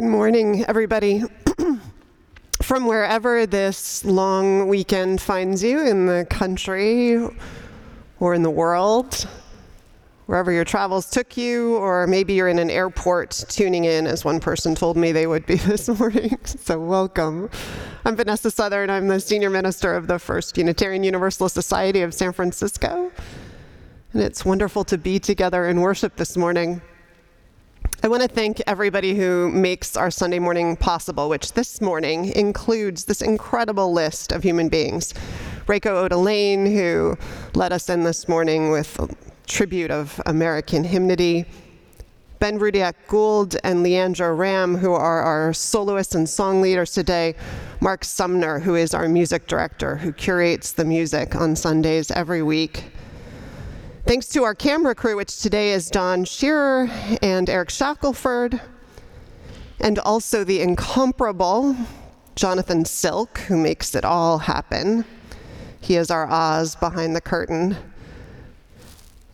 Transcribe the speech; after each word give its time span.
Good 0.00 0.08
morning, 0.08 0.64
everybody. 0.64 1.24
From 2.62 2.86
wherever 2.86 3.44
this 3.44 4.02
long 4.02 4.66
weekend 4.66 5.20
finds 5.20 5.62
you 5.62 5.86
in 5.86 6.06
the 6.06 6.26
country 6.30 7.18
or 8.18 8.32
in 8.32 8.42
the 8.42 8.50
world, 8.50 9.28
wherever 10.24 10.50
your 10.50 10.64
travels 10.64 11.10
took 11.10 11.36
you, 11.36 11.76
or 11.76 12.06
maybe 12.06 12.32
you're 12.32 12.48
in 12.48 12.58
an 12.58 12.70
airport 12.70 13.44
tuning 13.50 13.84
in, 13.84 14.06
as 14.06 14.24
one 14.24 14.40
person 14.40 14.74
told 14.74 14.96
me 14.96 15.12
they 15.12 15.26
would 15.26 15.44
be 15.44 15.56
this 15.68 15.86
morning. 15.86 16.38
so, 16.46 16.80
welcome. 16.80 17.50
I'm 18.06 18.16
Vanessa 18.16 18.50
Southern. 18.50 18.88
I'm 18.88 19.06
the 19.06 19.20
senior 19.20 19.50
minister 19.50 19.94
of 19.94 20.06
the 20.06 20.18
First 20.18 20.56
Unitarian 20.56 21.04
Universalist 21.04 21.54
Society 21.54 22.00
of 22.00 22.14
San 22.14 22.32
Francisco. 22.32 23.12
And 24.14 24.22
it's 24.22 24.46
wonderful 24.46 24.82
to 24.84 24.96
be 24.96 25.18
together 25.18 25.68
in 25.68 25.82
worship 25.82 26.16
this 26.16 26.38
morning. 26.38 26.80
I 28.02 28.08
want 28.08 28.22
to 28.22 28.28
thank 28.28 28.62
everybody 28.66 29.14
who 29.14 29.50
makes 29.50 29.94
our 29.94 30.10
Sunday 30.10 30.38
morning 30.38 30.74
possible, 30.74 31.28
which 31.28 31.52
this 31.52 31.82
morning 31.82 32.32
includes 32.32 33.04
this 33.04 33.20
incredible 33.20 33.92
list 33.92 34.32
of 34.32 34.42
human 34.42 34.70
beings. 34.70 35.12
Reiko 35.66 36.08
Odelaine, 36.08 36.72
who 36.74 37.18
led 37.52 37.74
us 37.74 37.90
in 37.90 38.04
this 38.04 38.26
morning 38.26 38.70
with 38.70 38.98
a 38.98 39.08
tribute 39.46 39.90
of 39.90 40.18
American 40.24 40.82
hymnody. 40.82 41.44
Ben 42.38 42.58
Rudiak 42.58 42.94
Gould 43.06 43.58
and 43.64 43.84
Leandra 43.84 44.34
Ram, 44.34 44.78
who 44.78 44.92
are 44.94 45.20
our 45.20 45.52
soloists 45.52 46.14
and 46.14 46.26
song 46.26 46.62
leaders 46.62 46.92
today. 46.92 47.34
Mark 47.82 48.02
Sumner, 48.02 48.60
who 48.60 48.76
is 48.76 48.94
our 48.94 49.10
music 49.10 49.46
director, 49.46 49.96
who 49.96 50.10
curates 50.10 50.72
the 50.72 50.86
music 50.86 51.34
on 51.34 51.54
Sundays 51.54 52.10
every 52.10 52.42
week. 52.42 52.84
Thanks 54.06 54.28
to 54.28 54.44
our 54.44 54.54
camera 54.54 54.94
crew, 54.94 55.16
which 55.16 55.40
today 55.40 55.72
is 55.72 55.90
Don 55.90 56.24
Shearer 56.24 56.88
and 57.22 57.48
Eric 57.50 57.68
Shackelford, 57.68 58.60
and 59.78 59.98
also 59.98 60.42
the 60.42 60.62
incomparable 60.62 61.76
Jonathan 62.34 62.86
Silk, 62.86 63.38
who 63.40 63.56
makes 63.56 63.94
it 63.94 64.04
all 64.04 64.38
happen. 64.38 65.04
He 65.80 65.96
is 65.96 66.10
our 66.10 66.26
Oz 66.28 66.76
behind 66.76 67.14
the 67.14 67.20
curtain. 67.20 67.76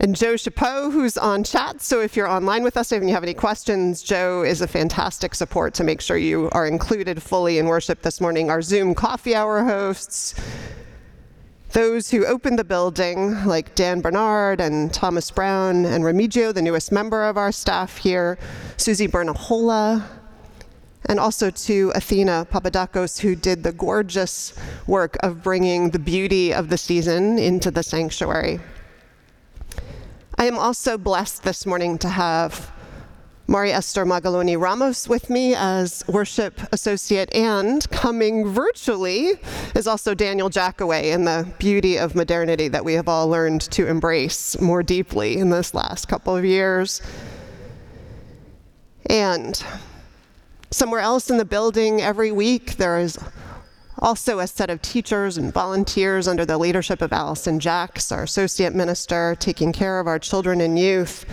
And 0.00 0.16
Joe 0.16 0.37
Chapeau, 0.37 0.90
who's 0.90 1.16
on 1.16 1.44
chat. 1.44 1.80
So 1.80 2.00
if 2.00 2.16
you're 2.16 2.28
online 2.28 2.62
with 2.62 2.76
us, 2.76 2.92
and 2.92 3.08
you 3.08 3.14
have 3.14 3.23
any 3.23 3.35
questions, 3.35 4.02
Joe 4.02 4.42
is 4.42 4.61
a 4.61 4.66
fantastic 4.66 5.35
support 5.35 5.75
to 5.75 5.85
make 5.85 6.00
sure 6.00 6.16
you 6.16 6.50
are 6.50 6.66
included 6.66 7.23
fully 7.23 7.58
in 7.58 7.66
worship 7.66 8.02
this 8.02 8.20
morning. 8.20 8.50
Our 8.50 8.62
Zoom 8.62 8.94
coffee 8.94 9.35
hour 9.35 9.64
hosts, 9.64 10.35
those 11.76 12.11
who 12.11 12.25
opened 12.25 12.59
the 12.59 12.64
building, 12.64 13.45
like 13.45 13.75
Dan 13.75 14.00
Bernard 14.00 14.62
and 14.62 14.95
Thomas 14.95 15.30
Brown 15.30 15.85
and 15.85 16.02
Remigio, 16.04 16.50
the 16.54 16.62
newest 16.62 16.90
member 16.90 17.23
of 17.23 17.37
our 17.37 17.52
staff 17.52 17.99
here, 17.99 18.38
Susie 18.78 19.06
Bernahola, 19.06 20.02
and 21.04 21.21
also 21.21 21.50
to 21.50 21.92
Athena 21.95 22.47
Papadakos, 22.50 23.21
who 23.21 23.37
did 23.37 23.62
the 23.62 23.73
gorgeous 23.73 24.54
work 24.87 25.18
of 25.21 25.42
bringing 25.42 25.90
the 25.90 25.99
beauty 25.99 26.50
of 26.50 26.71
the 26.71 26.78
season 26.78 27.38
into 27.38 27.71
the 27.71 27.83
sanctuary. 27.83 28.59
I 30.38 30.47
am 30.47 30.56
also 30.59 30.97
blessed 30.97 31.42
this 31.42 31.66
morning 31.66 31.99
to 31.99 32.09
have 32.09 32.73
Mari 33.48 33.70
Esther 33.70 34.04
Magaloni 34.04 34.60
Ramos 34.60 35.08
with 35.08 35.30
me 35.30 35.54
as 35.54 36.02
worship 36.08 36.60
associate, 36.72 37.32
and 37.32 37.88
coming 37.90 38.48
virtually 38.48 39.34
is 39.76 39.86
also 39.86 40.14
Daniel 40.14 40.48
Jackaway 40.48 41.10
in 41.10 41.24
the 41.24 41.46
beauty 41.58 41.96
of 41.96 42.16
modernity 42.16 42.66
that 42.66 42.84
we 42.84 42.94
have 42.94 43.06
all 43.06 43.28
learned 43.28 43.60
to 43.60 43.86
embrace 43.86 44.60
more 44.60 44.82
deeply 44.82 45.38
in 45.38 45.50
this 45.50 45.74
last 45.74 46.08
couple 46.08 46.36
of 46.36 46.44
years. 46.44 47.00
And 49.08 49.62
somewhere 50.72 51.00
else 51.00 51.30
in 51.30 51.36
the 51.36 51.44
building 51.44 52.02
every 52.02 52.32
week, 52.32 52.78
there 52.78 52.98
is 52.98 53.16
also 53.98 54.38
a 54.38 54.46
set 54.46 54.70
of 54.70 54.82
teachers 54.82 55.38
and 55.38 55.52
volunteers 55.52 56.28
under 56.28 56.44
the 56.44 56.58
leadership 56.58 57.02
of 57.02 57.12
Allison 57.12 57.60
Jacks, 57.60 58.12
our 58.12 58.22
associate 58.22 58.74
minister, 58.74 59.36
taking 59.38 59.72
care 59.72 60.00
of 60.00 60.06
our 60.06 60.18
children 60.18 60.60
and 60.60 60.78
youth 60.78 61.24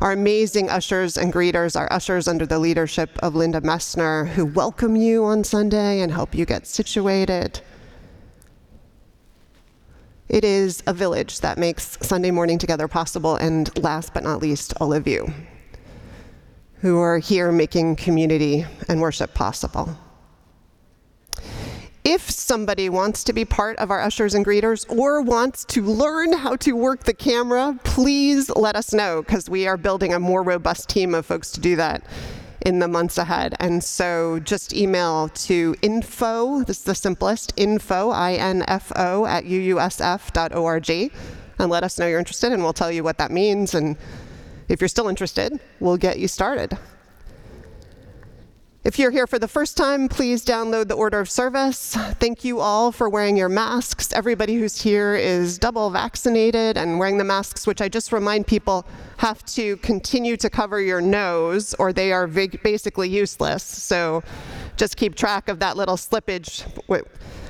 our 0.00 0.12
amazing 0.12 0.70
ushers 0.70 1.16
and 1.16 1.32
greeters, 1.32 1.78
our 1.78 1.92
ushers 1.92 2.28
under 2.28 2.46
the 2.46 2.58
leadership 2.58 3.10
of 3.20 3.34
Linda 3.34 3.60
Messner, 3.60 4.28
who 4.28 4.46
welcome 4.46 4.94
you 4.94 5.24
on 5.24 5.42
Sunday 5.42 6.00
and 6.00 6.12
help 6.12 6.34
you 6.34 6.44
get 6.44 6.66
situated. 6.66 7.60
It 10.28 10.44
is 10.44 10.82
a 10.86 10.92
village 10.92 11.40
that 11.40 11.58
makes 11.58 11.98
Sunday 12.00 12.30
morning 12.30 12.58
together 12.58 12.86
possible, 12.86 13.36
and 13.36 13.76
last 13.82 14.14
but 14.14 14.22
not 14.22 14.40
least, 14.40 14.74
all 14.80 14.92
of 14.92 15.08
you 15.08 15.32
who 16.80 16.98
are 17.00 17.18
here 17.18 17.50
making 17.50 17.96
community 17.96 18.64
and 18.88 19.00
worship 19.00 19.34
possible. 19.34 19.96
If 22.10 22.30
somebody 22.30 22.88
wants 22.88 23.22
to 23.24 23.34
be 23.34 23.44
part 23.44 23.76
of 23.76 23.90
our 23.90 24.00
ushers 24.00 24.32
and 24.34 24.42
greeters 24.42 24.88
or 24.88 25.20
wants 25.20 25.62
to 25.66 25.82
learn 25.82 26.32
how 26.32 26.56
to 26.56 26.72
work 26.72 27.04
the 27.04 27.12
camera, 27.12 27.78
please 27.84 28.48
let 28.48 28.76
us 28.76 28.94
know 28.94 29.20
because 29.20 29.50
we 29.50 29.66
are 29.66 29.76
building 29.76 30.14
a 30.14 30.18
more 30.18 30.42
robust 30.42 30.88
team 30.88 31.14
of 31.14 31.26
folks 31.26 31.50
to 31.50 31.60
do 31.60 31.76
that 31.76 32.02
in 32.62 32.78
the 32.78 32.88
months 32.88 33.18
ahead. 33.18 33.56
And 33.60 33.84
so 33.84 34.40
just 34.40 34.72
email 34.72 35.28
to 35.28 35.76
info, 35.82 36.64
this 36.64 36.78
is 36.78 36.84
the 36.84 36.94
simplest, 36.94 37.52
info, 37.58 38.08
I-N-F-O, 38.08 39.26
at 39.26 39.44
uusf.org, 39.44 41.12
and 41.58 41.70
let 41.70 41.84
us 41.84 41.98
know 41.98 42.06
you're 42.06 42.18
interested, 42.18 42.52
and 42.52 42.62
we'll 42.62 42.72
tell 42.72 42.90
you 42.90 43.04
what 43.04 43.18
that 43.18 43.30
means. 43.30 43.74
And 43.74 43.98
if 44.68 44.80
you're 44.80 44.88
still 44.88 45.08
interested, 45.08 45.60
we'll 45.78 45.98
get 45.98 46.18
you 46.18 46.26
started. 46.26 46.78
If 48.88 48.98
you're 48.98 49.10
here 49.10 49.26
for 49.26 49.38
the 49.38 49.46
first 49.46 49.76
time, 49.76 50.08
please 50.08 50.42
download 50.42 50.88
the 50.88 50.94
order 50.94 51.20
of 51.20 51.30
service. 51.30 51.92
Thank 52.20 52.42
you 52.42 52.60
all 52.60 52.90
for 52.90 53.10
wearing 53.10 53.36
your 53.36 53.50
masks. 53.50 54.14
Everybody 54.14 54.54
who's 54.54 54.80
here 54.80 55.14
is 55.14 55.58
double 55.58 55.90
vaccinated 55.90 56.78
and 56.78 56.98
wearing 56.98 57.18
the 57.18 57.24
masks, 57.24 57.66
which 57.66 57.82
I 57.82 57.90
just 57.90 58.12
remind 58.12 58.46
people 58.46 58.86
have 59.18 59.44
to 59.44 59.76
continue 59.78 60.38
to 60.38 60.48
cover 60.48 60.80
your 60.80 61.02
nose 61.02 61.74
or 61.74 61.92
they 61.92 62.12
are 62.12 62.26
basically 62.26 63.10
useless. 63.10 63.62
So 63.62 64.22
just 64.78 64.96
keep 64.96 65.16
track 65.16 65.50
of 65.50 65.58
that 65.58 65.76
little 65.76 65.98
slippage 65.98 66.64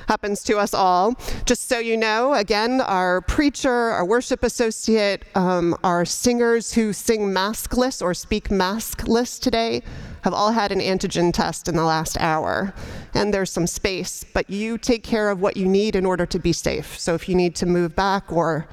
happens 0.09 0.43
to 0.43 0.57
us 0.57 0.73
all. 0.73 1.15
Just 1.45 1.69
so 1.69 1.79
you 1.79 1.95
know, 1.95 2.33
again, 2.33 2.81
our 2.81 3.21
preacher, 3.21 3.71
our 3.71 4.03
worship 4.03 4.43
associate, 4.43 5.23
um, 5.35 5.73
our 5.85 6.03
singers 6.03 6.73
who 6.73 6.91
sing 6.91 7.29
maskless 7.29 8.01
or 8.01 8.13
speak 8.13 8.49
maskless 8.49 9.39
today 9.39 9.83
have 10.23 10.33
all 10.33 10.51
had 10.51 10.71
an 10.71 10.79
antigen 10.79 11.33
test 11.33 11.67
in 11.67 11.75
the 11.75 11.83
last 11.83 12.17
hour. 12.19 12.73
And 13.13 13.33
there's 13.33 13.51
some 13.51 13.67
space, 13.67 14.23
but 14.33 14.49
you 14.49 14.77
take 14.77 15.03
care 15.03 15.29
of 15.29 15.41
what 15.41 15.57
you 15.57 15.65
need 15.65 15.95
in 15.95 16.05
order 16.05 16.25
to 16.25 16.39
be 16.39 16.53
safe. 16.53 16.99
So 16.99 17.13
if 17.15 17.29
you 17.29 17.35
need 17.35 17.55
to 17.55 17.65
move 17.65 17.95
back 17.95 18.31
or 18.31 18.67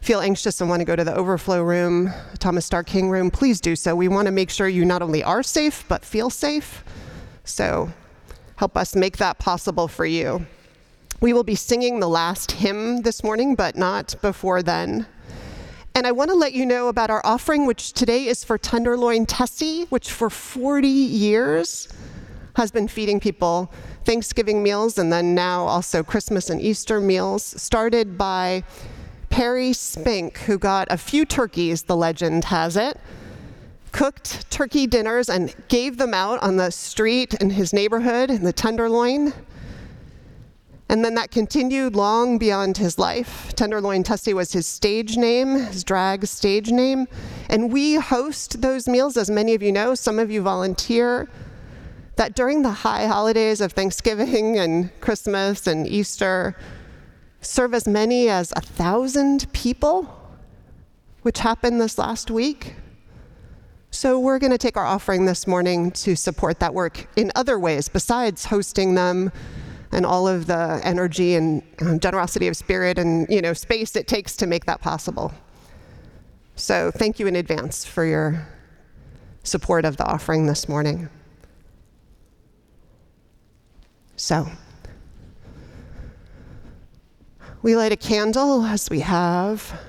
feel 0.00 0.20
anxious 0.20 0.60
and 0.60 0.68
want 0.68 0.80
to 0.80 0.84
go 0.84 0.96
to 0.96 1.04
the 1.04 1.14
overflow 1.14 1.62
room, 1.62 2.10
Thomas 2.38 2.66
Starr 2.66 2.82
King 2.82 3.08
room, 3.10 3.30
please 3.30 3.60
do 3.60 3.76
so. 3.76 3.94
We 3.94 4.08
want 4.08 4.26
to 4.26 4.32
make 4.32 4.50
sure 4.50 4.68
you 4.68 4.84
not 4.84 5.02
only 5.02 5.22
are 5.22 5.42
safe, 5.42 5.84
but 5.88 6.04
feel 6.04 6.30
safe. 6.30 6.84
So 7.44 7.92
help 8.56 8.76
us 8.76 8.94
make 8.96 9.18
that 9.18 9.38
possible 9.38 9.88
for 9.88 10.04
you. 10.04 10.46
We 11.20 11.32
will 11.32 11.44
be 11.44 11.54
singing 11.54 12.00
the 12.00 12.08
last 12.08 12.50
hymn 12.50 13.02
this 13.02 13.22
morning, 13.22 13.54
but 13.54 13.76
not 13.76 14.16
before 14.22 14.60
then. 14.60 15.06
And 15.94 16.06
I 16.06 16.12
want 16.12 16.30
to 16.30 16.36
let 16.36 16.54
you 16.54 16.64
know 16.64 16.88
about 16.88 17.10
our 17.10 17.20
offering, 17.24 17.66
which 17.66 17.92
today 17.92 18.26
is 18.26 18.44
for 18.44 18.56
Tenderloin 18.56 19.26
Tessie, 19.26 19.84
which 19.90 20.10
for 20.10 20.30
40 20.30 20.88
years 20.88 21.86
has 22.56 22.70
been 22.70 22.88
feeding 22.88 23.20
people 23.20 23.70
Thanksgiving 24.04 24.62
meals 24.62 24.98
and 24.98 25.12
then 25.12 25.34
now 25.34 25.66
also 25.66 26.02
Christmas 26.02 26.48
and 26.48 26.62
Easter 26.62 26.98
meals, 26.98 27.42
started 27.60 28.16
by 28.16 28.64
Perry 29.28 29.74
Spink, 29.74 30.38
who 30.38 30.58
got 30.58 30.88
a 30.90 30.96
few 30.96 31.26
turkeys, 31.26 31.82
the 31.82 31.96
legend 31.96 32.44
has 32.46 32.76
it, 32.76 32.98
cooked 33.92 34.50
turkey 34.50 34.86
dinners 34.86 35.28
and 35.28 35.54
gave 35.68 35.98
them 35.98 36.14
out 36.14 36.42
on 36.42 36.56
the 36.56 36.70
street 36.70 37.34
in 37.34 37.50
his 37.50 37.74
neighborhood 37.74 38.30
in 38.30 38.44
the 38.44 38.52
Tenderloin. 38.52 39.34
And 40.92 41.02
then 41.02 41.14
that 41.14 41.30
continued 41.30 41.96
long 41.96 42.36
beyond 42.36 42.76
his 42.76 42.98
life. 42.98 43.54
Tenderloin 43.56 44.02
Tessie 44.02 44.34
was 44.34 44.52
his 44.52 44.66
stage 44.66 45.16
name, 45.16 45.56
his 45.56 45.84
drag 45.84 46.26
stage 46.26 46.70
name. 46.70 47.08
And 47.48 47.72
we 47.72 47.94
host 47.94 48.60
those 48.60 48.86
meals, 48.86 49.16
as 49.16 49.30
many 49.30 49.54
of 49.54 49.62
you 49.62 49.72
know, 49.72 49.94
some 49.94 50.18
of 50.18 50.30
you 50.30 50.42
volunteer, 50.42 51.30
that 52.16 52.34
during 52.34 52.60
the 52.60 52.70
high 52.70 53.06
holidays 53.06 53.62
of 53.62 53.72
Thanksgiving 53.72 54.58
and 54.58 54.90
Christmas 55.00 55.66
and 55.66 55.86
Easter, 55.86 56.58
serve 57.40 57.72
as 57.72 57.88
many 57.88 58.28
as 58.28 58.52
a 58.54 58.60
thousand 58.60 59.50
people, 59.54 60.14
which 61.22 61.38
happened 61.38 61.80
this 61.80 61.96
last 61.96 62.30
week. 62.30 62.74
So, 63.90 64.20
we're 64.20 64.38
going 64.38 64.52
to 64.52 64.58
take 64.58 64.76
our 64.76 64.84
offering 64.84 65.24
this 65.24 65.46
morning 65.46 65.90
to 65.92 66.16
support 66.16 66.60
that 66.60 66.74
work 66.74 67.08
in 67.16 67.32
other 67.34 67.58
ways 67.58 67.88
besides 67.88 68.46
hosting 68.46 68.94
them 68.94 69.32
and 69.92 70.06
all 70.06 70.26
of 70.26 70.46
the 70.46 70.80
energy 70.82 71.34
and 71.34 71.62
um, 71.80 72.00
generosity 72.00 72.48
of 72.48 72.56
spirit 72.56 72.98
and 72.98 73.26
you 73.28 73.42
know 73.42 73.52
space 73.52 73.94
it 73.94 74.06
takes 74.06 74.36
to 74.36 74.46
make 74.46 74.64
that 74.64 74.80
possible. 74.80 75.32
So 76.56 76.90
thank 76.90 77.18
you 77.18 77.26
in 77.26 77.36
advance 77.36 77.84
for 77.84 78.04
your 78.04 78.46
support 79.42 79.84
of 79.84 79.96
the 79.96 80.04
offering 80.04 80.46
this 80.46 80.68
morning. 80.68 81.08
So, 84.16 84.46
we 87.62 87.74
light 87.76 87.92
a 87.92 87.96
candle 87.96 88.64
as 88.64 88.88
we 88.88 89.00
have 89.00 89.80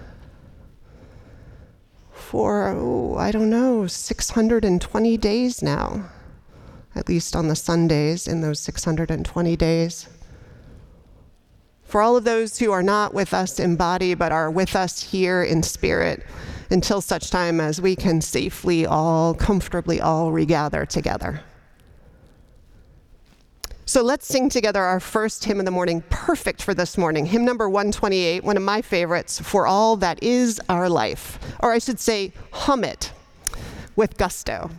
for, 2.11 2.69
oh, 2.69 3.15
I 3.15 3.31
don't 3.31 3.49
know, 3.49 3.85
620 3.85 5.17
days 5.17 5.61
now, 5.61 6.09
at 6.95 7.07
least 7.09 7.35
on 7.35 7.47
the 7.47 7.55
Sundays 7.55 8.27
in 8.27 8.41
those 8.41 8.59
620 8.59 9.55
days. 9.55 10.07
For 11.83 12.01
all 12.01 12.17
of 12.17 12.23
those 12.23 12.57
who 12.57 12.71
are 12.71 12.83
not 12.83 13.13
with 13.13 13.33
us 13.33 13.59
in 13.59 13.75
body 13.75 14.13
but 14.15 14.31
are 14.31 14.49
with 14.49 14.75
us 14.75 15.01
here 15.11 15.43
in 15.43 15.61
spirit, 15.61 16.25
until 16.69 17.01
such 17.01 17.29
time 17.29 17.59
as 17.59 17.79
we 17.79 17.95
can 17.95 18.19
safely 18.19 18.85
all, 18.85 19.33
comfortably 19.33 20.01
all 20.01 20.31
regather 20.31 20.85
together. 20.85 21.41
So 23.85 24.01
let's 24.01 24.25
sing 24.25 24.49
together 24.49 24.81
our 24.81 24.99
first 24.99 25.43
hymn 25.43 25.59
of 25.59 25.65
the 25.65 25.71
morning, 25.71 26.03
perfect 26.09 26.63
for 26.63 26.73
this 26.73 26.97
morning. 26.97 27.25
Hymn 27.25 27.43
number 27.43 27.69
128, 27.69 28.43
one 28.43 28.55
of 28.55 28.63
my 28.63 28.81
favorites, 28.81 29.39
For 29.39 29.67
All 29.67 29.97
That 29.97 30.23
Is 30.23 30.59
Our 30.69 30.89
Life. 30.89 31.37
Or 31.59 31.73
I 31.73 31.79
should 31.79 31.99
say, 31.99 32.31
hum 32.51 32.83
it 32.83 33.11
with 33.95 34.17
gusto. 34.17 34.71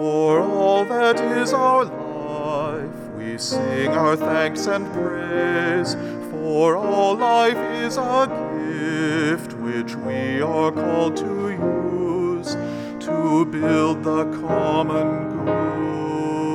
For 0.00 0.40
all 0.40 0.86
that 0.86 1.20
is 1.20 1.52
our 1.52 1.84
life, 1.84 3.10
we 3.18 3.36
sing 3.36 3.88
our 3.88 4.16
thanks 4.16 4.66
and 4.66 4.90
praise. 4.94 5.94
For 6.30 6.74
all 6.74 7.16
life 7.18 7.58
is 7.84 7.98
a 7.98 8.26
gift 8.56 9.52
which 9.58 9.96
we 9.96 10.40
are 10.40 10.72
called 10.72 11.18
to 11.18 11.50
use 11.50 12.56
to 13.04 13.44
build 13.44 14.02
the 14.02 14.24
common 14.40 15.44
good 15.44 16.48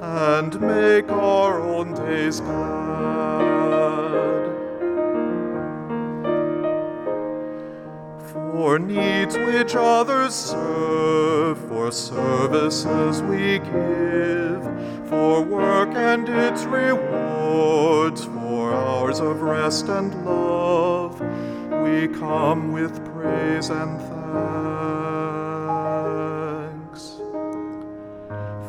and 0.00 0.58
make 0.62 1.10
our 1.10 1.60
own 1.60 1.92
days 1.92 2.40
glad. 2.40 2.95
For 8.56 8.78
needs 8.78 9.36
which 9.36 9.76
others 9.76 10.34
serve, 10.34 11.58
for 11.68 11.92
services 11.92 13.20
we 13.22 13.58
give, 13.58 14.62
for 15.10 15.42
work 15.42 15.90
and 15.94 16.26
its 16.26 16.64
rewards, 16.64 18.24
for 18.24 18.72
hours 18.72 19.20
of 19.20 19.42
rest 19.42 19.88
and 19.88 20.24
love, 20.24 21.20
we 21.82 22.08
come 22.08 22.72
with 22.72 23.04
praise 23.12 23.68
and 23.68 24.00
thanks. 24.00 24.22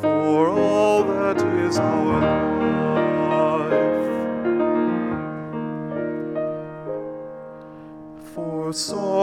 For 0.01 0.50
all 0.50 1.06
that 1.06 1.38
is 1.65 1.79
our 1.79 2.20
life. 3.29 3.77
For 8.36 8.74
we 8.74 9.16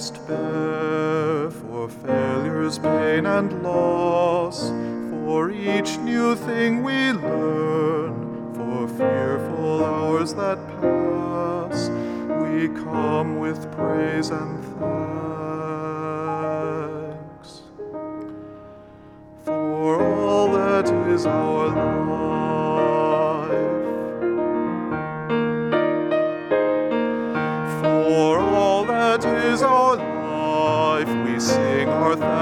must 0.00 0.26
bear, 0.26 1.50
for 1.50 1.86
failures, 1.86 2.78
pain, 2.78 3.26
and 3.26 3.62
loss, 3.62 4.70
for 5.10 5.50
each 5.50 5.98
new 5.98 6.34
thing 6.34 6.82
we 6.82 7.12
learn, 7.12 8.54
for 8.54 8.88
fearful 8.96 9.84
hours 9.84 10.32
that 10.32 10.56
pass, 10.80 11.90
we 12.42 12.68
come 12.82 13.40
with 13.40 13.70
praise 13.72 14.30
and 14.30 14.64
thanks. 17.44 17.60
For 19.44 20.02
all 20.02 20.50
that 20.54 20.88
is 21.10 21.26
our 21.26 21.68
life. 21.68 22.39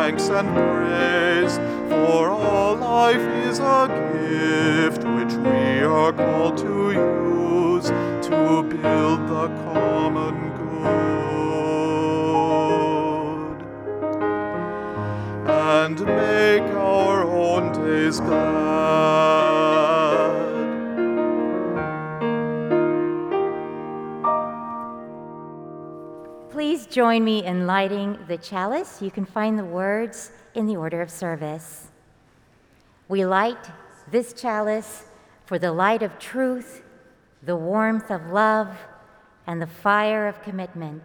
Thanks 0.09 0.29
and 0.31 0.49
praise. 0.49 1.59
For 1.91 2.31
all 2.31 2.77
life 2.77 3.21
is 3.47 3.59
a 3.59 3.87
gift 4.15 5.05
which 5.05 5.35
we 5.35 5.83
are 5.83 6.15
called 6.15 6.57
to 6.59 6.93
use 6.93 7.89
to 8.29 8.63
build 8.63 9.29
the 9.29 9.49
common 9.65 10.35
good 10.57 11.59
and 15.47 16.01
make 16.01 16.63
our 16.75 17.25
own 17.25 17.73
days 17.75 18.19
glad. 18.21 18.68
Join 26.99 27.23
me 27.23 27.45
in 27.45 27.65
lighting 27.65 28.19
the 28.27 28.37
chalice. 28.37 29.01
You 29.01 29.09
can 29.09 29.25
find 29.25 29.57
the 29.57 29.65
words 29.65 30.33
in 30.57 30.67
the 30.67 30.75
order 30.75 31.01
of 31.01 31.13
service. 31.13 31.87
We 33.07 33.25
light 33.25 33.71
this 34.11 34.33
chalice 34.33 35.05
for 35.47 35.61
the 35.61 35.71
light 35.71 36.03
of 36.03 36.19
truth, 36.19 36.83
the 37.45 37.55
warmth 37.55 38.11
of 38.11 38.33
love, 38.33 38.77
and 39.47 39.63
the 39.63 39.69
fire 39.69 40.27
of 40.27 40.43
commitment. 40.43 41.05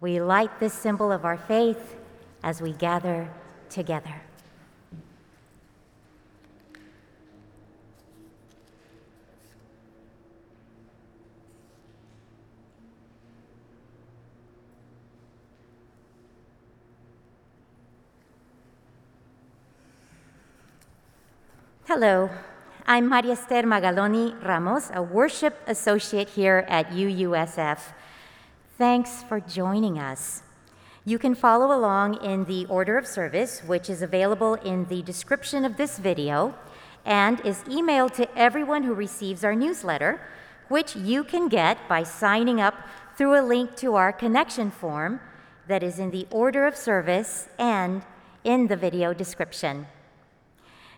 We 0.00 0.22
light 0.22 0.58
this 0.58 0.72
symbol 0.72 1.12
of 1.12 1.26
our 1.26 1.36
faith 1.36 1.96
as 2.42 2.62
we 2.62 2.72
gather 2.72 3.28
together. 3.68 4.23
Hello, 21.96 22.28
I'm 22.88 23.08
Maria 23.08 23.34
Esther 23.34 23.62
Magaloni 23.62 24.34
Ramos, 24.44 24.90
a 24.92 25.00
worship 25.00 25.60
associate 25.68 26.30
here 26.30 26.66
at 26.68 26.90
UUSF. 26.90 27.78
Thanks 28.76 29.22
for 29.22 29.38
joining 29.38 29.96
us. 29.96 30.42
You 31.04 31.20
can 31.20 31.36
follow 31.36 31.66
along 31.72 32.14
in 32.14 32.46
the 32.46 32.66
order 32.66 32.98
of 32.98 33.06
service, 33.06 33.60
which 33.60 33.88
is 33.88 34.02
available 34.02 34.54
in 34.54 34.86
the 34.86 35.02
description 35.02 35.64
of 35.64 35.76
this 35.76 36.00
video 36.00 36.56
and 37.04 37.38
is 37.46 37.58
emailed 37.58 38.14
to 38.14 38.26
everyone 38.36 38.82
who 38.82 38.92
receives 38.92 39.44
our 39.44 39.54
newsletter, 39.54 40.20
which 40.66 40.96
you 40.96 41.22
can 41.22 41.46
get 41.46 41.78
by 41.88 42.02
signing 42.02 42.60
up 42.60 42.74
through 43.16 43.38
a 43.40 43.46
link 43.46 43.76
to 43.76 43.94
our 43.94 44.12
connection 44.12 44.72
form 44.72 45.20
that 45.68 45.84
is 45.84 46.00
in 46.00 46.10
the 46.10 46.26
order 46.32 46.66
of 46.66 46.74
service 46.74 47.48
and 47.56 48.02
in 48.42 48.66
the 48.66 48.76
video 48.76 49.14
description. 49.14 49.86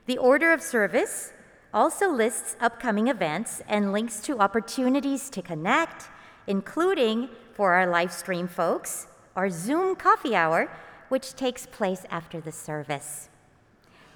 The 0.06 0.18
order 0.18 0.52
of 0.52 0.62
service 0.62 1.32
also 1.74 2.08
lists 2.08 2.56
upcoming 2.60 3.08
events 3.08 3.60
and 3.68 3.92
links 3.92 4.20
to 4.20 4.38
opportunities 4.38 5.28
to 5.30 5.42
connect, 5.42 6.04
including 6.46 7.28
for 7.52 7.72
our 7.72 7.88
live 7.88 8.12
stream 8.12 8.46
folks, 8.46 9.08
our 9.34 9.50
Zoom 9.50 9.96
coffee 9.96 10.36
hour, 10.36 10.70
which 11.08 11.34
takes 11.34 11.66
place 11.66 12.04
after 12.08 12.40
the 12.40 12.52
service. 12.52 13.28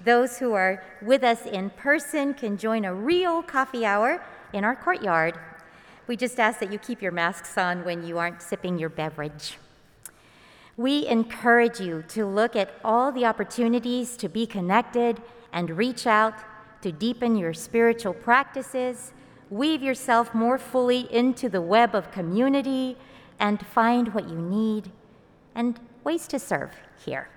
Those 0.03 0.37
who 0.37 0.53
are 0.53 0.81
with 1.01 1.23
us 1.23 1.45
in 1.45 1.69
person 1.71 2.33
can 2.33 2.57
join 2.57 2.85
a 2.85 2.93
real 2.93 3.43
coffee 3.43 3.85
hour 3.85 4.23
in 4.53 4.63
our 4.63 4.75
courtyard. 4.75 5.37
We 6.07 6.15
just 6.15 6.39
ask 6.39 6.59
that 6.61 6.71
you 6.71 6.79
keep 6.79 7.01
your 7.01 7.11
masks 7.11 7.57
on 7.57 7.83
when 7.83 8.03
you 8.03 8.17
aren't 8.17 8.41
sipping 8.41 8.79
your 8.79 8.89
beverage. 8.89 9.57
We 10.77 11.05
encourage 11.05 11.81
you 11.81 12.03
to 12.09 12.25
look 12.25 12.55
at 12.55 12.73
all 12.83 13.11
the 13.11 13.25
opportunities 13.25 14.15
to 14.17 14.29
be 14.29 14.47
connected 14.47 15.21
and 15.51 15.77
reach 15.77 16.07
out 16.07 16.35
to 16.81 16.91
deepen 16.91 17.35
your 17.35 17.53
spiritual 17.53 18.13
practices, 18.13 19.13
weave 19.49 19.81
yourself 19.81 20.33
more 20.33 20.57
fully 20.57 21.11
into 21.13 21.49
the 21.49 21.61
web 21.61 21.93
of 21.93 22.11
community, 22.11 22.97
and 23.39 23.65
find 23.65 24.13
what 24.13 24.29
you 24.29 24.37
need 24.37 24.91
and 25.55 25.79
ways 26.03 26.27
to 26.27 26.39
serve 26.39 26.71
here. 27.05 27.29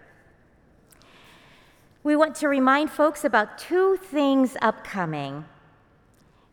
We 2.03 2.16
want 2.16 2.35
to 2.37 2.48
remind 2.48 2.90
folks 2.90 3.24
about 3.24 3.59
two 3.59 3.96
things 3.96 4.57
upcoming. 4.61 5.46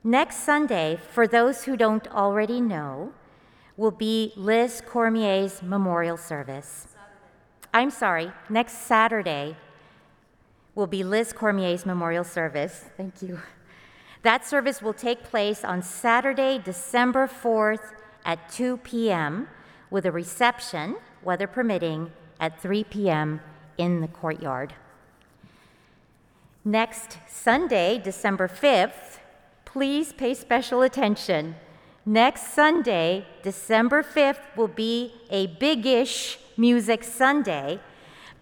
Next 0.03 0.37
Sunday, 0.37 0.97
for 1.11 1.27
those 1.27 1.65
who 1.65 1.75
don't 1.75 2.07
already 2.07 2.61
know, 2.61 3.13
will 3.77 3.91
be 3.91 4.33
Liz 4.35 4.81
Cormier's 4.85 5.61
memorial 5.61 6.17
service. 6.17 6.87
I'm 7.73 7.89
sorry, 7.89 8.31
next 8.49 8.85
Saturday 8.85 9.57
will 10.75 10.87
be 10.87 11.03
Liz 11.03 11.33
Cormier's 11.33 11.85
memorial 11.85 12.23
service. 12.23 12.85
Thank 12.97 13.21
you. 13.21 13.39
That 14.23 14.45
service 14.45 14.81
will 14.81 14.93
take 14.93 15.23
place 15.23 15.63
on 15.63 15.81
Saturday, 15.81 16.59
December 16.63 17.27
4th 17.27 17.93
at 18.23 18.49
2 18.51 18.77
p.m., 18.77 19.47
with 19.89 20.05
a 20.05 20.11
reception, 20.11 20.95
weather 21.23 21.47
permitting, 21.47 22.11
at 22.39 22.61
3 22.61 22.83
p.m. 22.85 23.41
in 23.77 24.01
the 24.01 24.07
courtyard. 24.07 24.73
Next 26.63 27.17
Sunday, 27.27 27.99
December 28.01 28.47
5th, 28.47 29.19
please 29.65 30.13
pay 30.13 30.33
special 30.33 30.81
attention. 30.81 31.55
Next 32.05 32.53
Sunday, 32.53 33.25
December 33.43 34.03
5th, 34.03 34.55
will 34.55 34.67
be 34.67 35.13
a 35.29 35.47
big-ish 35.47 36.39
music 36.57 37.03
Sunday, 37.03 37.79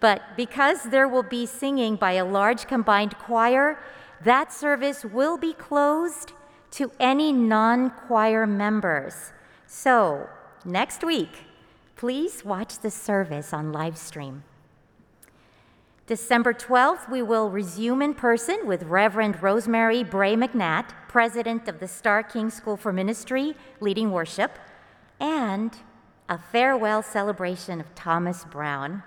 but 0.00 0.22
because 0.36 0.84
there 0.84 1.06
will 1.06 1.22
be 1.22 1.46
singing 1.46 1.96
by 1.96 2.12
a 2.12 2.24
large 2.24 2.66
combined 2.66 3.18
choir, 3.18 3.78
that 4.24 4.52
service 4.52 5.04
will 5.04 5.36
be 5.36 5.52
closed 5.52 6.32
to 6.72 6.90
any 6.98 7.32
non 7.32 7.90
choir 7.90 8.46
members. 8.46 9.32
So, 9.66 10.28
next 10.64 11.04
week, 11.04 11.44
please 11.96 12.44
watch 12.44 12.78
the 12.78 12.90
service 12.90 13.52
on 13.52 13.72
live 13.72 13.98
stream. 13.98 14.44
December 16.06 16.52
12th, 16.52 17.08
we 17.08 17.22
will 17.22 17.50
resume 17.50 18.02
in 18.02 18.14
person 18.14 18.66
with 18.66 18.82
Reverend 18.82 19.40
Rosemary 19.42 20.02
Bray 20.02 20.34
McNatt, 20.34 20.90
president 21.08 21.68
of 21.68 21.78
the 21.78 21.86
Starr 21.86 22.24
King 22.24 22.50
School 22.50 22.76
for 22.76 22.92
Ministry, 22.92 23.54
leading 23.78 24.10
worship, 24.10 24.58
and 25.20 25.76
a 26.28 26.36
farewell 26.36 27.02
celebration 27.02 27.80
of 27.80 27.94
Thomas 27.94 28.44
Brown, 28.44 29.04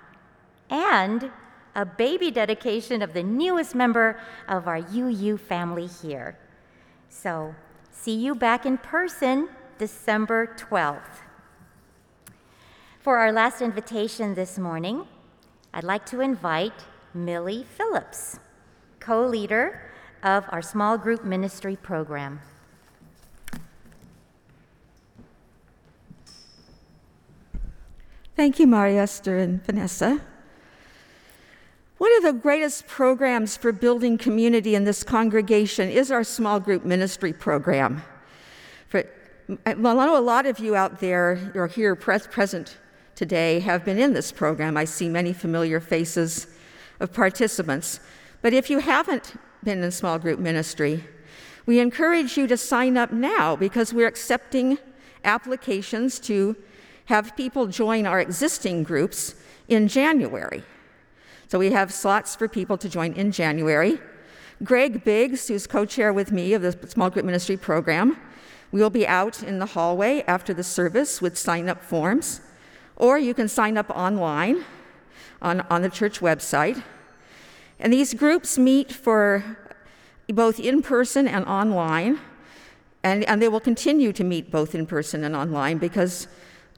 and 0.74 1.32
a 1.76 1.86
baby 1.86 2.32
dedication 2.32 3.02
of 3.02 3.14
the 3.14 3.24
newest 3.24 3.76
member 3.76 4.20
of 4.50 4.68
our 4.68 4.80
UU 4.80 5.38
family 5.38 5.88
here. 5.88 6.38
So, 7.10 7.56
see 7.92 8.16
you 8.16 8.34
back 8.34 8.66
in 8.66 8.80
person 8.80 9.50
December 9.78 10.56
12th. 10.58 11.22
For 13.00 13.18
our 13.18 13.32
last 13.32 13.62
invitation 13.62 14.34
this 14.34 14.58
morning, 14.58 15.06
I'd 15.74 15.84
like 15.84 16.06
to 16.08 16.22
invite 16.22 16.86
Millie 17.14 17.66
Phillips, 17.78 18.40
co 19.00 19.26
leader 19.26 19.92
of 20.24 20.46
our 20.50 20.62
small 20.62 20.98
group 20.98 21.24
ministry 21.24 21.76
program. 21.76 22.42
Thank 28.36 28.58
you, 28.58 28.66
Maria 28.66 29.04
Esther 29.04 29.38
and 29.38 29.64
Vanessa. 29.64 30.22
One 32.04 32.18
of 32.18 32.24
the 32.24 32.34
greatest 32.34 32.86
programs 32.86 33.56
for 33.56 33.72
building 33.72 34.18
community 34.18 34.76
in 34.76 34.84
this 34.84 35.06
congregation 35.06 35.88
is 35.88 36.12
our 36.12 36.26
small 36.26 36.60
group 36.60 36.84
ministry 36.84 37.32
program. 37.32 38.04
For, 38.90 39.06
well, 39.78 39.98
I 40.02 40.06
know 40.06 40.18
a 40.18 40.20
lot 40.20 40.46
of 40.46 40.60
you 40.60 40.76
out 40.76 41.00
there, 41.00 41.40
you're 41.56 41.68
here 41.68 41.96
pres- 41.96 42.28
present 42.28 42.78
today, 43.16 43.62
have 43.62 43.86
been 43.86 43.98
in 43.98 44.12
this 44.12 44.34
program. 44.34 44.76
I 44.76 44.84
see 44.84 45.08
many 45.08 45.32
familiar 45.32 45.80
faces 45.80 46.48
of 47.00 47.14
participants. 47.14 48.02
But 48.42 48.52
if 48.52 48.70
you 48.70 48.80
haven't 48.80 49.36
been 49.64 49.82
in 49.82 49.90
small 49.90 50.20
group 50.20 50.42
ministry, 50.42 51.06
we 51.66 51.80
encourage 51.80 52.36
you 52.36 52.48
to 52.48 52.58
sign 52.58 52.98
up 52.98 53.14
now 53.14 53.56
because 53.56 53.94
we're 53.94 54.08
accepting 54.08 54.78
applications 55.24 56.20
to 56.20 56.58
have 57.06 57.38
people 57.38 57.68
join 57.68 58.06
our 58.06 58.20
existing 58.20 58.84
groups 58.84 59.36
in 59.70 59.88
January. 59.88 60.64
So 61.54 61.60
we 61.60 61.72
have 61.72 61.94
slots 61.94 62.36
for 62.36 62.48
people 62.48 62.80
to 62.80 62.90
join 62.90 63.14
in 63.14 63.32
January. 63.32 64.00
Greg 64.64 65.04
Biggs, 65.04 65.48
who's 65.50 65.68
co 65.68 65.86
chair 65.86 66.12
with 66.12 66.32
me 66.32 66.56
of 66.56 66.64
the 66.64 66.72
small 66.90 67.12
group 67.12 67.28
ministry 67.28 67.58
program, 67.58 68.18
will 68.72 68.90
be 68.90 69.06
out 69.06 69.44
in 69.44 69.60
the 69.60 69.68
hallway 69.68 70.24
after 70.26 70.52
the 70.52 70.64
service 70.64 71.22
with 71.22 71.38
sign 71.38 71.70
up 71.70 71.84
forms, 71.84 72.42
or 72.96 73.20
you 73.20 73.36
can 73.36 73.48
sign 73.48 73.78
up 73.78 73.88
online 73.92 74.66
on, 75.44 75.62
on 75.70 75.84
the 75.84 75.92
church 75.92 76.22
website. 76.22 76.82
And 77.80 77.94
these 77.94 78.16
groups 78.16 78.58
meet 78.58 78.92
for 78.92 79.58
both 80.30 80.60
in 80.60 80.82
person 80.82 81.28
and 81.28 81.46
online, 81.46 82.20
and, 83.04 83.24
and 83.26 83.40
they 83.40 83.48
will 83.48 83.60
continue 83.60 84.12
to 84.14 84.24
meet 84.24 84.50
both 84.50 84.74
in 84.74 84.88
person 84.88 85.24
and 85.24 85.36
online 85.36 85.78
because 85.78 86.28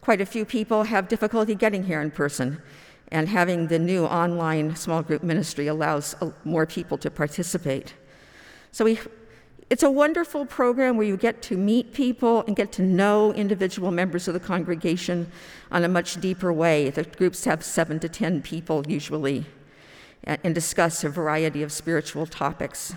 quite 0.01 0.19
a 0.19 0.25
few 0.25 0.43
people 0.43 0.83
have 0.83 1.07
difficulty 1.07 1.55
getting 1.55 1.83
here 1.85 2.01
in 2.01 2.11
person. 2.11 2.61
And 3.09 3.29
having 3.29 3.67
the 3.67 3.79
new 3.79 4.05
online 4.05 4.75
small 4.75 5.03
group 5.03 5.23
ministry 5.23 5.67
allows 5.67 6.15
uh, 6.21 6.31
more 6.43 6.65
people 6.65 6.97
to 6.97 7.11
participate. 7.11 7.93
So 8.71 8.85
we, 8.85 8.99
it's 9.69 9.83
a 9.83 9.91
wonderful 9.91 10.45
program 10.45 10.97
where 10.97 11.07
you 11.07 11.15
get 11.15 11.41
to 11.43 11.57
meet 11.57 11.93
people 11.93 12.43
and 12.47 12.55
get 12.55 12.71
to 12.73 12.81
know 12.81 13.31
individual 13.33 13.91
members 13.91 14.27
of 14.27 14.33
the 14.33 14.39
congregation 14.39 15.31
on 15.71 15.83
a 15.83 15.87
much 15.87 16.19
deeper 16.19 16.51
way. 16.51 16.89
The 16.89 17.03
groups 17.03 17.45
have 17.45 17.63
seven 17.63 17.99
to 17.99 18.09
ten 18.09 18.41
people 18.41 18.83
usually 18.87 19.45
and 20.23 20.55
discuss 20.55 21.03
a 21.03 21.09
variety 21.09 21.61
of 21.61 21.71
spiritual 21.71 22.25
topics. 22.25 22.95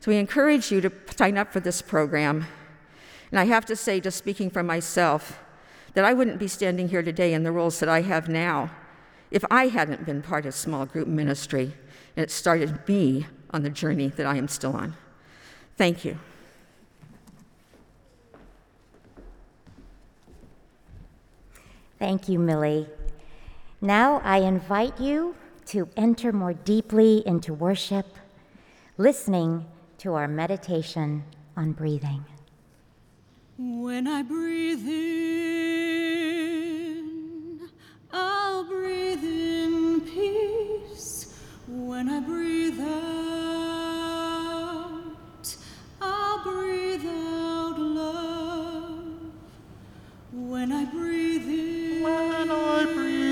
So 0.00 0.10
we 0.10 0.16
encourage 0.18 0.72
you 0.72 0.80
to 0.80 0.92
sign 1.16 1.38
up 1.38 1.52
for 1.52 1.60
this 1.60 1.80
program. 1.80 2.46
And 3.30 3.38
I 3.38 3.44
have 3.44 3.64
to 3.66 3.76
say, 3.76 4.00
just 4.00 4.18
speaking 4.18 4.50
for 4.50 4.62
myself, 4.62 5.38
that 5.94 6.04
I 6.04 6.12
wouldn't 6.12 6.40
be 6.40 6.48
standing 6.48 6.88
here 6.88 7.02
today 7.02 7.32
in 7.32 7.44
the 7.44 7.52
roles 7.52 7.78
that 7.78 7.88
I 7.88 8.02
have 8.02 8.28
now 8.28 8.70
if 9.34 9.44
I 9.50 9.66
hadn't 9.66 10.06
been 10.06 10.22
part 10.22 10.46
of 10.46 10.54
small 10.54 10.86
group 10.86 11.08
ministry 11.08 11.74
it 12.16 12.30
started 12.30 12.86
me 12.88 13.26
on 13.50 13.62
the 13.62 13.70
journey 13.70 14.08
that 14.08 14.24
I 14.26 14.36
am 14.36 14.46
still 14.48 14.74
on. 14.76 14.94
Thank 15.76 16.04
you. 16.04 16.18
Thank 21.98 22.28
you, 22.28 22.38
Millie. 22.38 22.86
Now 23.80 24.20
I 24.24 24.38
invite 24.38 25.00
you 25.00 25.34
to 25.66 25.88
enter 25.96 26.32
more 26.32 26.52
deeply 26.52 27.26
into 27.26 27.52
worship, 27.54 28.06
listening 28.98 29.64
to 29.98 30.14
our 30.14 30.28
meditation 30.28 31.24
on 31.56 31.72
breathing. 31.72 32.24
When 33.56 34.06
I 34.06 34.22
breathe 34.22 34.86
in, 34.86 34.94
I'll 38.16 38.62
breathe 38.62 39.24
in 39.24 40.00
peace. 40.02 41.34
When 41.66 42.08
I 42.08 42.20
breathe 42.20 42.78
out, 42.80 42.92
I'll 46.00 46.44
breathe 46.44 47.04
out 47.04 47.76
love. 47.76 49.04
When 50.32 50.70
I 50.70 50.84
breathe 50.84 51.48
in, 51.48 52.02
When 52.04 52.50
I 52.52 52.84
breathe 52.94 53.23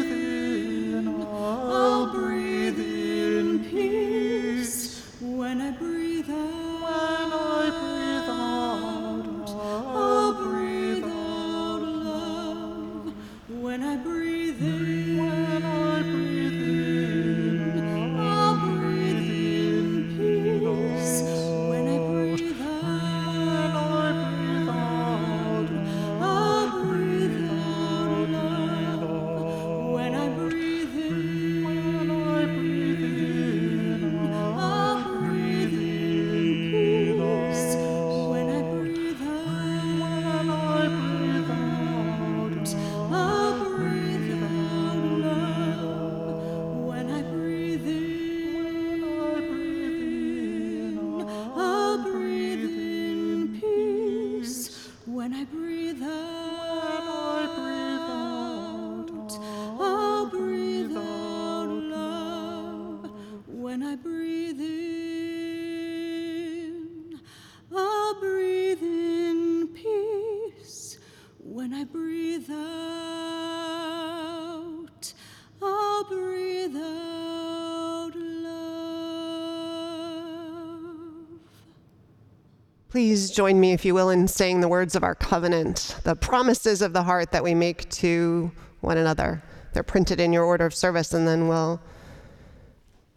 Please 83.03 83.33
join 83.33 83.59
me, 83.59 83.73
if 83.73 83.85
you 83.85 83.95
will, 83.95 84.11
in 84.11 84.29
saying 84.29 84.61
the 84.61 84.69
words 84.69 84.95
of 84.95 85.03
our 85.03 85.17
covenant, 85.17 85.97
the 86.05 86.15
promises 86.15 86.81
of 86.81 86.93
the 86.93 87.03
heart 87.03 87.33
that 87.33 87.43
we 87.43 87.53
make 87.53 87.91
to 87.91 88.53
one 88.81 88.97
another. 88.97 89.43
They're 89.73 89.83
printed 89.83 90.21
in 90.21 90.33
your 90.33 90.45
order 90.45 90.67
of 90.67 90.73
service, 90.73 91.13
and 91.13 91.27
then 91.27 91.49
we'll 91.49 91.81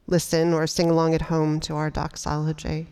listen 0.08 0.56
or 0.56 0.66
sing 0.66 0.90
along 0.90 1.14
at 1.14 1.22
home 1.22 1.60
to 1.60 1.76
our 1.76 1.92
doxology. 1.92 2.88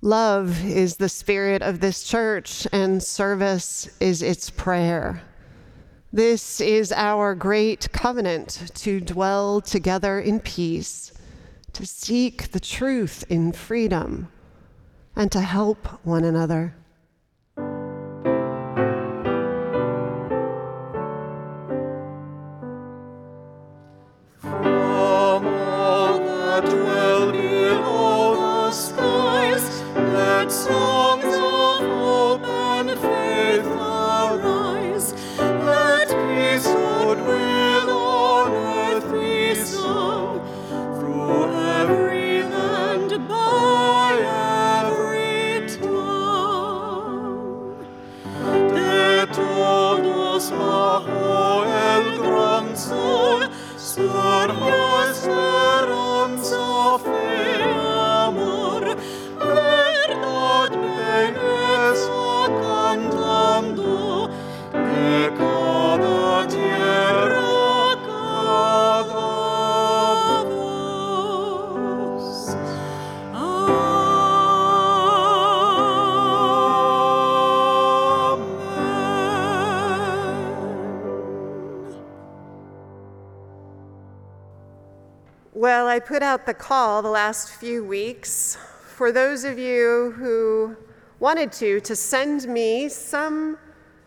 Love 0.00 0.64
is 0.64 0.98
the 0.98 1.08
spirit 1.08 1.60
of 1.60 1.80
this 1.80 2.04
church, 2.04 2.68
and 2.70 3.02
service 3.02 3.88
is 3.98 4.22
its 4.22 4.48
prayer. 4.48 5.22
This 6.12 6.60
is 6.60 6.92
our 6.92 7.34
great 7.34 7.90
covenant 7.90 8.70
to 8.76 9.00
dwell 9.00 9.60
together 9.60 10.20
in 10.20 10.38
peace, 10.38 11.10
to 11.74 11.86
seek 11.86 12.50
the 12.52 12.60
truth 12.60 13.24
in 13.28 13.52
freedom, 13.52 14.28
and 15.14 15.30
to 15.32 15.40
help 15.40 15.86
one 16.04 16.24
another. 16.24 16.74
Well, 85.64 85.88
I 85.88 85.98
put 85.98 86.22
out 86.22 86.44
the 86.44 86.52
call 86.52 87.00
the 87.00 87.08
last 87.08 87.48
few 87.48 87.82
weeks 87.82 88.58
for 88.84 89.10
those 89.10 89.44
of 89.44 89.58
you 89.58 90.12
who 90.18 90.76
wanted 91.20 91.52
to 91.52 91.80
to 91.80 91.96
send 91.96 92.46
me 92.46 92.90
some 92.90 93.56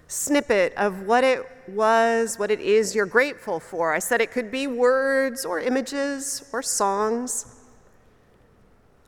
snippet 0.07 0.75
of 0.77 1.07
what 1.07 1.23
it 1.23 1.43
was, 1.67 2.37
what 2.37 2.51
it 2.51 2.59
is 2.59 2.93
you're 2.93 3.07
grateful 3.07 3.59
for. 3.59 3.91
I 3.91 3.97
said 3.97 4.21
it 4.21 4.29
could 4.29 4.51
be 4.51 4.67
words 4.67 5.45
or 5.45 5.59
images 5.59 6.47
or 6.53 6.61
songs. 6.61 7.55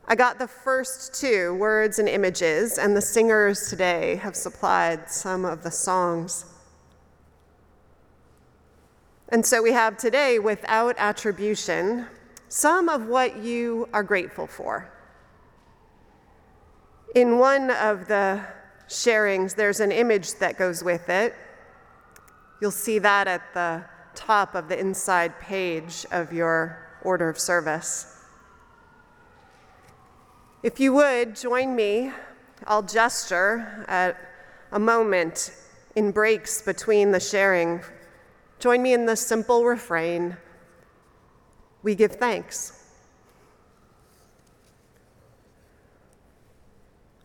I 0.08 0.16
got 0.16 0.40
the 0.40 0.48
first 0.48 1.14
two, 1.14 1.54
words 1.54 2.00
and 2.00 2.08
images, 2.08 2.78
and 2.78 2.96
the 2.96 3.00
singers 3.00 3.68
today 3.70 4.16
have 4.16 4.34
supplied 4.34 5.08
some 5.08 5.44
of 5.44 5.62
the 5.62 5.70
songs. 5.70 6.46
And 9.28 9.46
so 9.46 9.62
we 9.62 9.70
have 9.70 9.96
today, 9.96 10.40
without 10.40 10.96
attribution, 10.98 12.06
some 12.50 12.88
of 12.88 13.06
what 13.06 13.36
you 13.36 13.88
are 13.92 14.02
grateful 14.02 14.44
for. 14.44 14.90
In 17.14 17.38
one 17.38 17.70
of 17.70 18.08
the 18.08 18.44
sharings, 18.88 19.54
there's 19.54 19.78
an 19.78 19.92
image 19.92 20.34
that 20.40 20.58
goes 20.58 20.82
with 20.82 21.08
it. 21.08 21.36
You'll 22.60 22.72
see 22.72 22.98
that 22.98 23.28
at 23.28 23.54
the 23.54 23.84
top 24.16 24.56
of 24.56 24.68
the 24.68 24.78
inside 24.78 25.38
page 25.38 26.04
of 26.10 26.32
your 26.32 26.88
order 27.02 27.28
of 27.28 27.38
service. 27.38 28.16
If 30.64 30.80
you 30.80 30.92
would 30.94 31.36
join 31.36 31.76
me, 31.76 32.10
I'll 32.66 32.82
gesture 32.82 33.84
at 33.86 34.16
a 34.72 34.78
moment 34.80 35.54
in 35.94 36.10
breaks 36.10 36.60
between 36.60 37.12
the 37.12 37.20
sharing. 37.20 37.80
Join 38.58 38.82
me 38.82 38.92
in 38.92 39.06
the 39.06 39.16
simple 39.16 39.64
refrain 39.64 40.36
We 41.82 41.94
give 41.94 42.12
thanks. 42.12 42.76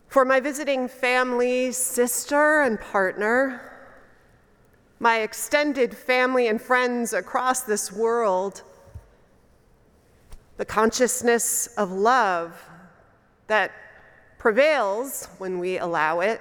For 0.08 0.24
my 0.24 0.40
visiting 0.40 0.88
family, 0.88 1.72
sister, 1.72 2.62
and 2.62 2.80
partner, 2.80 3.60
my 4.98 5.20
extended 5.20 5.94
family 5.94 6.48
and 6.48 6.60
friends 6.60 7.12
across 7.12 7.62
this 7.62 7.92
world, 7.92 8.62
the 10.56 10.64
consciousness 10.64 11.66
of 11.76 11.92
love 11.92 12.64
that 13.46 13.72
prevails 14.38 15.28
when 15.36 15.58
we 15.58 15.78
allow 15.78 16.20
it, 16.20 16.40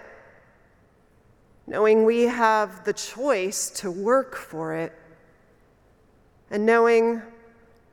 knowing 1.68 2.06
we 2.06 2.22
have 2.22 2.86
the 2.86 2.94
choice 2.94 3.70
to 3.72 3.92
work 3.92 4.38
for 4.38 4.74
it, 4.74 4.94
and 6.50 6.66
knowing 6.66 7.22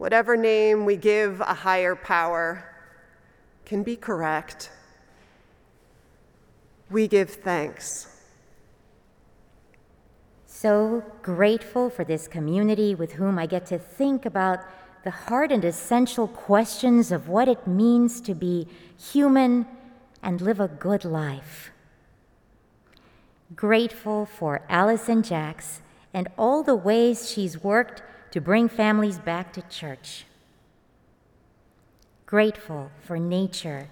whatever 0.02 0.36
name 0.36 0.84
we 0.84 0.96
give 0.96 1.40
a 1.42 1.54
higher 1.54 1.94
power 1.94 2.64
can 3.64 3.84
be 3.84 3.94
correct. 3.94 4.68
We 6.90 7.06
give 7.06 7.30
thanks. 7.30 8.08
So 10.44 11.04
grateful 11.22 11.88
for 11.88 12.02
this 12.02 12.26
community 12.26 12.96
with 12.96 13.12
whom 13.12 13.38
I 13.38 13.46
get 13.46 13.64
to 13.66 13.78
think 13.78 14.26
about 14.26 14.58
the 15.04 15.12
hard 15.12 15.52
and 15.52 15.64
essential 15.64 16.26
questions 16.26 17.12
of 17.12 17.28
what 17.28 17.46
it 17.46 17.64
means 17.64 18.20
to 18.22 18.34
be 18.34 18.66
human 18.98 19.68
and 20.20 20.40
live 20.40 20.58
a 20.58 20.66
good 20.66 21.04
life. 21.04 21.70
Grateful 23.54 24.26
for 24.26 24.62
Allison 24.68 25.22
Jacks 25.22 25.80
and 26.12 26.26
all 26.36 26.64
the 26.64 26.74
ways 26.74 27.30
she's 27.30 27.62
worked 27.62 28.02
to 28.32 28.40
bring 28.40 28.68
families 28.68 29.18
back 29.18 29.52
to 29.52 29.62
church. 29.62 30.24
Grateful 32.26 32.90
for 33.02 33.18
nature, 33.18 33.88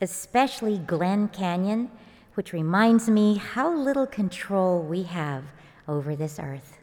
especially 0.00 0.78
Glen 0.78 1.28
Canyon, 1.28 1.90
which 2.34 2.52
reminds 2.52 3.08
me 3.08 3.36
how 3.36 3.74
little 3.74 4.06
control 4.06 4.82
we 4.82 5.04
have 5.04 5.42
over 5.88 6.14
this 6.14 6.38
earth. 6.38 6.78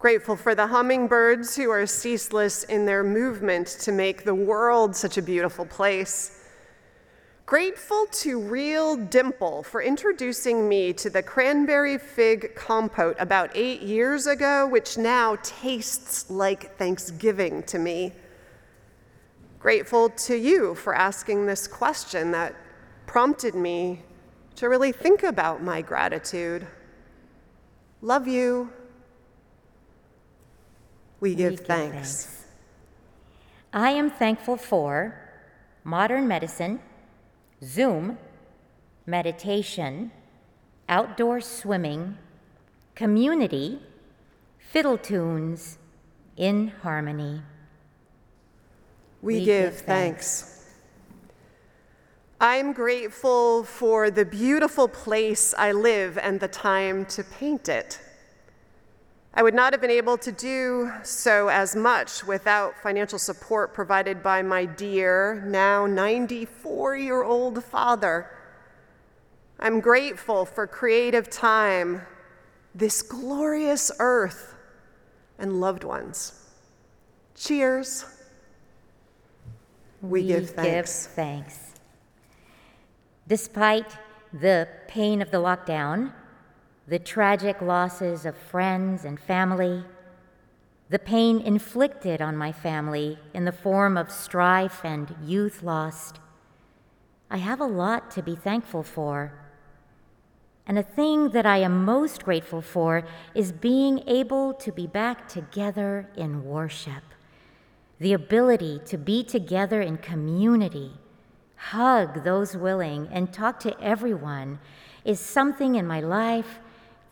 Grateful 0.00 0.36
for 0.36 0.54
the 0.54 0.66
hummingbirds 0.66 1.56
who 1.56 1.70
are 1.70 1.86
ceaseless 1.86 2.64
in 2.64 2.84
their 2.84 3.04
movement 3.04 3.68
to 3.80 3.92
make 3.92 4.24
the 4.24 4.34
world 4.34 4.94
such 4.94 5.16
a 5.16 5.22
beautiful 5.22 5.64
place. 5.64 6.43
Grateful 7.46 8.06
to 8.10 8.40
Real 8.40 8.96
Dimple 8.96 9.62
for 9.64 9.82
introducing 9.82 10.66
me 10.66 10.94
to 10.94 11.10
the 11.10 11.22
cranberry 11.22 11.98
fig 11.98 12.54
compote 12.54 13.16
about 13.18 13.50
eight 13.54 13.82
years 13.82 14.26
ago, 14.26 14.66
which 14.66 14.96
now 14.96 15.36
tastes 15.42 16.30
like 16.30 16.78
Thanksgiving 16.78 17.62
to 17.64 17.78
me. 17.78 18.12
Grateful 19.58 20.08
to 20.08 20.36
you 20.36 20.74
for 20.74 20.94
asking 20.94 21.44
this 21.44 21.68
question 21.68 22.30
that 22.30 22.54
prompted 23.06 23.54
me 23.54 24.00
to 24.56 24.70
really 24.70 24.92
think 24.92 25.22
about 25.22 25.62
my 25.62 25.82
gratitude. 25.82 26.66
Love 28.00 28.26
you. 28.26 28.70
We 31.20 31.34
give 31.34 31.52
We 31.52 31.56
give 31.58 31.66
thanks. 31.66 32.46
I 33.72 33.90
am 33.90 34.10
thankful 34.10 34.56
for 34.56 35.20
modern 35.82 36.26
medicine, 36.26 36.80
Zoom, 37.64 38.18
meditation, 39.06 40.10
outdoor 40.88 41.40
swimming, 41.40 42.18
community, 42.94 43.80
fiddle 44.58 44.98
tunes, 44.98 45.78
in 46.36 46.68
harmony. 46.82 47.42
We, 49.22 49.34
We 49.34 49.44
give 49.44 49.72
give 49.72 49.80
thanks. 49.80 50.68
I'm 52.40 52.72
grateful 52.72 53.64
for 53.64 54.10
the 54.10 54.24
beautiful 54.24 54.88
place 54.88 55.54
I 55.56 55.72
live 55.72 56.18
and 56.18 56.40
the 56.40 56.48
time 56.48 57.06
to 57.06 57.24
paint 57.24 57.68
it. 57.68 58.00
I 59.36 59.42
would 59.42 59.54
not 59.54 59.72
have 59.72 59.80
been 59.80 59.90
able 59.90 60.16
to 60.18 60.30
do 60.30 60.92
so 61.02 61.48
as 61.48 61.74
much 61.74 62.24
without 62.24 62.80
financial 62.80 63.18
support 63.18 63.74
provided 63.74 64.22
by 64.22 64.42
my 64.42 64.64
dear, 64.64 65.42
now 65.44 65.86
94 65.86 66.96
year 66.96 67.24
old 67.24 67.64
father. 67.64 68.30
I'm 69.58 69.80
grateful 69.80 70.44
for 70.44 70.68
creative 70.68 71.30
time, 71.30 72.02
this 72.76 73.02
glorious 73.02 73.90
earth, 73.98 74.54
and 75.36 75.60
loved 75.60 75.82
ones. 75.82 76.40
Cheers. 77.34 78.04
We, 80.00 80.28
give 80.28 80.50
thanks. 80.50 81.06
Give 81.06 81.14
thanks. 81.14 81.74
Despite 83.26 83.96
the 84.32 84.68
pain 84.86 85.20
of 85.20 85.32
the 85.32 85.38
lockdown, 85.38 86.12
the 86.86 86.98
tragic 86.98 87.62
losses 87.62 88.26
of 88.26 88.36
friends 88.36 89.04
and 89.04 89.18
family, 89.18 89.84
the 90.90 90.98
pain 90.98 91.40
inflicted 91.40 92.20
on 92.20 92.36
my 92.36 92.52
family 92.52 93.18
in 93.32 93.46
the 93.46 93.52
form 93.52 93.96
of 93.96 94.10
strife 94.10 94.84
and 94.84 95.14
youth 95.24 95.62
lost, 95.62 96.20
I 97.30 97.38
have 97.38 97.60
a 97.60 97.64
lot 97.64 98.10
to 98.12 98.22
be 98.22 98.36
thankful 98.36 98.82
for. 98.82 99.32
And 100.66 100.78
a 100.78 100.82
thing 100.82 101.30
that 101.30 101.46
I 101.46 101.58
am 101.58 101.84
most 101.84 102.22
grateful 102.22 102.60
for 102.60 103.06
is 103.34 103.50
being 103.50 104.02
able 104.06 104.52
to 104.54 104.70
be 104.70 104.86
back 104.86 105.26
together 105.26 106.08
in 106.16 106.44
worship. 106.44 107.02
The 107.98 108.12
ability 108.12 108.80
to 108.86 108.98
be 108.98 109.24
together 109.24 109.80
in 109.80 109.98
community, 109.98 110.92
hug 111.56 112.24
those 112.24 112.56
willing, 112.56 113.08
and 113.10 113.32
talk 113.32 113.58
to 113.60 113.80
everyone 113.80 114.58
is 115.04 115.20
something 115.20 115.74
in 115.74 115.86
my 115.86 116.00
life 116.00 116.60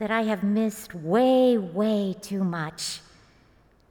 that 0.03 0.11
I 0.11 0.23
have 0.23 0.43
missed 0.43 0.97
way, 0.97 1.57
way 1.57 2.17
too 2.21 2.43
much. 2.43 3.03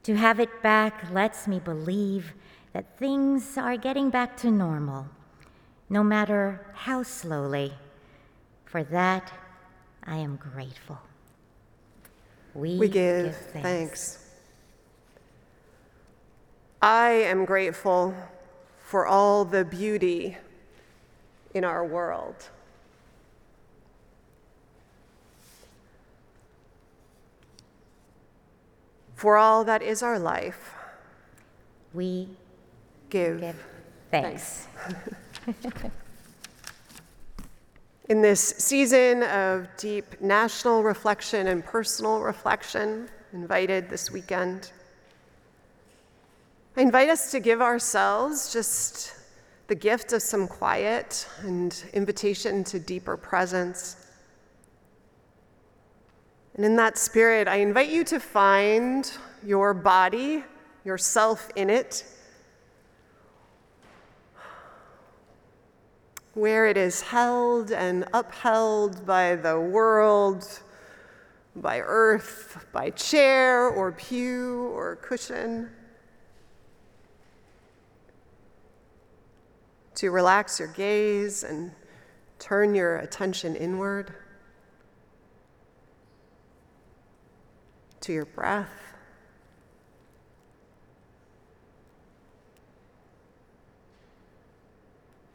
To 0.02 0.14
have 0.14 0.40
it 0.40 0.62
back 0.62 1.10
lets 1.10 1.48
me 1.48 1.58
believe 1.58 2.34
that 2.74 2.98
things 2.98 3.56
are 3.56 3.78
getting 3.78 4.10
back 4.10 4.36
to 4.42 4.50
normal, 4.50 5.06
no 5.88 6.04
matter 6.04 6.66
how 6.74 7.02
slowly. 7.02 7.72
For 8.66 8.84
that, 8.84 9.32
I 10.04 10.18
am 10.18 10.36
grateful. 10.36 10.98
We, 12.52 12.76
We 12.76 12.88
give 12.88 13.34
thanks. 13.34 14.18
I 16.82 17.08
am 17.08 17.46
grateful 17.46 18.14
for 18.80 19.06
all 19.06 19.46
the 19.46 19.64
beauty 19.64 20.36
in 21.54 21.64
our 21.64 21.86
world. 21.86 22.50
For 29.22 29.36
all 29.36 29.62
that 29.66 29.82
is 29.82 30.02
our 30.02 30.18
life, 30.18 30.74
We 31.94 32.28
give. 33.08 33.40
give 33.40 33.64
thanks. 34.10 34.66
In 38.08 38.20
this 38.20 38.40
season 38.40 39.22
of 39.22 39.68
deep 39.76 40.20
national 40.20 40.82
reflection 40.82 41.46
and 41.46 41.64
personal 41.64 42.20
reflection, 42.20 43.08
invited 43.32 43.88
this 43.88 44.10
weekend, 44.10 44.72
I 46.76 46.80
invite 46.80 47.08
us 47.08 47.30
to 47.30 47.38
give 47.38 47.62
ourselves 47.62 48.52
just 48.52 49.14
the 49.68 49.76
gift 49.76 50.12
of 50.12 50.20
some 50.20 50.48
quiet 50.48 51.28
and 51.42 51.80
invitation 51.92 52.64
to 52.64 52.80
deeper 52.80 53.16
presence. 53.16 54.01
And 56.54 56.66
in 56.66 56.76
that 56.76 56.98
spirit, 56.98 57.48
I 57.48 57.56
invite 57.56 57.88
you 57.88 58.04
to 58.04 58.20
find 58.20 59.10
your 59.42 59.72
body, 59.72 60.44
yourself 60.84 61.48
in 61.56 61.70
it, 61.70 62.04
where 66.34 66.66
it 66.66 66.76
is 66.76 67.00
held 67.00 67.72
and 67.72 68.06
upheld 68.12 69.06
by 69.06 69.36
the 69.36 69.58
world, 69.58 70.60
by 71.56 71.80
earth, 71.80 72.66
by 72.72 72.90
chair 72.90 73.68
or 73.68 73.92
pew 73.92 74.70
or 74.74 74.96
cushion. 74.96 75.70
To 79.96 80.10
relax 80.10 80.58
your 80.58 80.68
gaze 80.68 81.44
and 81.44 81.72
turn 82.38 82.74
your 82.74 82.96
attention 82.96 83.56
inward 83.56 84.14
to 88.02 88.12
your 88.12 88.24
breath. 88.24 88.68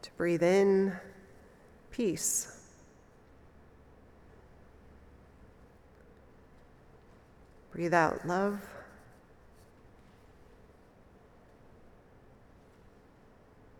To 0.01 0.11
breathe 0.17 0.43
in 0.43 0.93
peace. 1.91 2.53
Breathe 7.71 7.93
out 7.93 8.27
love. 8.27 8.59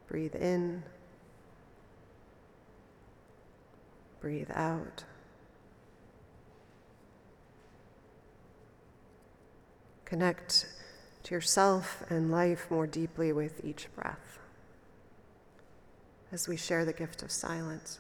Breathe 0.08 0.36
in. 0.36 0.84
Breathe 4.22 4.50
out. 4.54 5.04
Connect 10.08 10.68
to 11.24 11.36
yourself 11.36 12.02
and 12.10 12.32
life 12.32 12.72
more 12.72 12.88
deeply 12.88 13.34
with 13.34 13.60
each 13.66 13.94
breath 13.94 14.40
as 16.32 16.48
we 16.48 16.56
share 16.56 16.86
the 16.86 16.94
gift 16.94 17.24
of 17.24 17.30
silence. 17.30 18.00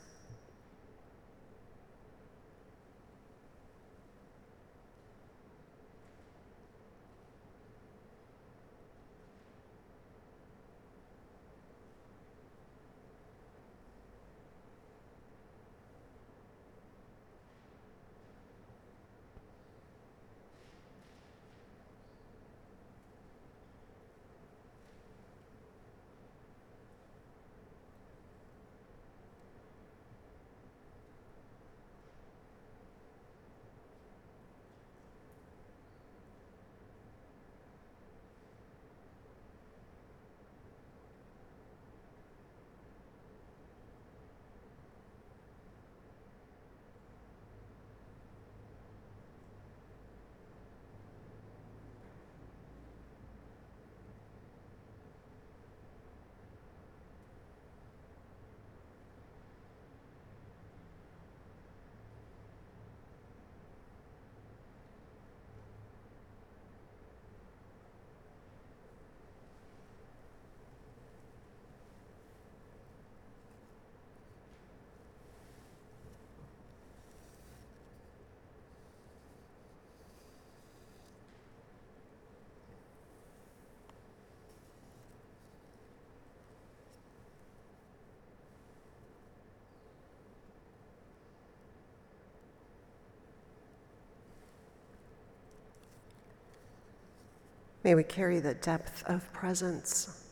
May 97.88 97.96
we 97.96 98.04
carry 98.04 98.42
the 98.42 98.54
depth 98.54 99.02
of 99.06 99.32
presence, 99.32 100.26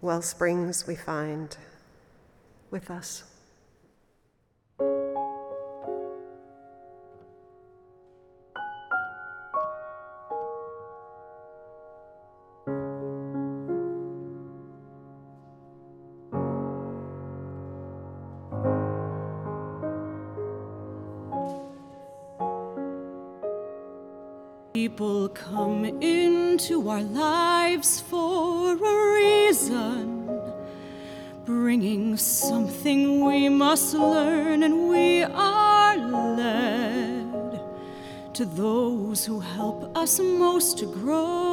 well 0.00 0.22
springs 0.22 0.86
we 0.86 0.94
find 0.94 1.56
with 2.70 2.92
us. 2.92 3.24
Lives 27.02 28.00
for 28.00 28.72
a 28.72 29.14
reason, 29.14 30.28
bringing 31.44 32.16
something 32.16 33.24
we 33.24 33.48
must 33.48 33.94
learn, 33.94 34.62
and 34.62 34.88
we 34.88 35.22
are 35.22 35.96
led 35.96 37.60
to 38.34 38.44
those 38.44 39.24
who 39.24 39.40
help 39.40 39.96
us 39.96 40.18
most 40.18 40.78
to 40.78 40.86
grow 40.86 41.51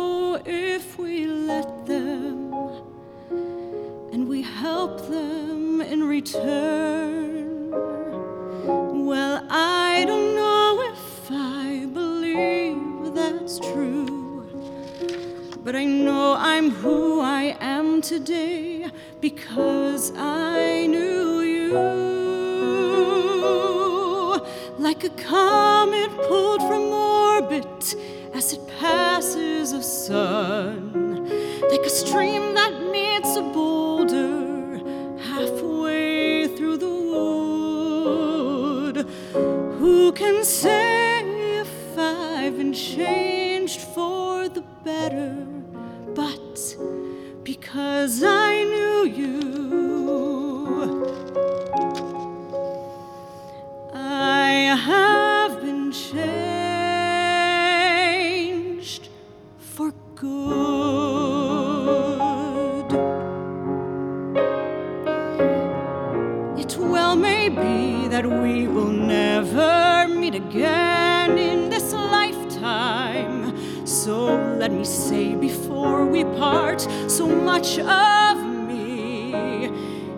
So 74.10 74.34
let 74.58 74.72
me 74.72 74.86
say 74.86 75.36
before 75.36 76.04
we 76.04 76.24
part, 76.24 76.82
so 77.08 77.28
much 77.28 77.78
of 77.78 78.44
me 78.68 79.70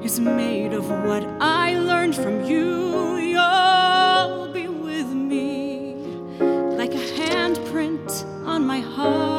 is 0.01 0.17
made 0.17 0.71
of 0.71 0.89
what 0.89 1.25
I 1.41 1.77
learned 1.77 2.15
from 2.15 2.45
you. 2.45 3.17
You'll 3.17 4.47
be 4.53 4.69
with 4.69 5.07
me 5.07 5.95
like 6.79 6.93
a 6.93 7.03
handprint 7.19 8.23
on 8.45 8.65
my 8.65 8.79
heart. 8.79 9.30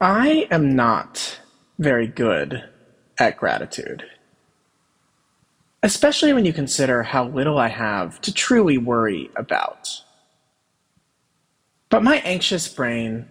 I 0.00 0.48
am 0.50 0.74
not 0.74 1.40
very 1.78 2.06
good 2.08 2.64
at 3.18 3.36
gratitude. 3.36 4.04
Especially 5.82 6.32
when 6.32 6.44
you 6.44 6.52
consider 6.52 7.02
how 7.02 7.28
little 7.28 7.58
I 7.58 7.68
have 7.68 8.20
to 8.22 8.32
truly 8.32 8.76
worry 8.76 9.30
about. 9.36 9.88
But 11.90 12.02
my 12.02 12.16
anxious 12.16 12.66
brain, 12.66 13.30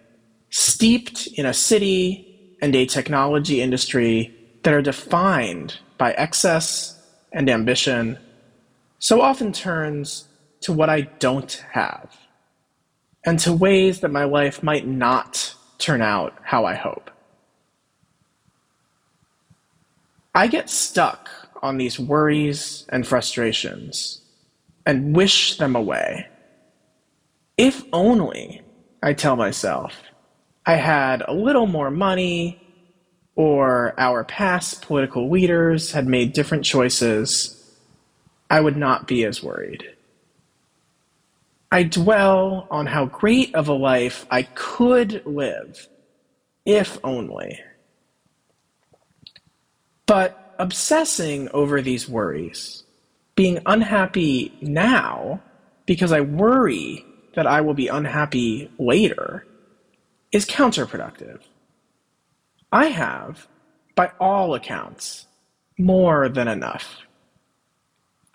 steeped 0.50 1.28
in 1.36 1.46
a 1.46 1.54
city 1.54 2.58
and 2.62 2.76
a 2.76 2.86
technology 2.86 3.62
industry 3.62 4.34
that 4.64 4.74
are 4.74 4.82
defined 4.82 5.80
by 5.98 6.14
excess 6.14 6.98
and 7.34 7.50
ambition, 7.50 8.18
so 9.00 9.20
often 9.20 9.52
turns 9.52 10.28
to 10.62 10.72
what 10.72 10.90
I 10.90 11.02
don't 11.02 11.66
have 11.72 12.16
and 13.26 13.38
to 13.40 13.52
ways 13.52 14.00
that 14.00 14.12
my 14.12 14.24
life 14.24 14.64
might 14.64 14.88
not 14.88 15.56
turn 15.84 16.02
out 16.02 16.34
how 16.44 16.66
I 16.66 16.76
hope. 16.76 17.12
I 20.34 20.48
get 20.48 20.70
stuck 20.70 21.30
on 21.62 21.78
these 21.78 22.00
worries 22.00 22.86
and 22.90 23.06
frustrations 23.06 24.22
and 24.86 25.16
wish 25.16 25.58
them 25.58 25.76
away. 25.76 26.28
If 27.58 27.84
only, 27.94 28.62
I 29.02 29.14
tell 29.14 29.36
myself, 29.36 29.96
I 30.66 30.76
had 30.76 31.22
a 31.28 31.34
little 31.34 31.68
more 31.68 31.92
money 31.92 32.60
or 33.36 33.94
our 33.98 34.24
past 34.24 34.82
political 34.82 35.30
leaders 35.30 35.92
had 35.92 36.08
made 36.08 36.34
different 36.34 36.64
choices, 36.64 37.60
I 38.50 38.62
would 38.62 38.78
not 38.78 39.08
be 39.08 39.26
as 39.26 39.42
worried. 39.42 39.93
I 41.74 41.82
dwell 41.82 42.68
on 42.70 42.86
how 42.86 43.08
great 43.08 43.56
of 43.56 43.68
a 43.68 43.74
life 43.74 44.28
I 44.30 44.44
could 44.44 45.26
live, 45.26 45.88
if 46.68 47.00
only. 47.04 47.60
But 50.06 50.54
obsessing 50.60 51.50
over 51.50 51.82
these 51.82 52.08
worries, 52.08 52.84
being 53.34 53.58
unhappy 53.66 54.56
now 54.62 55.42
because 55.88 56.12
I 56.12 56.22
worry 56.22 57.04
that 57.34 57.48
I 57.48 57.62
will 57.62 57.74
be 57.74 57.88
unhappy 57.88 58.70
later, 58.78 59.44
is 60.32 60.46
counterproductive. 60.46 61.40
I 62.72 62.86
have, 62.86 63.48
by 63.96 64.12
all 64.20 64.54
accounts, 64.54 65.26
more 65.80 66.30
than 66.30 66.48
enough. 66.48 66.98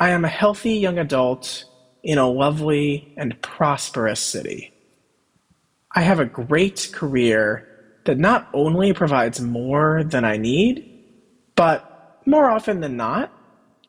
I 0.01 0.11
am 0.11 0.25
a 0.25 0.29
healthy 0.29 0.73
young 0.73 0.99
adult 0.99 1.67
in 2.03 2.19
a 2.19 2.29
lovely 2.29 3.13
and 3.17 3.41
prosperous 3.43 4.21
city. 4.21 4.73
I 5.95 6.03
have 6.03 6.21
a 6.21 6.25
great 6.25 6.91
career 6.93 7.67
that 8.05 8.19
not 8.19 8.49
only 8.55 8.93
provides 8.93 9.41
more 9.41 10.03
than 10.05 10.25
I 10.25 10.37
need, 10.37 10.89
but 11.57 12.23
more 12.25 12.51
often 12.51 12.81
than 12.81 12.97
not, 12.97 13.33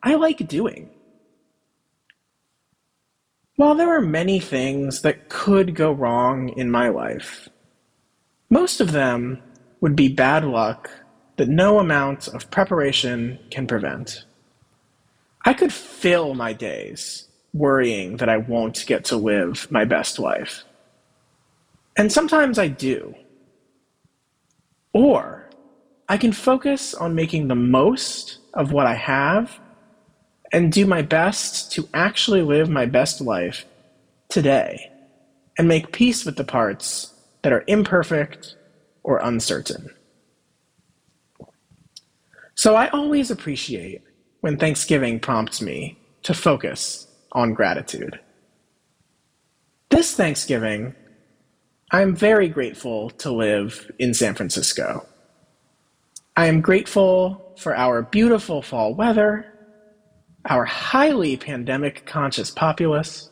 I 0.03 0.15
like 0.15 0.47
doing. 0.47 0.89
While 3.55 3.75
there 3.75 3.95
are 3.95 4.01
many 4.01 4.39
things 4.39 5.01
that 5.03 5.29
could 5.29 5.75
go 5.75 5.91
wrong 5.91 6.49
in 6.49 6.71
my 6.71 6.89
life, 6.89 7.47
most 8.49 8.81
of 8.81 8.91
them 8.91 9.41
would 9.81 9.95
be 9.95 10.07
bad 10.09 10.43
luck 10.43 10.89
that 11.37 11.47
no 11.47 11.79
amount 11.79 12.27
of 12.27 12.51
preparation 12.51 13.39
can 13.51 13.67
prevent. 13.67 14.25
I 15.45 15.53
could 15.53 15.71
fill 15.71 16.33
my 16.33 16.51
days 16.51 17.28
worrying 17.53 18.17
that 18.17 18.29
I 18.29 18.37
won't 18.37 18.85
get 18.85 19.05
to 19.05 19.17
live 19.17 19.71
my 19.71 19.85
best 19.85 20.19
life. 20.19 20.63
And 21.97 22.11
sometimes 22.11 22.57
I 22.59 22.67
do. 22.67 23.15
Or 24.93 25.49
I 26.07 26.17
can 26.17 26.31
focus 26.31 26.93
on 26.93 27.15
making 27.15 27.47
the 27.47 27.55
most 27.55 28.37
of 28.53 28.71
what 28.71 28.87
I 28.87 28.95
have 28.95 29.59
and 30.51 30.71
do 30.71 30.85
my 30.85 31.01
best 31.01 31.71
to 31.73 31.87
actually 31.93 32.41
live 32.41 32.69
my 32.69 32.85
best 32.85 33.21
life 33.21 33.65
today 34.29 34.91
and 35.57 35.67
make 35.67 35.91
peace 35.91 36.25
with 36.25 36.37
the 36.37 36.43
parts 36.43 37.13
that 37.43 37.53
are 37.53 37.63
imperfect 37.67 38.55
or 39.03 39.19
uncertain. 39.19 39.89
So 42.55 42.75
I 42.75 42.87
always 42.89 43.29
appreciate 43.29 44.01
when 44.41 44.57
Thanksgiving 44.57 45.19
prompts 45.19 45.61
me 45.61 45.97
to 46.23 46.33
focus 46.33 47.07
on 47.31 47.53
gratitude. 47.53 48.19
This 49.89 50.15
Thanksgiving, 50.15 50.95
I'm 51.91 52.15
very 52.15 52.47
grateful 52.47 53.09
to 53.11 53.31
live 53.31 53.91
in 53.99 54.13
San 54.13 54.35
Francisco. 54.35 55.05
I 56.37 56.45
am 56.45 56.61
grateful 56.61 57.55
for 57.57 57.75
our 57.75 58.03
beautiful 58.03 58.61
fall 58.61 58.93
weather, 58.93 59.51
our 60.45 60.65
highly 60.65 61.37
pandemic 61.37 62.05
conscious 62.05 62.51
populace, 62.51 63.29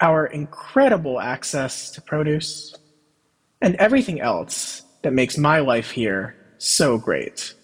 our 0.00 0.26
incredible 0.26 1.20
access 1.20 1.90
to 1.92 2.02
produce, 2.02 2.74
and 3.62 3.74
everything 3.76 4.20
else 4.20 4.82
that 5.02 5.12
makes 5.12 5.38
my 5.38 5.60
life 5.60 5.90
here 5.90 6.36
so 6.58 6.98
great. 6.98 7.54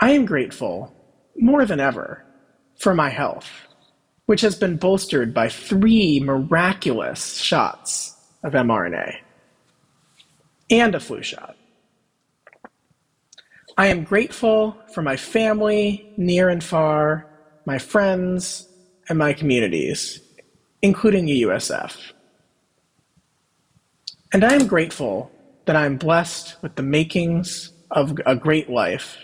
I 0.00 0.10
am 0.10 0.26
grateful, 0.26 0.94
more 1.36 1.64
than 1.64 1.80
ever, 1.80 2.24
for 2.76 2.94
my 2.94 3.08
health 3.08 3.67
which 4.28 4.42
has 4.42 4.54
been 4.54 4.76
bolstered 4.76 5.32
by 5.32 5.48
three 5.48 6.20
miraculous 6.20 7.38
shots 7.38 8.14
of 8.44 8.52
mRNA 8.52 9.16
and 10.68 10.94
a 10.94 11.00
flu 11.00 11.22
shot. 11.22 11.56
I 13.78 13.86
am 13.86 14.04
grateful 14.04 14.76
for 14.92 15.00
my 15.00 15.16
family, 15.16 16.12
near 16.18 16.50
and 16.50 16.62
far, 16.62 17.24
my 17.64 17.78
friends, 17.78 18.68
and 19.08 19.18
my 19.18 19.32
communities, 19.32 20.20
including 20.82 21.26
UUSF. 21.28 22.12
And 24.34 24.44
I 24.44 24.52
am 24.52 24.66
grateful 24.66 25.30
that 25.64 25.74
I 25.74 25.86
am 25.86 25.96
blessed 25.96 26.56
with 26.60 26.74
the 26.74 26.82
makings 26.82 27.72
of 27.90 28.18
a 28.26 28.36
great 28.36 28.68
life 28.68 29.16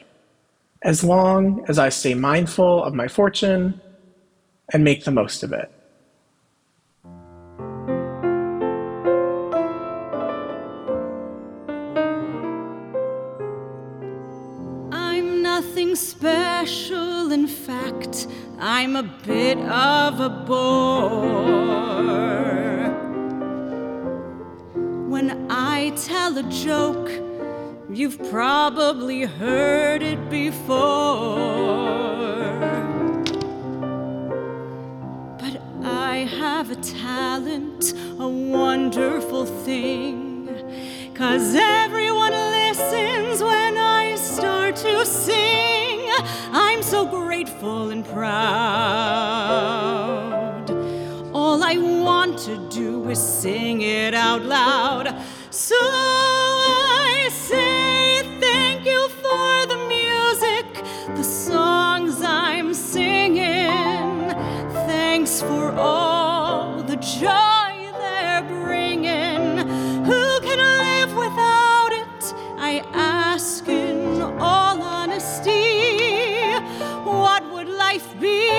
as 0.80 1.04
long 1.04 1.62
as 1.68 1.78
I 1.78 1.90
stay 1.90 2.14
mindful 2.14 2.82
of 2.82 2.94
my 2.94 3.06
fortune 3.06 3.82
and 4.72 4.84
make 4.84 5.04
the 5.04 5.10
most 5.10 5.42
of 5.42 5.52
it. 5.52 5.70
I'm 14.92 15.42
nothing 15.42 15.96
special, 15.96 17.32
in 17.32 17.46
fact, 17.46 18.26
I'm 18.58 18.96
a 18.96 19.02
bit 19.02 19.58
of 19.58 20.20
a 20.20 20.30
bore. 20.30 21.34
When 25.08 25.46
I 25.50 25.90
tell 25.96 26.38
a 26.38 26.42
joke, 26.44 27.10
you've 27.90 28.18
probably 28.30 29.22
heard 29.22 30.02
it 30.02 30.30
before. 30.30 32.43
Have 36.12 36.70
a 36.70 36.76
talent, 36.76 37.92
a 38.18 38.28
wonderful 38.28 39.46
thing. 39.46 40.48
Cause 41.14 41.54
everyone 41.54 42.32
listens 42.32 43.42
when 43.42 43.78
I 43.78 44.14
start 44.16 44.76
to 44.76 45.06
sing. 45.06 46.10
I'm 46.52 46.82
so 46.82 47.06
grateful 47.06 47.90
and 47.90 48.04
proud. 48.04 48.24
All 51.32 51.62
I 51.62 51.76
want 51.78 52.38
to 52.40 52.68
do 52.68 53.08
is 53.10 53.18
sing 53.18 53.82
it 53.82 54.14
out 54.14 54.42
loud. 54.42 55.14
So 55.50 55.76
I 55.80 57.28
say 57.30 57.73
Thanks 65.34 65.50
for 65.50 65.72
all 65.76 66.80
the 66.84 66.94
joy 66.94 67.90
they're 67.98 68.42
bringing. 68.42 69.58
Who 70.06 70.40
can 70.42 70.60
live 70.60 71.12
without 71.16 71.90
it? 71.90 72.34
I 72.56 72.84
ask 72.92 73.66
in 73.66 74.22
all 74.38 74.80
honesty. 74.80 76.54
What 77.02 77.52
would 77.52 77.68
life 77.68 78.08
be 78.20 78.53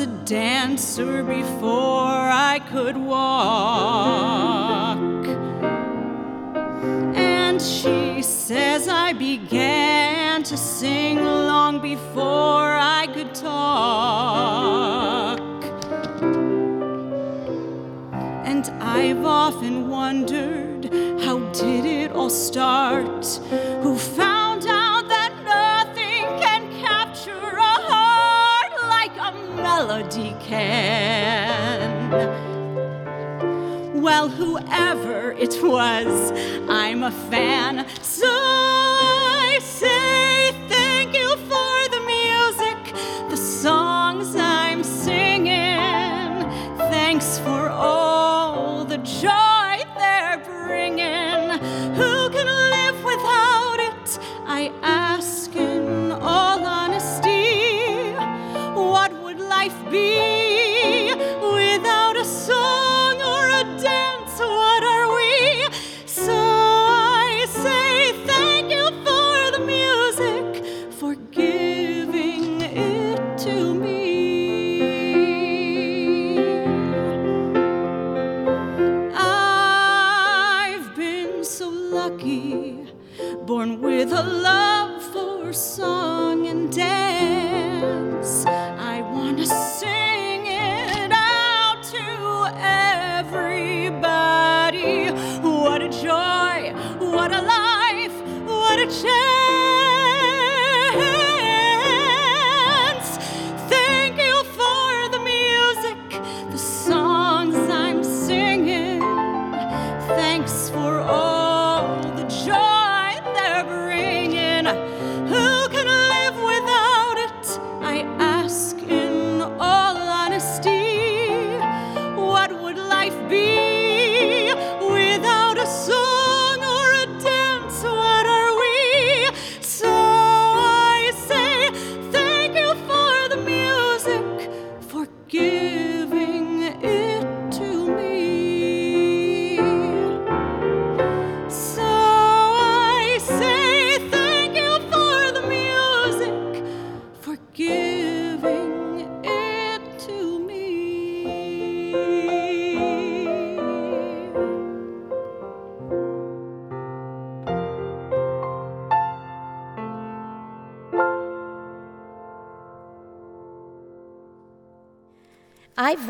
a 0.00 0.06
dancer 0.24 1.22
before 1.22 2.30
I 2.52 2.58
could 2.70 2.96
walk. 2.96 4.96
And 7.14 7.60
she 7.60 8.22
says 8.22 8.88
I 8.88 9.12
began 9.12 10.42
to 10.44 10.56
sing 10.56 11.22
long 11.22 11.82
before 11.82 12.78
I 12.78 13.08
could 13.12 13.34
talk. 13.34 15.38
And 18.46 18.70
I've 18.80 19.26
often 19.26 19.90
wondered 19.90 20.90
how 21.22 21.40
did 21.52 21.84
it 21.84 22.12
all 22.12 22.30
start? 22.30 23.38
Can. 30.40 32.10
Well, 34.00 34.28
whoever 34.28 35.32
it 35.32 35.62
was, 35.62 36.32
I'm 36.68 37.02
a 37.02 37.10
fan. 37.10 37.86
So 38.02 38.49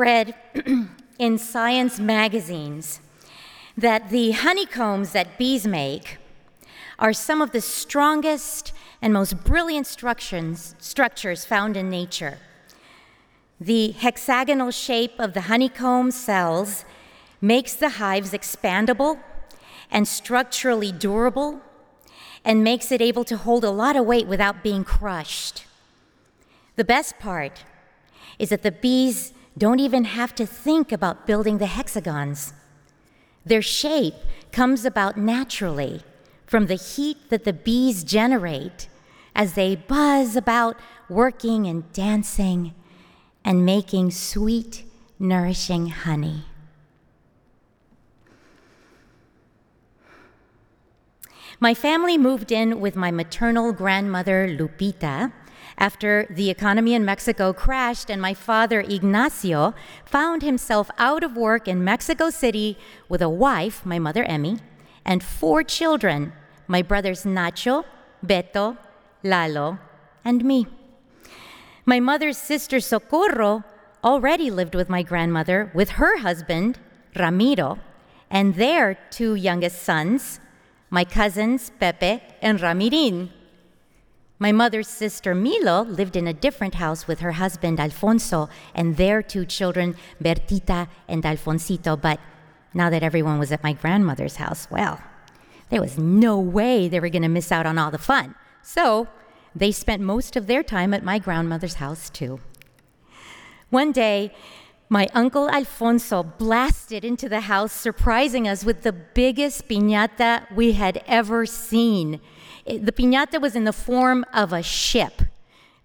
read 0.01 0.35
in 1.19 1.37
science 1.37 2.01
magazines 2.01 3.01
that 3.77 4.09
the 4.09 4.33
honeycombs 4.33 5.13
that 5.13 5.39
bees 5.39 5.67
make 5.67 6.17
are 6.99 7.13
some 7.13 7.43
of 7.43 7.53
the 7.53 7.61
strongest 7.61 8.73
and 9.03 9.13
most 9.13 9.45
brilliant 9.45 9.87
structures, 9.87 11.45
found 11.45 11.77
in 11.77 11.91
nature. 11.91 12.39
The 13.61 13.93
hexagonal 13.93 14.71
shape 14.71 15.13
of 15.19 15.35
the 15.35 15.43
honeycomb 15.43 16.11
cells 16.11 16.85
makes 17.41 17.75
the 17.75 17.91
hives 17.91 18.33
expandable 18.33 19.19
and 19.91 20.09
structurally 20.09 20.93
durable 20.93 21.61
and 22.43 22.65
makes 22.65 22.91
it 22.91 23.03
able 23.03 23.25
to 23.25 23.37
hold 23.37 23.65
a 23.65 23.71
lot 23.71 23.97
of 23.97 24.07
weight 24.07 24.27
without 24.27 24.63
being 24.63 24.85
crushed. 24.85 25.65
The 26.77 26.85
best 26.85 27.19
part 27.19 27.65
is 28.39 28.49
that 28.49 28.63
the 28.63 28.73
bees 28.73 29.35
don't 29.57 29.81
even 29.81 30.05
have 30.05 30.35
to 30.37 30.47
think 30.47 30.93
about 30.93 31.27
building 31.27 31.59
the 31.59 31.67
hexagons. 31.67 32.53
Their 33.45 33.63
shape 33.63 34.15
comes 34.53 34.85
about 34.85 35.17
naturally 35.17 36.03
from 36.47 36.67
the 36.67 36.75
heat 36.75 37.31
that 37.31 37.45
the 37.45 37.53
bees 37.53 38.05
generate 38.05 38.89
as 39.35 39.55
they 39.55 39.77
buzz 39.77 40.37
about 40.37 40.77
working 41.09 41.67
and 41.67 41.91
dancing 41.93 42.75
and 43.45 43.65
making 43.65 44.11
sweet, 44.11 44.85
nourishing 45.19 45.89
honey. 45.89 46.45
My 51.63 51.75
family 51.75 52.17
moved 52.17 52.51
in 52.51 52.81
with 52.81 52.97
my 52.97 53.11
maternal 53.11 53.73
grandmother, 53.73 54.49
Lupita, 54.49 55.33
after 55.81 56.27
the 56.29 56.51
economy 56.51 56.93
in 56.95 57.05
Mexico 57.07 57.53
crashed 57.55 58.11
and 58.11 58.21
my 58.21 58.35
father, 58.35 58.81
Ignacio, 58.81 59.75
found 60.05 60.43
himself 60.43 60.91
out 60.99 61.25
of 61.25 61.37
work 61.37 61.67
in 61.67 61.83
Mexico 61.83 62.29
City 62.29 62.77
with 63.09 63.23
a 63.23 63.31
wife, 63.31 63.85
my 63.87 63.99
mother, 63.99 64.23
Emmy, 64.25 64.59
and 65.05 65.25
four 65.25 65.65
children 65.65 66.33
my 66.69 66.83
brothers, 66.83 67.25
Nacho, 67.25 67.85
Beto, 68.25 68.79
Lalo, 69.25 69.79
and 70.25 70.45
me. 70.45 70.69
My 71.85 71.99
mother's 71.99 72.39
sister, 72.39 72.79
Socorro, 72.79 73.65
already 74.05 74.53
lived 74.53 74.77
with 74.77 74.89
my 74.89 75.03
grandmother 75.03 75.73
with 75.75 75.91
her 75.99 76.19
husband, 76.19 76.79
Ramiro, 77.17 77.81
and 78.31 78.55
their 78.55 78.97
two 79.11 79.35
youngest 79.35 79.83
sons, 79.83 80.39
my 80.91 81.05
cousins, 81.05 81.73
Pepe 81.81 82.23
and 82.41 82.61
Ramirin. 82.61 83.31
My 84.43 84.53
mother's 84.53 84.89
sister 84.89 85.35
Milo 85.35 85.83
lived 85.83 86.17
in 86.17 86.27
a 86.27 86.33
different 86.33 86.77
house 86.77 87.07
with 87.07 87.21
her 87.21 87.33
husband 87.33 87.79
Alfonso 87.79 88.49
and 88.75 88.97
their 88.97 89.23
two 89.23 89.45
children, 89.45 89.95
Bertita 90.19 90.89
and 91.07 91.23
Alfonsito. 91.25 92.01
But 92.01 92.19
now 92.73 92.89
that 92.89 93.03
everyone 93.03 93.39
was 93.39 93.53
at 93.53 93.63
my 93.63 93.75
grandmother's 93.75 94.37
house, 94.37 94.67
well, 94.71 94.99
there 95.69 95.83
was 95.83 95.99
no 95.99 96.41
way 96.41 96.89
they 96.89 97.01
were 97.01 97.11
going 97.11 97.21
to 97.21 97.29
miss 97.29 97.53
out 97.53 97.67
on 97.67 97.77
all 97.77 97.91
the 97.91 97.99
fun. 97.99 98.35
So 98.63 99.09
they 99.55 99.73
spent 99.73 100.01
most 100.01 100.37
of 100.37 100.47
their 100.47 100.63
time 100.63 100.95
at 100.95 101.05
my 101.05 101.19
grandmother's 101.19 101.75
house, 101.75 102.09
too. 102.09 102.41
One 103.69 103.93
day, 103.93 104.33
my 104.89 105.07
uncle 105.13 105.51
Alfonso 105.51 106.23
blasted 106.23 107.05
into 107.05 107.29
the 107.29 107.41
house, 107.43 107.73
surprising 107.73 108.49
us 108.49 108.65
with 108.65 108.85
the 108.85 108.93
biggest 108.93 109.69
piñata 109.69 110.51
we 110.57 110.73
had 110.73 111.05
ever 111.07 111.45
seen. 111.45 112.23
The 112.79 112.93
piñata 112.93 113.41
was 113.41 113.57
in 113.57 113.65
the 113.65 113.73
form 113.73 114.25
of 114.33 114.53
a 114.53 114.63
ship. 114.63 115.23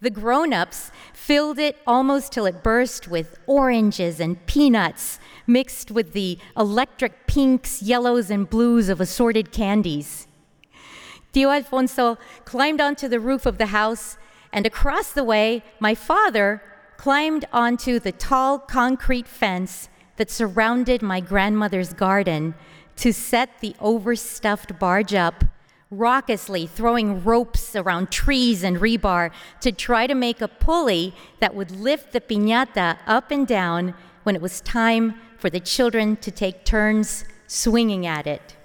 The 0.02 0.10
grown 0.10 0.54
ups 0.54 0.92
filled 1.14 1.58
it 1.58 1.78
almost 1.88 2.32
till 2.32 2.46
it 2.46 2.62
burst 2.62 3.08
with 3.08 3.40
oranges 3.48 4.20
and 4.20 4.46
peanuts 4.46 5.20
mixed 5.48 5.90
with 5.90 6.14
the 6.14 6.38
electric 6.56 7.26
pinks, 7.26 7.82
yellows, 7.82 8.30
and 8.30 8.50
blues 8.50 8.90
of 8.90 9.02
assorted 9.02 9.52
candies. 9.52 10.28
Tio 11.32 11.50
Alfonso 11.50 12.18
climbed 12.46 12.80
onto 12.80 13.08
the 13.08 13.20
roof 13.20 13.46
of 13.46 13.58
the 13.58 13.68
house, 13.68 14.18
and 14.54 14.66
across 14.66 15.12
the 15.12 15.24
way, 15.24 15.64
my 15.80 15.96
father 15.96 16.62
climbed 16.98 17.46
onto 17.52 18.00
the 18.00 18.12
tall 18.12 18.60
concrete 18.60 19.28
fence 19.28 19.90
that 20.18 20.32
surrounded 20.32 21.02
my 21.02 21.20
grandmother's 21.20 21.94
garden 21.94 22.54
to 22.98 23.12
set 23.12 23.60
the 23.60 23.76
overstuffed 23.80 24.80
barge 24.80 25.14
up, 25.14 25.44
raucously 25.92 26.66
throwing 26.66 27.24
ropes 27.24 27.76
around 27.76 28.12
trees 28.12 28.64
and 28.64 28.78
rebar 28.78 29.32
to 29.62 29.72
try 29.72 30.08
to 30.08 30.16
make 30.16 30.42
a 30.42 30.48
pulley 30.48 31.14
that 31.40 31.54
would 31.54 31.72
lift 31.72 32.12
the 32.12 32.22
piñata 32.22 32.98
up 33.06 33.32
and 33.32 33.48
down 33.48 33.94
when 34.24 34.36
it 34.36 34.42
was 34.42 34.62
time 34.62 35.16
for 35.38 35.50
the 35.50 35.60
children 35.60 36.16
to 36.18 36.32
take 36.32 36.66
turns 36.66 37.26
swinging 37.48 38.06
at 38.06 38.26
it. 38.26 38.56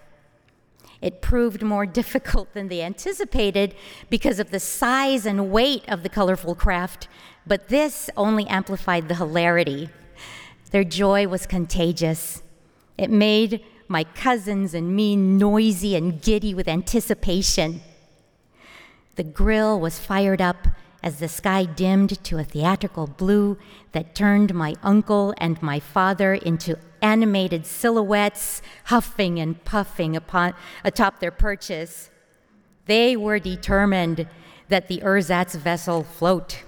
It 1.02 1.20
proved 1.20 1.62
more 1.62 1.86
difficult 2.00 2.52
than 2.54 2.68
they 2.68 2.82
anticipated 2.82 3.74
because 4.08 4.38
of 4.38 4.50
the 4.50 4.60
size 4.60 5.26
and 5.26 5.50
weight 5.50 5.84
of 5.88 6.02
the 6.02 6.08
colorful 6.08 6.54
craft, 6.54 7.08
but 7.46 7.68
this 7.68 8.10
only 8.16 8.46
amplified 8.46 9.08
the 9.08 9.16
hilarity. 9.16 9.90
Their 10.70 10.84
joy 10.84 11.26
was 11.26 11.46
contagious. 11.46 12.42
It 12.96 13.10
made 13.10 13.64
my 13.90 14.04
cousins 14.04 14.72
and 14.72 14.94
me 14.94 15.16
noisy 15.16 15.96
and 15.96 16.22
giddy 16.22 16.54
with 16.54 16.68
anticipation. 16.68 17.80
The 19.16 19.24
grill 19.24 19.80
was 19.80 19.98
fired 19.98 20.40
up 20.40 20.68
as 21.02 21.18
the 21.18 21.26
sky 21.26 21.64
dimmed 21.64 22.22
to 22.22 22.38
a 22.38 22.44
theatrical 22.44 23.08
blue 23.08 23.58
that 23.90 24.14
turned 24.14 24.54
my 24.54 24.76
uncle 24.84 25.34
and 25.38 25.60
my 25.60 25.80
father 25.80 26.34
into 26.34 26.78
animated 27.02 27.66
silhouettes, 27.66 28.62
huffing 28.84 29.40
and 29.40 29.62
puffing 29.64 30.14
upon, 30.14 30.54
atop 30.84 31.18
their 31.18 31.32
perches. 31.32 32.10
They 32.86 33.16
were 33.16 33.40
determined 33.40 34.28
that 34.68 34.86
the 34.86 35.02
ersatz 35.02 35.56
vessel 35.56 36.04
float. 36.04 36.62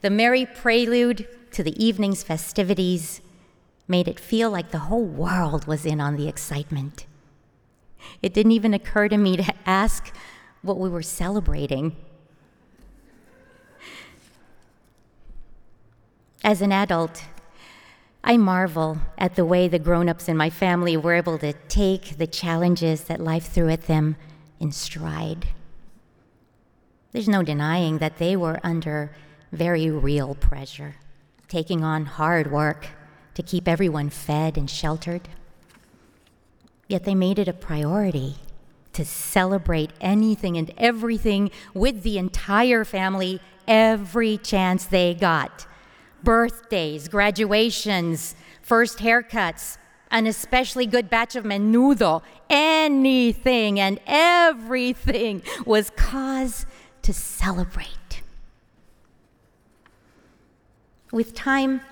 The 0.00 0.10
merry 0.10 0.46
prelude 0.46 1.28
to 1.50 1.62
the 1.62 1.84
evening's 1.84 2.22
festivities 2.22 3.20
made 3.88 4.06
it 4.06 4.20
feel 4.20 4.50
like 4.50 4.70
the 4.70 4.78
whole 4.78 5.04
world 5.04 5.66
was 5.66 5.86
in 5.86 6.00
on 6.00 6.16
the 6.16 6.28
excitement. 6.28 7.06
It 8.22 8.34
didn't 8.34 8.52
even 8.52 8.74
occur 8.74 9.08
to 9.08 9.16
me 9.16 9.38
to 9.38 9.54
ask 9.66 10.14
what 10.62 10.78
we 10.78 10.90
were 10.90 11.02
celebrating. 11.02 11.96
As 16.44 16.60
an 16.60 16.70
adult, 16.70 17.24
I 18.22 18.36
marvel 18.36 18.98
at 19.16 19.34
the 19.34 19.44
way 19.44 19.68
the 19.68 19.78
grown 19.78 20.08
ups 20.08 20.28
in 20.28 20.36
my 20.36 20.50
family 20.50 20.96
were 20.96 21.14
able 21.14 21.38
to 21.38 21.54
take 21.68 22.18
the 22.18 22.26
challenges 22.26 23.04
that 23.04 23.20
life 23.20 23.46
threw 23.46 23.68
at 23.70 23.86
them 23.86 24.16
in 24.60 24.70
stride. 24.70 25.48
There's 27.12 27.28
no 27.28 27.42
denying 27.42 27.98
that 27.98 28.18
they 28.18 28.36
were 28.36 28.60
under 28.62 29.16
very 29.50 29.90
real 29.90 30.34
pressure, 30.34 30.96
taking 31.48 31.82
on 31.82 32.04
hard 32.04 32.52
work 32.52 32.88
to 33.38 33.42
keep 33.44 33.68
everyone 33.68 34.10
fed 34.10 34.58
and 34.58 34.68
sheltered. 34.68 35.28
Yet 36.88 37.04
they 37.04 37.14
made 37.14 37.38
it 37.38 37.46
a 37.46 37.52
priority 37.52 38.34
to 38.94 39.04
celebrate 39.04 39.92
anything 40.00 40.56
and 40.56 40.72
everything 40.76 41.52
with 41.72 42.02
the 42.02 42.18
entire 42.18 42.84
family 42.84 43.40
every 43.68 44.38
chance 44.38 44.86
they 44.86 45.14
got 45.14 45.68
birthdays, 46.24 47.06
graduations, 47.06 48.34
first 48.60 48.98
haircuts, 48.98 49.78
an 50.10 50.26
especially 50.26 50.84
good 50.84 51.08
batch 51.08 51.36
of 51.36 51.44
menudo. 51.44 52.22
Anything 52.50 53.78
and 53.78 54.00
everything 54.04 55.44
was 55.64 55.90
cause 55.90 56.66
to 57.02 57.12
celebrate. 57.12 58.20
With 61.12 61.36
time, 61.36 61.82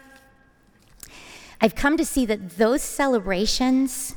I've 1.66 1.74
come 1.74 1.96
to 1.96 2.04
see 2.04 2.24
that 2.26 2.58
those 2.58 2.80
celebrations 2.80 4.14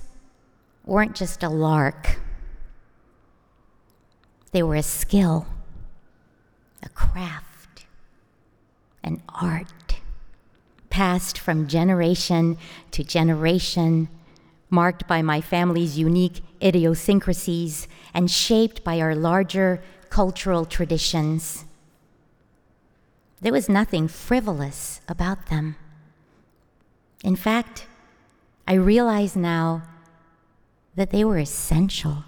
weren't 0.86 1.16
just 1.16 1.41
a 1.41 1.50
lark, 1.50 2.20
they 4.52 4.62
were 4.62 4.76
a 4.76 4.84
skill, 4.84 5.47
a 6.84 6.89
craft, 6.89 7.88
an 9.04 9.24
art 9.30 9.95
passed 10.91 11.39
from 11.39 11.68
generation 11.68 12.56
to 12.91 13.04
generation, 13.04 14.10
marked 14.70 15.08
by 15.08 15.24
my 15.24 15.41
family's 15.41 15.97
unique 15.97 16.43
idiosyncrasies 16.62 17.88
and 18.14 18.30
shaped 18.30 18.84
by 18.84 19.02
our 19.02 19.16
larger 19.16 19.82
cultural 20.12 20.66
traditions. 20.66 21.66
There 23.41 23.54
was 23.54 23.68
nothing 23.68 24.08
frivolous 24.08 25.02
about 25.08 25.47
them. 25.47 25.78
In 27.24 27.36
fact, 27.36 27.86
I 28.68 28.74
realize 28.74 29.36
now 29.36 29.84
that 30.96 31.12
they 31.12 31.24
were 31.24 31.38
essential. 31.38 32.24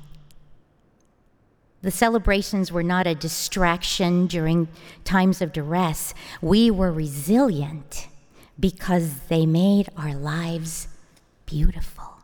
The 1.81 1.91
celebrations 1.91 2.71
were 2.71 2.83
not 2.83 3.07
a 3.07 3.15
distraction 3.15 4.27
during 4.27 4.67
times 5.03 5.41
of 5.41 5.53
duress. 5.53 6.13
We 6.41 6.69
were 6.69 6.91
resilient 6.91 8.07
because 8.59 9.21
they 9.29 9.45
made 9.45 9.89
our 9.97 10.13
lives 10.13 10.87
beautiful. 11.45 12.17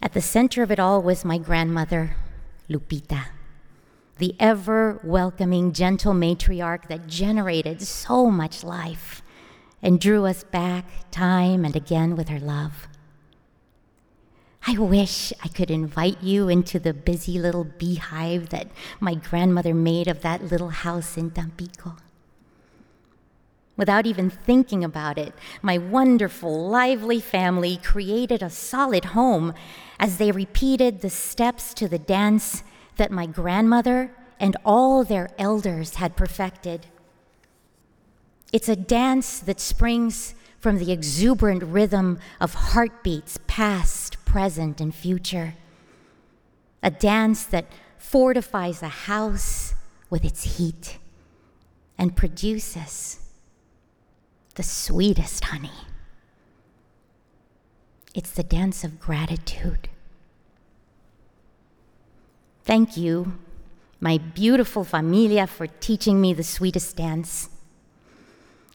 At 0.00 0.12
the 0.12 0.20
center 0.20 0.62
of 0.62 0.70
it 0.70 0.78
all 0.78 1.02
was 1.02 1.24
my 1.24 1.38
grandmother, 1.38 2.16
Lupita 2.68 3.33
the 4.18 4.34
ever 4.38 5.00
welcoming, 5.02 5.72
gentle 5.72 6.12
matriarch 6.12 6.88
that 6.88 7.06
generated 7.06 7.82
so 7.82 8.30
much 8.30 8.62
life 8.62 9.22
and 9.82 10.00
drew 10.00 10.24
us 10.24 10.44
back 10.44 11.10
time 11.10 11.64
and 11.64 11.76
again 11.76 12.16
with 12.16 12.28
her 12.28 12.40
love. 12.40 12.88
I 14.66 14.78
wish 14.78 15.32
I 15.42 15.48
could 15.48 15.70
invite 15.70 16.22
you 16.22 16.48
into 16.48 16.78
the 16.78 16.94
busy 16.94 17.38
little 17.38 17.64
beehive 17.64 18.48
that 18.48 18.68
my 18.98 19.14
grandmother 19.14 19.74
made 19.74 20.08
of 20.08 20.22
that 20.22 20.42
little 20.42 20.70
house 20.70 21.18
in 21.18 21.30
Tampico. 21.30 21.96
Without 23.76 24.06
even 24.06 24.30
thinking 24.30 24.84
about 24.84 25.18
it, 25.18 25.34
my 25.60 25.76
wonderful, 25.76 26.68
lively 26.68 27.20
family 27.20 27.76
created 27.76 28.42
a 28.42 28.48
solid 28.48 29.06
home 29.06 29.52
as 29.98 30.16
they 30.16 30.30
repeated 30.30 31.00
the 31.00 31.10
steps 31.10 31.74
to 31.74 31.88
the 31.88 31.98
dance 31.98 32.62
that 32.96 33.10
my 33.10 33.26
grandmother 33.26 34.10
and 34.38 34.56
all 34.64 35.04
their 35.04 35.30
elders 35.38 35.96
had 35.96 36.16
perfected. 36.16 36.86
It's 38.52 38.68
a 38.68 38.76
dance 38.76 39.40
that 39.40 39.60
springs 39.60 40.34
from 40.60 40.78
the 40.78 40.92
exuberant 40.92 41.62
rhythm 41.62 42.18
of 42.40 42.54
heartbeats 42.54 43.38
past, 43.46 44.24
present, 44.24 44.80
and 44.80 44.94
future. 44.94 45.54
A 46.82 46.90
dance 46.90 47.44
that 47.44 47.66
fortifies 47.98 48.82
a 48.82 48.88
house 48.88 49.74
with 50.10 50.24
its 50.24 50.56
heat 50.58 50.98
and 51.98 52.16
produces 52.16 53.20
the 54.54 54.62
sweetest 54.62 55.44
honey. 55.44 55.70
It's 58.14 58.30
the 58.30 58.44
dance 58.44 58.84
of 58.84 59.00
gratitude. 59.00 59.88
Thank 62.64 62.96
you, 62.96 63.34
my 64.00 64.18
beautiful 64.18 64.84
familia, 64.84 65.46
for 65.46 65.66
teaching 65.66 66.20
me 66.20 66.32
the 66.32 66.42
sweetest 66.42 66.96
dance. 66.96 67.50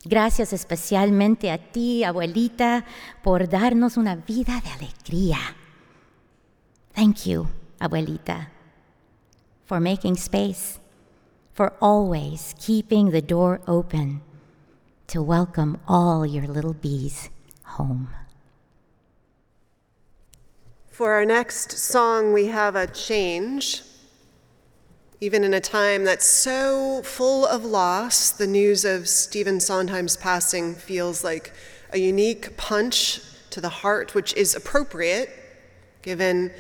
Gracias 0.06 0.54
especialmente 0.54 1.52
a 1.52 1.58
ti, 1.58 2.04
abuelita, 2.04 2.86
por 3.24 3.50
darnos 3.50 3.98
una 3.98 4.16
vida 4.16 4.62
de 4.62 4.70
alegría. 4.70 5.40
Thank 6.94 7.26
you, 7.26 7.48
abuelita, 7.80 8.50
for 9.66 9.80
making 9.80 10.18
space, 10.18 10.80
for 11.54 11.74
always 11.82 12.56
keeping 12.60 13.12
the 13.12 13.22
door 13.22 13.60
open 13.68 14.22
to 15.08 15.22
welcome 15.22 15.80
all 15.88 16.26
your 16.26 16.48
little 16.48 16.74
bees 16.74 17.30
home. 17.64 18.08
For 21.00 21.14
our 21.14 21.24
next 21.24 21.72
song, 21.72 22.34
we 22.34 22.48
have 22.48 22.76
a 22.76 22.86
change. 22.86 23.84
Even 25.22 25.46
in 25.46 25.54
a 25.54 25.62
time 25.62 26.04
that's 26.04 26.28
so 26.28 27.02
full 27.04 27.46
of 27.46 27.64
loss, 27.64 28.32
the 28.32 28.46
news 28.46 28.84
of 28.84 29.08
Stephen 29.08 29.62
Sondheim's 29.62 30.18
passing 30.18 30.76
feels 30.76 31.24
like 31.24 31.54
a 31.94 32.00
unique 32.00 32.58
punch 32.58 33.22
to 33.52 33.62
the 33.62 33.70
heart, 33.70 34.14
which 34.14 34.34
is 34.34 34.54
appropriate, 34.54 35.30
given 36.02 36.52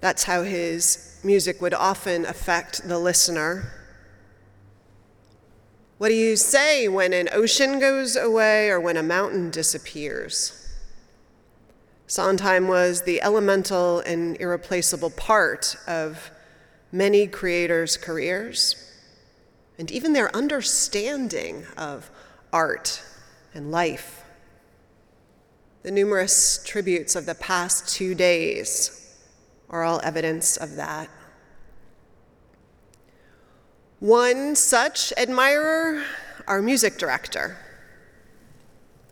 that's 0.00 0.24
how 0.24 0.42
his 0.42 1.20
music 1.22 1.60
would 1.60 1.74
often 1.74 2.24
affect 2.24 2.88
the 2.88 2.98
listener. 2.98 3.70
What 5.98 6.08
do 6.08 6.14
you 6.14 6.34
say 6.34 6.88
when 6.88 7.12
an 7.12 7.28
ocean 7.30 7.78
goes 7.78 8.16
away 8.16 8.70
or 8.70 8.80
when 8.80 8.96
a 8.96 9.02
mountain 9.02 9.50
disappears? 9.50 10.57
Sondheim 12.08 12.68
was 12.68 13.02
the 13.02 13.20
elemental 13.20 14.00
and 14.00 14.40
irreplaceable 14.40 15.10
part 15.10 15.76
of 15.86 16.30
many 16.90 17.26
creators' 17.26 17.98
careers 17.98 18.90
and 19.78 19.90
even 19.90 20.14
their 20.14 20.34
understanding 20.34 21.66
of 21.76 22.10
art 22.50 23.02
and 23.52 23.70
life. 23.70 24.24
The 25.82 25.90
numerous 25.90 26.62
tributes 26.64 27.14
of 27.14 27.26
the 27.26 27.34
past 27.34 27.94
two 27.94 28.14
days 28.14 29.14
are 29.68 29.84
all 29.84 30.00
evidence 30.02 30.56
of 30.56 30.76
that. 30.76 31.10
One 34.00 34.56
such 34.56 35.12
admirer, 35.18 36.02
our 36.46 36.62
music 36.62 36.96
director 36.96 37.58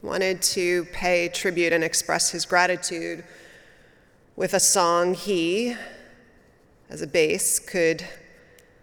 wanted 0.03 0.43
to 0.43 0.85
pay 0.87 1.29
tribute 1.29 1.73
and 1.73 1.83
express 1.83 2.31
his 2.31 2.45
gratitude 2.45 3.25
with 4.37 4.53
a 4.53 4.61
song 4.61 5.15
he, 5.15 5.75
as 6.91 7.03
a 7.03 7.07
bass, 7.07 7.59
could 7.59 8.07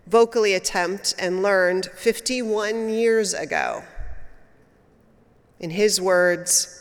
vocally 0.07 0.53
attempt 0.53 1.13
and 1.17 1.43
learned 1.43 1.85
51 1.95 2.89
years 2.89 3.33
ago. 3.33 3.83
In 5.59 5.69
his 5.69 6.01
words, 6.01 6.79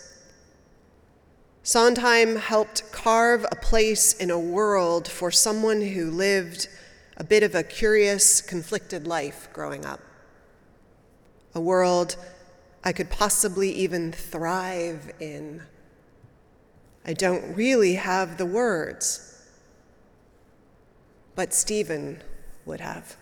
Sondheim 1.62 2.36
helped 2.36 2.90
carve 2.90 3.46
a 3.52 3.56
place 3.56 4.14
in 4.14 4.30
a 4.30 4.38
world 4.38 5.06
for 5.06 5.30
someone 5.30 5.80
who 5.80 6.10
lived 6.10 6.66
a 7.16 7.22
bit 7.22 7.44
of 7.44 7.54
a 7.54 7.62
curious, 7.62 8.40
conflicted 8.40 9.06
life 9.06 9.48
growing 9.52 9.84
up. 9.84 10.00
A 11.54 11.60
world 11.60 12.16
I 12.84 12.92
could 12.92 13.10
possibly 13.10 13.70
even 13.70 14.12
thrive 14.12 15.12
in. 15.20 15.62
I 17.04 17.12
don't 17.12 17.54
really 17.54 17.94
have 17.94 18.38
the 18.38 18.46
words, 18.46 19.44
but 21.34 21.54
Stephen 21.54 22.22
would 22.64 22.80
have. 22.80 23.16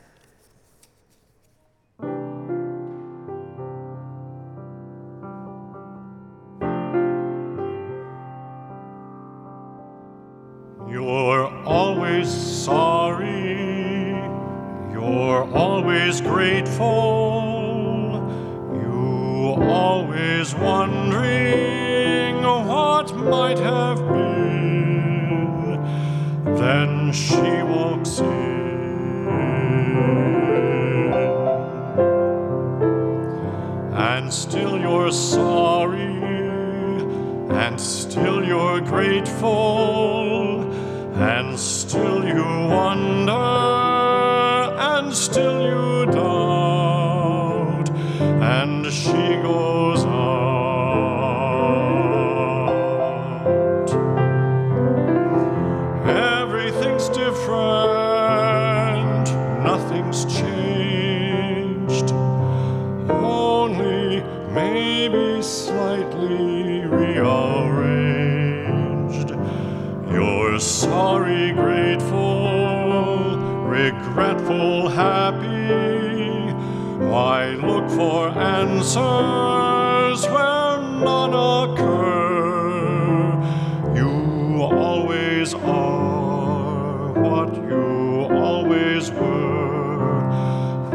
Always 85.55 85.55
are 85.55 87.13
what 87.13 87.55
you 87.55 88.29
always 88.37 89.11
were, 89.11 90.29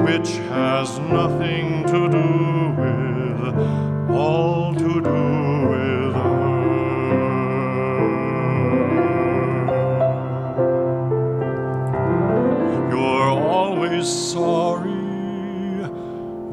which 0.04 0.30
has 0.50 1.00
nothing 1.00 1.84
to 1.86 2.10
do 2.10 2.72
with, 2.80 3.56
all 4.16 4.74
to 4.76 5.02
do 5.02 5.68
with 5.70 6.16
her. 6.16 6.46
You're 12.90 13.32
always 13.32 14.08
sorry, 14.08 14.92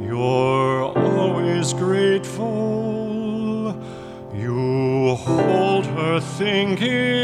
you're 0.05 0.83
always 0.97 1.73
grateful. 1.73 2.63
You 4.35 5.15
hold 5.17 5.87
her 5.87 6.19
thinking, 6.21 7.22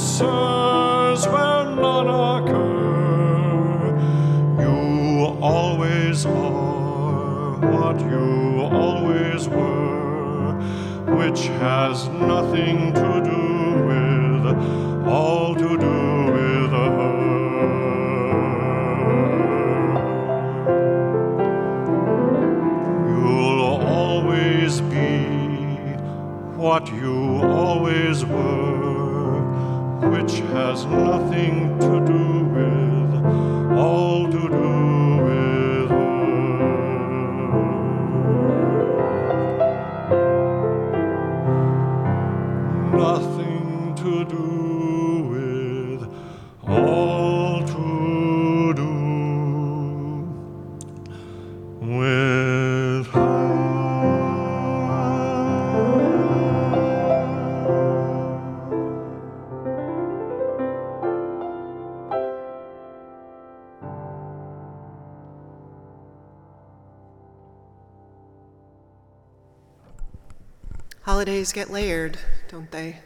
answers 0.00 1.28
where 1.28 1.64
none 1.76 2.08
occur? 2.08 3.92
You 4.58 5.36
always 5.42 6.24
are 6.24 7.58
what 7.58 8.00
you 8.00 8.62
always 8.62 9.46
were, 9.48 10.54
which 11.20 11.40
has 11.60 12.08
nothing 12.08 12.94
to 12.94 13.20
do 13.32 13.44
with, 13.88 15.06
all 15.06 15.54
to 15.54 15.68
do 15.76 16.32
with 16.32 16.70
her. 16.70 17.20
You'll 23.06 23.82
always 23.86 24.80
be 24.80 25.10
what 26.56 26.90
you 26.90 27.42
always 27.42 28.24
were, 28.24 28.49
has 30.50 30.84
nothing 30.84 31.78
to 31.78 32.04
do 32.06 32.29
Holidays 71.10 71.52
get 71.52 71.70
layered, 71.70 72.20
don't 72.46 72.70
they? 72.70 73.00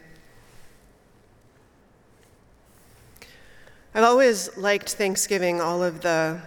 I've 3.95 4.03
always 4.03 4.55
liked 4.55 4.93
Thanksgiving, 4.93 5.59
all 5.59 5.81
of 5.81 6.01
the 6.01 6.39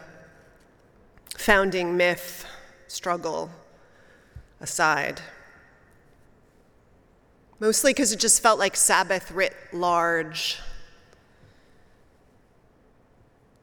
founding 1.37 1.97
myth, 1.97 2.47
struggle 2.87 3.51
aside. 4.61 5.21
Mostly 7.59 7.91
because 7.91 8.13
it 8.13 8.21
just 8.21 8.41
felt 8.41 8.61
like 8.61 8.77
Sabbath 8.77 9.33
writ 9.33 9.57
large. 9.73 10.61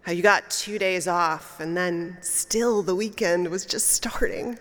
How 0.01 0.11
you 0.11 0.21
got 0.21 0.49
two 0.49 0.77
days 0.77 1.07
off, 1.07 1.61
and 1.61 1.77
then 1.77 2.17
still 2.19 2.83
the 2.83 2.93
weekend 2.93 3.47
was 3.47 3.65
just 3.65 3.87
starting. 3.87 4.59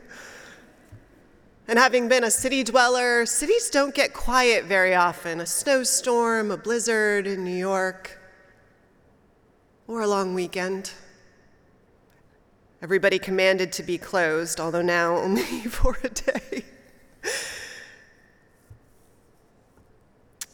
And 1.67 1.79
having 1.79 2.09
been 2.09 2.25
a 2.25 2.31
city 2.31 2.63
dweller, 2.63 3.25
cities 3.25 3.71
don't 3.71 3.95
get 3.95 4.13
quiet 4.13 4.67
very 4.67 4.95
often. 4.95 5.41
A 5.41 5.47
snowstorm, 5.47 6.51
a 6.51 6.59
blizzard 6.59 7.27
in 7.27 7.43
New 7.43 7.57
York, 7.57 8.19
or 9.89 10.03
a 10.03 10.07
long 10.07 10.35
weekend. 10.35 10.93
Everybody 12.83 13.19
commanded 13.19 13.73
to 13.73 13.83
be 13.83 13.97
closed, 13.97 14.61
although 14.61 14.83
now 14.83 15.17
only 15.27 15.43
for 15.43 15.97
a 16.05 16.11
day. 16.11 16.65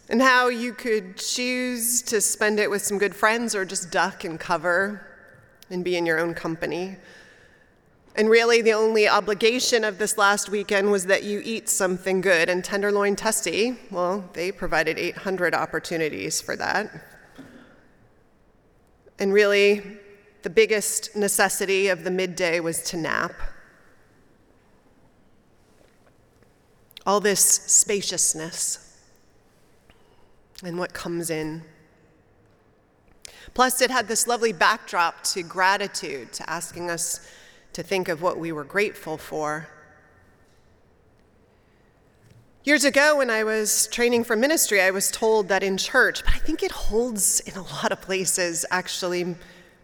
and 0.09 0.23
how 0.23 0.49
you 0.49 0.73
could 0.73 1.17
choose 1.17 2.03
to 2.03 2.21
spend 2.21 2.61
it 2.61 2.71
with 2.71 2.83
some 2.83 2.99
good 2.99 3.17
friends 3.17 3.57
or 3.57 3.65
just 3.65 3.91
duck 3.91 4.23
and 4.23 4.39
cover 4.39 5.07
and 5.71 5.85
be 5.85 5.97
in 5.97 6.07
your 6.07 6.21
own 6.21 6.35
company. 6.35 6.97
And 8.17 8.29
really, 8.29 8.61
the 8.61 8.73
only 8.73 9.09
obligation 9.09 9.85
of 9.85 9.99
this 9.99 10.19
last 10.19 10.49
weekend 10.49 10.91
was 10.91 11.07
that 11.07 11.23
you 11.23 11.41
eat 11.45 11.69
something 11.69 12.21
good. 12.21 12.49
And 12.49 12.65
Tenderloin 12.65 13.17
Tessie, 13.17 13.79
well, 13.91 14.29
they 14.33 14.51
provided 14.51 14.99
800 14.99 15.55
opportunities 15.55 16.41
for 16.41 16.57
that. 16.57 16.91
And 19.19 19.33
really, 19.33 19.83
the 20.43 20.51
biggest 20.51 21.15
necessity 21.15 21.89
of 21.89 22.05
the 22.05 22.11
midday 22.11 22.59
was 22.59 22.83
to 22.85 22.97
nap. 22.97 23.33
All 27.07 27.21
this 27.21 27.41
spaciousness 27.41 28.99
and 30.65 30.79
what 30.79 30.93
comes 30.93 31.31
in. 31.31 31.63
Plus, 33.55 33.81
it 33.81 33.91
had 33.91 34.09
this 34.09 34.27
lovely 34.27 34.53
backdrop 34.53 35.23
to 35.25 35.43
gratitude, 35.43 36.33
to 36.33 36.49
asking 36.49 36.91
us 36.91 37.27
to 37.73 37.83
think 37.83 38.09
of 38.09 38.23
what 38.23 38.39
we 38.39 38.53
were 38.53 38.65
grateful 38.65 39.17
for. 39.17 39.69
Years 42.63 42.85
ago, 42.85 43.17
when 43.17 43.31
I 43.31 43.43
was 43.43 43.87
training 43.89 44.25
for 44.25 44.37
ministry, 44.37 44.83
I 44.83 44.91
was 44.91 45.11
told 45.11 45.49
that 45.49 45.63
in 45.63 45.79
church, 45.79 46.23
but 46.25 46.35
I 46.35 46.39
think 46.39 46.63
it 46.63 46.71
holds 46.71 47.41
in 47.41 47.57
a 47.57 47.63
lot 47.63 47.91
of 47.91 48.03
places, 48.03 48.67
actually, 48.71 49.35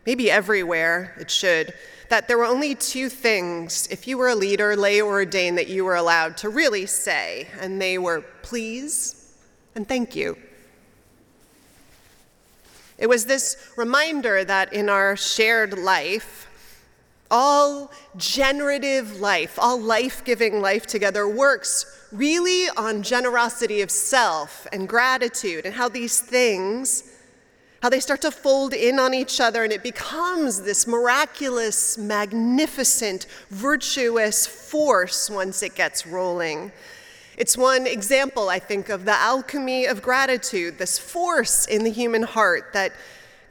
maybe 0.05 0.31
everywhere, 0.31 1.17
it 1.19 1.31
should, 1.31 1.73
that 2.11 2.29
there 2.29 2.37
were 2.37 2.45
only 2.45 2.75
two 2.75 3.09
things, 3.09 3.89
if 3.91 4.07
you 4.07 4.19
were 4.19 4.29
a 4.29 4.35
leader, 4.35 4.77
lay 4.77 5.01
or 5.01 5.15
ordained, 5.15 5.57
that 5.57 5.69
you 5.69 5.85
were 5.85 5.97
allowed 5.97 6.37
to 6.37 6.49
really 6.49 6.87
say, 6.87 7.49
and 7.61 7.81
they 7.81 7.97
were 7.99 8.21
please 8.43 9.33
and 9.75 9.89
thank 9.89 10.15
you. 10.15 10.37
It 12.99 13.09
was 13.09 13.27
this 13.27 13.73
reminder 13.77 14.45
that 14.45 14.73
in 14.73 14.89
our 14.89 15.17
shared 15.17 15.79
life, 15.79 16.47
all 17.31 17.91
generative 18.17 19.21
life, 19.21 19.59
all 19.59 19.81
life 19.81 20.25
giving 20.25 20.61
life 20.61 20.87
together 20.87 21.29
works 21.29 21.85
really 22.13 22.69
on 22.77 23.03
generosity 23.03 23.81
of 23.81 23.91
self 23.91 24.67
and 24.73 24.89
gratitude, 24.89 25.67
and 25.67 25.75
how 25.75 25.89
these 25.89 26.21
things, 26.21 27.13
how 27.83 27.89
they 27.89 28.01
start 28.01 28.21
to 28.23 28.31
fold 28.31 28.73
in 28.73 28.99
on 28.99 29.13
each 29.13 29.41
other, 29.41 29.65
and 29.65 29.73
it 29.73 29.83
becomes 29.83 30.63
this 30.63 30.87
miraculous, 30.87 31.99
magnificent, 31.99 33.27
virtuous 33.51 34.47
force 34.47 35.29
once 35.29 35.63
it 35.63 35.75
gets 35.75 36.07
rolling. 36.07 36.73
It's 37.37 37.57
one 37.59 37.87
example, 37.87 38.49
I 38.49 38.59
think, 38.59 38.89
of 38.89 39.05
the 39.05 39.13
alchemy 39.13 39.85
of 39.85 40.01
gratitude, 40.01 40.79
this 40.79 40.99
force 40.99 41.67
in 41.67 41.85
the 41.85 41.91
human 41.91 42.23
heart 42.23 42.73
that 42.73 42.93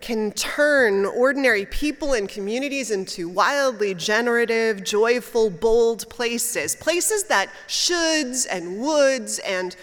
can 0.05 0.31
turn 0.33 1.03
ordinary 1.03 1.65
people 1.65 2.13
and 2.13 2.29
communities 2.29 2.91
into 2.91 3.27
wildly 3.27 3.95
generative, 3.95 4.83
joyful, 4.83 5.49
bold 5.49 6.07
places. 6.11 6.75
Places 6.75 7.23
that 7.23 7.49
shoulds 7.67 8.45
and 8.47 8.77
woulds 8.77 9.39
and 9.39 9.75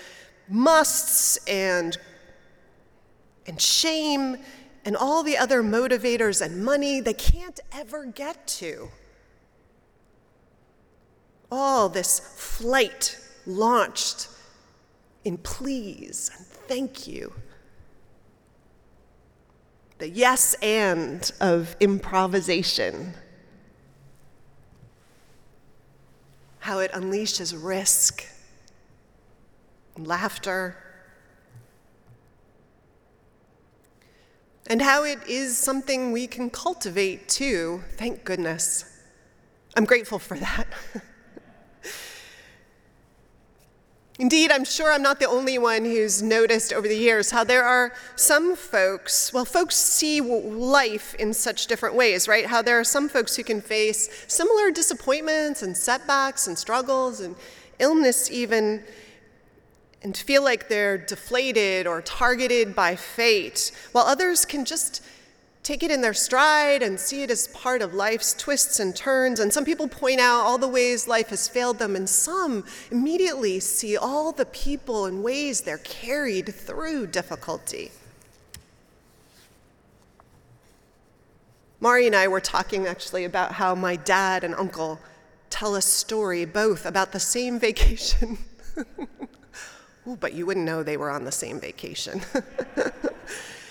musts 0.49 1.39
and, 1.49 1.99
and 3.49 3.61
shame 3.61 4.37
and 4.85 4.97
all 4.97 5.25
the 5.25 5.37
other 5.37 5.61
motivators 5.61 6.41
and 6.41 6.65
money 6.65 7.01
they 7.01 7.15
can't 7.15 7.59
ever 7.73 8.05
get 8.05 8.47
to. 8.47 8.91
All 11.51 11.89
this 11.89 12.21
flight 12.21 13.19
launched 13.45 14.29
in 15.25 15.37
please 15.39 16.31
and 16.37 16.47
thank 16.47 17.09
you. 17.09 17.33
The 20.03 20.09
yes 20.09 20.55
and 20.55 21.31
of 21.41 21.77
improvisation. 21.79 23.15
How 26.59 26.81
it 26.81 26.91
unleashes 26.91 27.55
risk, 27.57 28.27
laughter, 29.97 30.77
and 34.67 34.83
how 34.83 35.05
it 35.05 35.25
is 35.29 35.57
something 35.57 36.11
we 36.11 36.27
can 36.27 36.51
cultivate 36.51 37.29
too, 37.29 37.85
thank 37.97 38.25
goodness. 38.25 38.85
I'm 39.77 39.85
grateful 39.85 40.19
for 40.19 40.37
that. 40.37 40.67
Indeed, 44.23 44.53
I'm 44.53 44.65
sure 44.65 44.93
I'm 44.93 45.03
not 45.03 45.19
the 45.19 45.27
only 45.27 45.59
one 45.59 45.85
who's 45.85 46.23
noticed 46.23 46.73
over 46.73 46.87
the 46.87 46.97
years 46.97 47.33
how 47.33 47.43
there 47.43 47.65
are 47.65 47.93
some 48.15 48.55
folks, 48.55 49.33
well, 49.33 49.45
folks 49.45 49.75
see 49.75 50.21
life 50.21 51.17
in 51.17 51.35
such 51.35 51.67
different 51.67 51.97
ways, 51.97 52.29
right? 52.29 52.47
How 52.47 52.63
there 52.63 52.79
are 52.79 52.85
some 52.85 53.09
folks 53.09 53.35
who 53.35 53.43
can 53.43 53.61
face 53.61 54.09
similar 54.29 54.71
disappointments 54.71 55.63
and 55.63 55.77
setbacks 55.77 56.47
and 56.47 56.57
struggles 56.57 57.19
and 57.19 57.35
illness, 57.81 58.31
even, 58.31 58.85
and 60.03 60.17
feel 60.17 60.45
like 60.45 60.69
they're 60.69 60.99
deflated 60.99 61.89
or 61.89 62.01
targeted 62.01 62.77
by 62.77 62.95
fate, 62.95 63.73
while 63.91 64.05
others 64.05 64.45
can 64.45 64.65
just 64.65 65.03
take 65.63 65.83
it 65.83 65.91
in 65.91 66.01
their 66.01 66.15
stride 66.15 66.83
and 66.83 66.99
see 66.99 67.23
it 67.23 67.31
as 67.31 67.47
part 67.49 67.83
of 67.83 67.95
life's 67.95 68.35
twists 68.35 68.81
and 68.81 68.97
turns. 68.97 69.39
And 69.39 69.53
some 69.53 69.65
people 69.65 69.87
point 69.87 70.21
out 70.21 70.41
all 70.41 70.59
the 70.59 70.69
ways 70.69 71.07
life 71.07 71.29
has 71.29 71.49
failed 71.49 71.79
them, 71.79 71.95
and 71.95 72.09
some 72.09 72.65
immediately 72.91 73.61
see 73.61 73.97
all 73.97 74.33
the 74.33 74.47
people 74.47 75.07
and 75.07 75.23
ways 75.23 75.61
they're 75.61 75.79
carried 75.79 76.53
through 76.55 77.09
difficulty. 77.09 77.93
Mari 81.81 82.07
and 82.07 82.15
I 82.15 82.29
were 82.29 82.41
talking 82.41 82.87
actually 82.87 83.25
about 83.25 83.53
how 83.53 83.75
my 83.75 83.97
dad 83.97 84.45
and 84.45 84.55
uncle 84.55 85.01
tell 85.51 85.75
a 85.75 85.83
story 85.83 86.45
both 86.45 86.87
about 86.87 87.13
the 87.13 87.21
same 87.21 87.59
vacation. 87.59 88.39
Ooh, 90.09 90.17
but 90.17 90.33
you 90.33 90.47
wouldn't 90.47 90.67
know 90.67 90.83
they 90.83 90.97
were 90.97 91.11
on 91.11 91.25
the 91.25 91.33
same 91.33 91.61
vacation. 91.61 92.23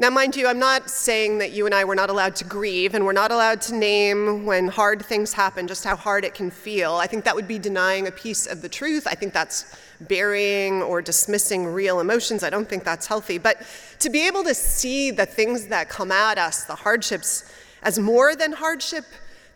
Now, 0.00 0.10
mind 0.10 0.36
you, 0.36 0.46
I'm 0.46 0.60
not 0.60 0.88
saying 0.88 1.38
that 1.38 1.50
you 1.50 1.66
and 1.66 1.74
I 1.74 1.84
were 1.84 1.96
not 1.96 2.08
allowed 2.08 2.36
to 2.36 2.44
grieve 2.44 2.94
and 2.94 3.04
we're 3.04 3.10
not 3.10 3.32
allowed 3.32 3.60
to 3.62 3.74
name 3.74 4.46
when 4.46 4.68
hard 4.68 5.04
things 5.04 5.32
happen 5.32 5.66
just 5.66 5.82
how 5.82 5.96
hard 5.96 6.24
it 6.24 6.34
can 6.34 6.52
feel. 6.52 6.94
I 6.94 7.08
think 7.08 7.24
that 7.24 7.34
would 7.34 7.48
be 7.48 7.58
denying 7.58 8.06
a 8.06 8.12
piece 8.12 8.46
of 8.46 8.62
the 8.62 8.68
truth. 8.68 9.08
I 9.08 9.14
think 9.14 9.32
that's 9.32 9.76
burying 10.02 10.82
or 10.82 11.02
dismissing 11.02 11.66
real 11.66 11.98
emotions. 11.98 12.44
I 12.44 12.50
don't 12.50 12.68
think 12.68 12.84
that's 12.84 13.08
healthy. 13.08 13.38
But 13.38 13.60
to 13.98 14.08
be 14.08 14.24
able 14.24 14.44
to 14.44 14.54
see 14.54 15.10
the 15.10 15.26
things 15.26 15.66
that 15.66 15.88
come 15.88 16.12
at 16.12 16.38
us, 16.38 16.62
the 16.62 16.76
hardships, 16.76 17.52
as 17.82 17.98
more 17.98 18.36
than 18.36 18.52
hardship, 18.52 19.04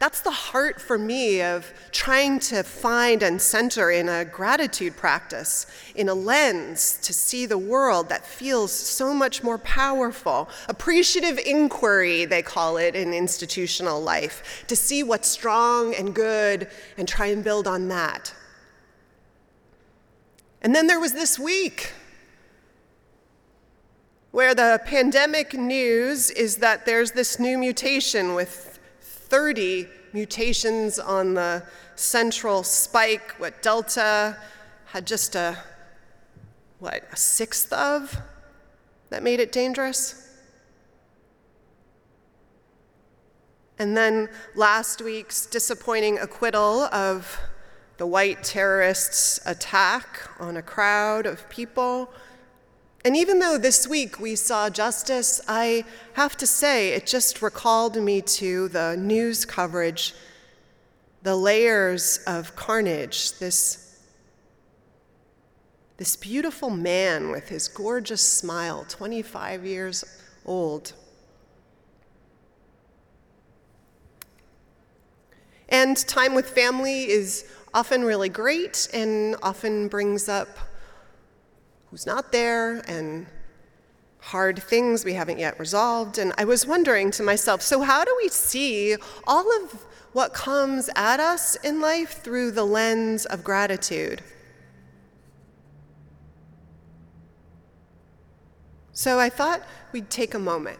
that's 0.03 0.23
the 0.23 0.33
heart 0.33 0.81
for 0.81 0.99
me 0.99 1.41
of 1.41 1.73
trying 1.93 2.41
to 2.41 2.65
find 2.65 3.23
and 3.23 3.41
center 3.41 3.93
in 3.93 4.09
a 4.09 4.25
gratitude 4.25 4.97
practice, 4.97 5.65
in 5.95 6.09
a 6.09 6.15
lens 6.15 6.99
to 7.01 7.13
see 7.13 7.47
the 7.47 7.57
world 7.57 8.09
that 8.09 8.27
feels 8.27 8.73
so 8.73 9.15
much 9.15 9.45
more 9.45 9.59
powerful. 9.59 10.49
Appreciative 10.69 11.39
inquiry, 11.47 12.25
they 12.25 12.43
call 12.43 12.79
it 12.79 12.97
in 12.97 13.15
institutional 13.15 14.01
life, 14.01 14.65
to 14.67 14.75
see 14.75 15.05
what's 15.05 15.29
strong 15.29 15.95
and 15.95 16.17
good 16.17 16.67
and 16.99 17.07
try 17.07 17.27
and 17.27 17.45
build 17.45 17.69
on 17.69 17.87
that. 17.87 18.35
And 20.63 20.75
then 20.75 20.89
there 20.89 20.99
was 20.99 21.13
this 21.13 21.39
week 21.39 21.93
where 24.33 24.53
the 24.53 24.81
pandemic 24.85 25.55
news 25.55 26.29
is 26.33 26.57
that 26.57 26.87
there's 26.87 27.13
this 27.13 27.39
new 27.39 27.57
mutation 27.57 28.35
with 28.35 28.72
30 29.33 29.89
mutations 30.12 30.99
on 30.99 31.33
the 31.33 31.62
central 31.97 32.62
spike, 32.62 33.33
what 33.39 33.62
Delta 33.62 34.37
had 34.85 35.07
just 35.07 35.35
a, 35.35 35.57
what, 36.80 37.03
a 37.11 37.16
sixth 37.16 37.72
of 37.72 38.14
that 39.09 39.22
made 39.22 39.41
it 39.41 39.51
dangerous? 39.51 40.37
And 43.78 43.97
then 43.97 44.28
last 44.55 45.01
week's 45.01 45.47
disappointing 45.47 46.18
acquittal 46.18 46.83
of 46.93 47.41
the 47.97 48.07
white 48.07 48.45
terrorists' 48.45 49.41
attack 49.47 50.28
on 50.41 50.59
a 50.59 50.62
crowd 50.62 51.24
of 51.24 51.49
people 51.49 52.12
and 53.05 53.17
even 53.17 53.41
though 53.41 53.59
this 53.59 53.89
week 53.89 54.21
we 54.21 54.37
saw 54.37 54.71
justice, 54.71 55.41
I 55.49 55.85
have 56.13 56.37
to 56.37 56.47
say 56.47 56.91
it 56.91 57.05
just 57.05 57.43
recalled 57.43 57.97
me 57.97 58.23
to 58.23 58.69
the 58.69 58.97
news 58.97 59.45
coverage, 59.45 60.15
the 61.25 61.35
layers 61.35 62.21
of 62.29 62.55
carnage, 62.55 63.39
this, 63.41 63.99
this 65.97 66.15
beautiful 66.15 66.71
man 66.71 67.31
with 67.31 67.49
his 67.49 67.67
gorgeous 67.67 68.23
smile, 68.23 68.85
25 68.89 69.67
years 69.67 70.05
old. 70.47 70.93
And 75.69 75.97
time 76.07 76.37
with 76.37 76.51
family 76.51 77.11
is 77.11 77.47
often 77.75 78.05
really 78.05 78.29
great 78.29 78.89
and 78.93 79.35
often 79.43 79.89
brings 79.89 80.29
up 80.29 80.49
who's 81.93 82.07
not 82.07 82.32
there 82.32 82.78
and 82.88 83.26
hard 84.18 84.62
things 84.62 85.05
we 85.05 85.12
haven't 85.12 85.38
yet 85.38 85.61
resolved. 85.61 86.16
And 86.16 86.32
I 86.38 86.45
was 86.45 86.66
wondering 86.66 87.11
to 87.12 87.22
myself 87.22 87.61
so, 87.61 87.82
how 87.82 88.03
do 88.03 88.16
we 88.16 88.28
see 88.28 88.97
all 89.26 89.45
of 89.62 89.84
what 90.14 90.32
comes 90.32 90.88
at 90.97 91.20
us 91.20 91.55
in 91.57 91.82
life 91.82 92.22
through 92.22 92.53
the 92.53 92.64
lens 92.64 93.26
of 93.26 93.45
gratitude? 93.45 94.22
So 98.95 99.18
I 99.18 99.28
thought 99.28 99.62
we'd 99.93 100.09
take 100.09 100.32
a 100.32 100.38
moment 100.38 100.78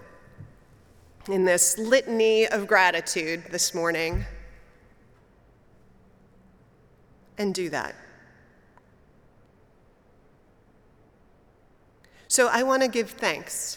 in 1.29 1.45
this 1.45 1.77
litany 1.77 2.47
of 2.47 2.67
gratitude 2.67 3.45
this 3.51 3.75
morning 3.75 4.25
and 7.37 7.55
do 7.55 7.69
that. 7.69 7.95
So 12.33 12.49
I 12.49 12.63
want 12.63 12.81
to 12.81 12.89
give 12.89 13.11
thanks 13.11 13.77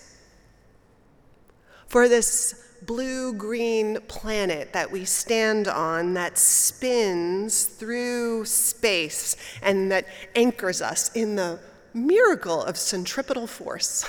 for 1.87 2.07
this 2.07 2.55
blue 2.83 3.33
green 3.33 3.99
planet 4.07 4.71
that 4.71 4.89
we 4.89 5.03
stand 5.03 5.67
on 5.67 6.13
that 6.13 6.37
spins 6.37 7.65
through 7.65 8.45
space 8.45 9.35
and 9.61 9.91
that 9.91 10.05
anchors 10.37 10.81
us 10.81 11.13
in 11.13 11.35
the 11.35 11.59
miracle 11.93 12.63
of 12.63 12.77
centripetal 12.77 13.45
force. 13.45 14.05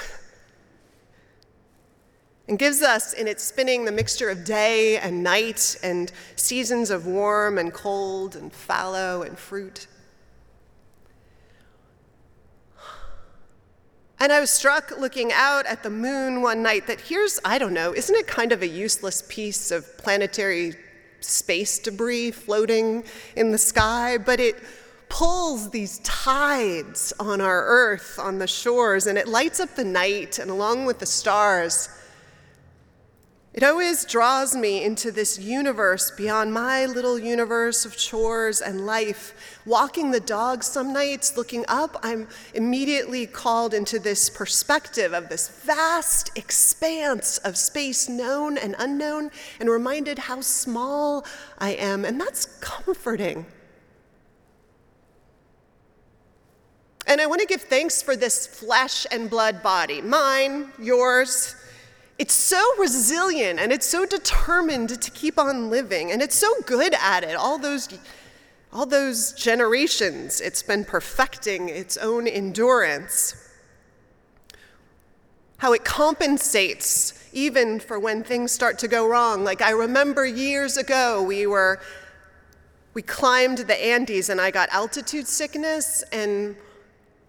and 2.47 2.57
gives 2.57 2.82
us 2.82 3.14
in 3.14 3.26
its 3.26 3.42
spinning 3.42 3.84
the 3.84 3.90
mixture 3.90 4.30
of 4.30 4.44
day 4.44 4.97
and 4.99 5.24
night 5.24 5.76
and 5.82 6.12
seasons 6.36 6.90
of 6.90 7.05
warm 7.05 7.59
and 7.59 7.74
cold 7.74 8.36
and 8.36 8.53
fallow 8.53 9.22
and 9.22 9.36
fruit. 9.36 9.88
And 14.18 14.32
I 14.32 14.40
was 14.40 14.50
struck 14.50 14.98
looking 14.98 15.30
out 15.32 15.66
at 15.66 15.82
the 15.82 15.90
moon 15.90 16.40
one 16.40 16.62
night 16.62 16.86
that 16.86 17.02
here's, 17.02 17.38
I 17.44 17.58
don't 17.58 17.74
know, 17.74 17.92
isn't 17.94 18.14
it 18.14 18.26
kind 18.26 18.50
of 18.50 18.62
a 18.62 18.66
useless 18.66 19.22
piece 19.28 19.70
of 19.70 19.98
planetary 19.98 20.74
space 21.20 21.78
debris 21.78 22.30
floating 22.30 23.04
in 23.36 23.52
the 23.52 23.58
sky? 23.58 24.16
But 24.16 24.40
it 24.40 24.56
pulls 25.10 25.70
these 25.70 25.98
tides 25.98 27.12
on 27.20 27.42
our 27.42 27.66
earth, 27.66 28.18
on 28.18 28.38
the 28.38 28.46
shores, 28.46 29.06
and 29.06 29.18
it 29.18 29.28
lights 29.28 29.60
up 29.60 29.76
the 29.76 29.84
night, 29.84 30.38
and 30.38 30.50
along 30.50 30.86
with 30.86 30.98
the 30.98 31.06
stars, 31.06 31.90
it 33.57 33.62
always 33.62 34.04
draws 34.04 34.54
me 34.54 34.84
into 34.84 35.11
this 35.11 35.38
universe 35.38 36.11
beyond 36.11 36.52
my 36.52 36.84
little 36.84 37.18
universe 37.18 37.86
of 37.86 37.96
chores 37.96 38.61
and 38.61 38.84
life. 38.84 39.62
Walking 39.64 40.11
the 40.11 40.20
dog 40.20 40.62
some 40.62 40.92
nights, 40.92 41.38
looking 41.38 41.64
up, 41.66 41.98
I'm 42.02 42.28
immediately 42.52 43.24
called 43.24 43.72
into 43.72 43.98
this 43.98 44.28
perspective 44.28 45.14
of 45.14 45.30
this 45.30 45.48
vast 45.48 46.36
expanse 46.36 47.38
of 47.38 47.57
space, 47.57 48.11
known 48.11 48.59
and 48.59 48.76
unknown, 48.78 49.30
and 49.59 49.70
reminded 49.70 50.18
how 50.18 50.42
small 50.42 51.24
I 51.57 51.70
am. 51.70 52.04
And 52.04 52.20
that's 52.20 52.44
comforting. 52.61 53.46
And 57.07 57.22
I 57.22 57.26
want 57.26 57.40
to 57.40 57.46
give 57.46 57.62
thanks 57.62 58.02
for 58.02 58.16
this 58.16 58.46
flesh 58.46 59.07
and 59.11 59.30
blood 59.30 59.62
body 59.62 60.02
mine, 60.02 60.72
yours 60.78 61.54
it's 62.18 62.34
so 62.34 62.62
resilient 62.78 63.60
and 63.60 63.72
it's 63.72 63.86
so 63.86 64.06
determined 64.06 65.00
to 65.02 65.10
keep 65.10 65.38
on 65.38 65.68
living 65.68 66.10
and 66.10 66.22
it's 66.22 66.34
so 66.34 66.50
good 66.64 66.94
at 66.94 67.24
it. 67.24 67.36
All 67.36 67.58
those 67.58 67.88
all 68.72 68.86
those 68.86 69.32
generations 69.32 70.40
it's 70.40 70.62
been 70.62 70.84
perfecting 70.84 71.68
its 71.68 71.96
own 71.96 72.26
endurance. 72.26 73.34
How 75.58 75.72
it 75.72 75.84
compensates 75.84 77.12
even 77.32 77.80
for 77.80 77.98
when 77.98 78.22
things 78.22 78.52
start 78.52 78.78
to 78.78 78.88
go 78.88 79.06
wrong. 79.06 79.44
Like 79.44 79.60
i 79.60 79.70
remember 79.70 80.24
years 80.24 80.78
ago 80.78 81.22
we 81.22 81.46
were 81.46 81.80
we 82.94 83.02
climbed 83.02 83.58
the 83.58 83.84
andes 83.84 84.30
and 84.30 84.40
i 84.40 84.50
got 84.50 84.70
altitude 84.70 85.26
sickness 85.26 86.02
and 86.12 86.56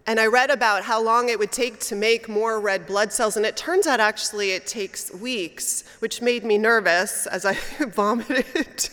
and 0.08 0.18
I 0.18 0.26
read 0.26 0.48
about 0.48 0.84
how 0.84 1.02
long 1.02 1.28
it 1.28 1.38
would 1.38 1.52
take 1.52 1.80
to 1.80 1.94
make 1.94 2.30
more 2.30 2.60
red 2.60 2.86
blood 2.86 3.12
cells, 3.12 3.36
and 3.36 3.44
it 3.44 3.58
turns 3.58 3.86
out 3.86 4.00
actually 4.00 4.52
it 4.52 4.66
takes 4.66 5.12
weeks, 5.12 5.84
which 5.98 6.22
made 6.22 6.44
me 6.44 6.56
nervous 6.56 7.26
as 7.26 7.44
I 7.44 7.52
vomited. 7.90 8.88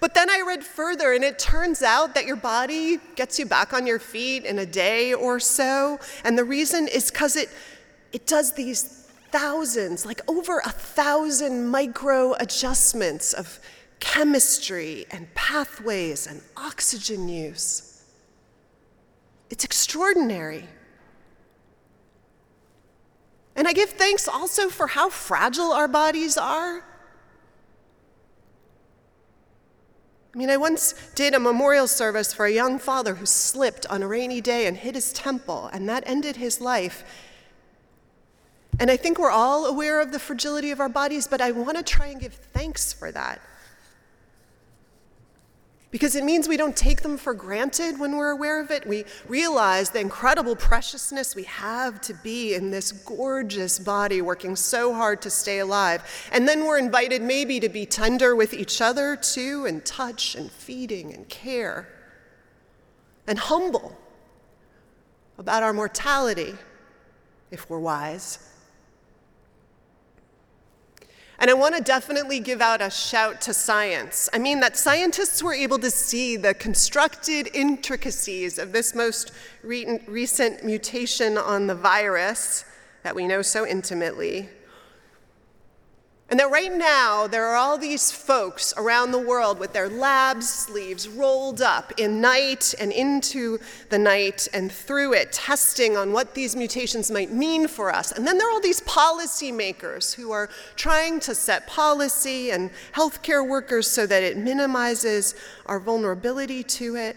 but 0.00 0.14
then 0.14 0.28
I 0.28 0.42
read 0.44 0.64
further, 0.64 1.12
and 1.12 1.22
it 1.22 1.38
turns 1.38 1.80
out 1.80 2.16
that 2.16 2.26
your 2.26 2.34
body 2.34 2.98
gets 3.14 3.38
you 3.38 3.46
back 3.46 3.72
on 3.72 3.86
your 3.86 4.00
feet 4.00 4.44
in 4.44 4.58
a 4.58 4.66
day 4.66 5.14
or 5.14 5.38
so. 5.38 6.00
And 6.24 6.36
the 6.36 6.44
reason 6.44 6.88
is 6.88 7.08
because 7.08 7.36
it, 7.36 7.48
it 8.12 8.26
does 8.26 8.52
these 8.54 8.82
thousands, 9.30 10.04
like 10.04 10.22
over 10.26 10.58
a 10.58 10.70
thousand 10.70 11.68
micro 11.68 12.32
adjustments 12.40 13.32
of 13.32 13.60
chemistry 14.00 15.06
and 15.12 15.32
pathways 15.36 16.26
and 16.26 16.42
oxygen 16.56 17.28
use. 17.28 17.95
It's 19.50 19.64
extraordinary. 19.64 20.64
And 23.54 23.66
I 23.66 23.72
give 23.72 23.90
thanks 23.90 24.28
also 24.28 24.68
for 24.68 24.88
how 24.88 25.08
fragile 25.08 25.72
our 25.72 25.88
bodies 25.88 26.36
are. 26.36 26.84
I 30.34 30.38
mean, 30.38 30.50
I 30.50 30.58
once 30.58 30.92
did 31.14 31.32
a 31.32 31.40
memorial 31.40 31.86
service 31.86 32.34
for 32.34 32.44
a 32.44 32.52
young 32.52 32.78
father 32.78 33.14
who 33.14 33.24
slipped 33.24 33.86
on 33.86 34.02
a 34.02 34.06
rainy 34.06 34.42
day 34.42 34.66
and 34.66 34.76
hit 34.76 34.94
his 34.94 35.10
temple, 35.14 35.70
and 35.72 35.88
that 35.88 36.04
ended 36.06 36.36
his 36.36 36.60
life. 36.60 37.04
And 38.78 38.90
I 38.90 38.98
think 38.98 39.18
we're 39.18 39.30
all 39.30 39.64
aware 39.64 40.02
of 40.02 40.12
the 40.12 40.18
fragility 40.18 40.70
of 40.70 40.80
our 40.80 40.90
bodies, 40.90 41.26
but 41.26 41.40
I 41.40 41.52
want 41.52 41.78
to 41.78 41.82
try 41.82 42.08
and 42.08 42.20
give 42.20 42.34
thanks 42.34 42.92
for 42.92 43.10
that 43.12 43.40
because 45.90 46.16
it 46.16 46.24
means 46.24 46.48
we 46.48 46.56
don't 46.56 46.76
take 46.76 47.02
them 47.02 47.16
for 47.16 47.32
granted 47.32 47.98
when 47.98 48.16
we're 48.16 48.30
aware 48.30 48.60
of 48.60 48.70
it. 48.70 48.86
We 48.86 49.04
realize 49.28 49.90
the 49.90 50.00
incredible 50.00 50.56
preciousness 50.56 51.36
we 51.36 51.44
have 51.44 52.00
to 52.02 52.14
be 52.14 52.54
in 52.54 52.70
this 52.70 52.90
gorgeous 52.92 53.78
body 53.78 54.20
working 54.20 54.56
so 54.56 54.92
hard 54.92 55.22
to 55.22 55.30
stay 55.30 55.60
alive. 55.60 56.02
And 56.32 56.48
then 56.48 56.64
we're 56.64 56.78
invited 56.78 57.22
maybe 57.22 57.60
to 57.60 57.68
be 57.68 57.86
tender 57.86 58.34
with 58.34 58.52
each 58.52 58.80
other 58.80 59.16
too, 59.16 59.66
and 59.66 59.84
touch 59.84 60.34
and 60.34 60.50
feeding 60.50 61.14
and 61.14 61.28
care, 61.28 61.88
and 63.26 63.38
humble 63.38 63.96
about 65.38 65.62
our 65.62 65.72
mortality 65.72 66.54
if 67.50 67.70
we're 67.70 67.78
wise. 67.78 68.38
And 71.38 71.50
I 71.50 71.54
want 71.54 71.76
to 71.76 71.82
definitely 71.82 72.40
give 72.40 72.62
out 72.62 72.80
a 72.80 72.90
shout 72.90 73.42
to 73.42 73.52
science. 73.52 74.28
I 74.32 74.38
mean, 74.38 74.60
that 74.60 74.76
scientists 74.76 75.42
were 75.42 75.52
able 75.52 75.78
to 75.80 75.90
see 75.90 76.36
the 76.36 76.54
constructed 76.54 77.50
intricacies 77.52 78.58
of 78.58 78.72
this 78.72 78.94
most 78.94 79.32
re- 79.62 80.00
recent 80.06 80.64
mutation 80.64 81.36
on 81.36 81.66
the 81.66 81.74
virus 81.74 82.64
that 83.02 83.14
we 83.14 83.26
know 83.26 83.42
so 83.42 83.66
intimately. 83.66 84.48
And 86.28 86.40
that 86.40 86.50
right 86.50 86.72
now, 86.72 87.28
there 87.28 87.46
are 87.46 87.54
all 87.54 87.78
these 87.78 88.10
folks 88.10 88.74
around 88.76 89.12
the 89.12 89.18
world 89.18 89.60
with 89.60 89.72
their 89.72 89.88
lab 89.88 90.42
sleeves 90.42 91.06
rolled 91.08 91.62
up 91.62 91.92
in 91.98 92.20
night 92.20 92.74
and 92.80 92.90
into 92.90 93.60
the 93.90 93.98
night 93.98 94.48
and 94.52 94.72
through 94.72 95.12
it, 95.12 95.30
testing 95.30 95.96
on 95.96 96.12
what 96.12 96.34
these 96.34 96.56
mutations 96.56 97.12
might 97.12 97.30
mean 97.30 97.68
for 97.68 97.94
us. 97.94 98.10
And 98.10 98.26
then 98.26 98.38
there 98.38 98.48
are 98.48 98.50
all 98.50 98.60
these 98.60 98.80
policymakers 98.80 100.12
who 100.12 100.32
are 100.32 100.50
trying 100.74 101.20
to 101.20 101.34
set 101.34 101.68
policy 101.68 102.50
and 102.50 102.70
healthcare 102.92 103.48
workers 103.48 103.88
so 103.88 104.04
that 104.04 104.24
it 104.24 104.36
minimizes 104.36 105.36
our 105.66 105.78
vulnerability 105.78 106.64
to 106.64 106.96
it. 106.96 107.16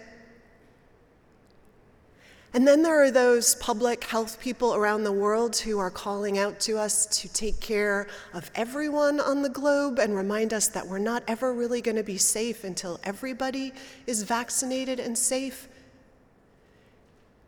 And 2.54 2.68
then 2.68 2.82
there 2.82 3.00
are 3.04 3.12
those 3.12 3.54
public 3.56 4.04
health 4.06 4.40
people 4.40 4.74
around 4.74 5.04
the 5.04 5.12
world 5.12 5.56
who 5.58 5.78
are 5.78 5.92
calling 5.92 6.40
out 6.40 6.60
to 6.62 6.80
us 6.80 7.06
to 7.22 7.32
take 7.32 7.60
care 7.60 8.08
of 8.34 8.50
everyone 8.56 9.20
on 9.20 9.44
the 9.44 9.50
globe 9.50 10.00
and 10.00 10.16
remind 10.16 10.52
us 10.52 10.68
that 10.70 10.88
we're 10.88 10.98
not 10.98 11.24
ever 11.28 11.54
really 11.54 11.80
going 11.80 11.98
to 11.98 12.04
be 12.04 12.18
safe 12.18 12.64
until 12.64 13.00
everybody 13.04 13.72
is 14.08 14.24
vaccinated 14.24 15.00
and 15.00 15.16
safe. 15.16 15.68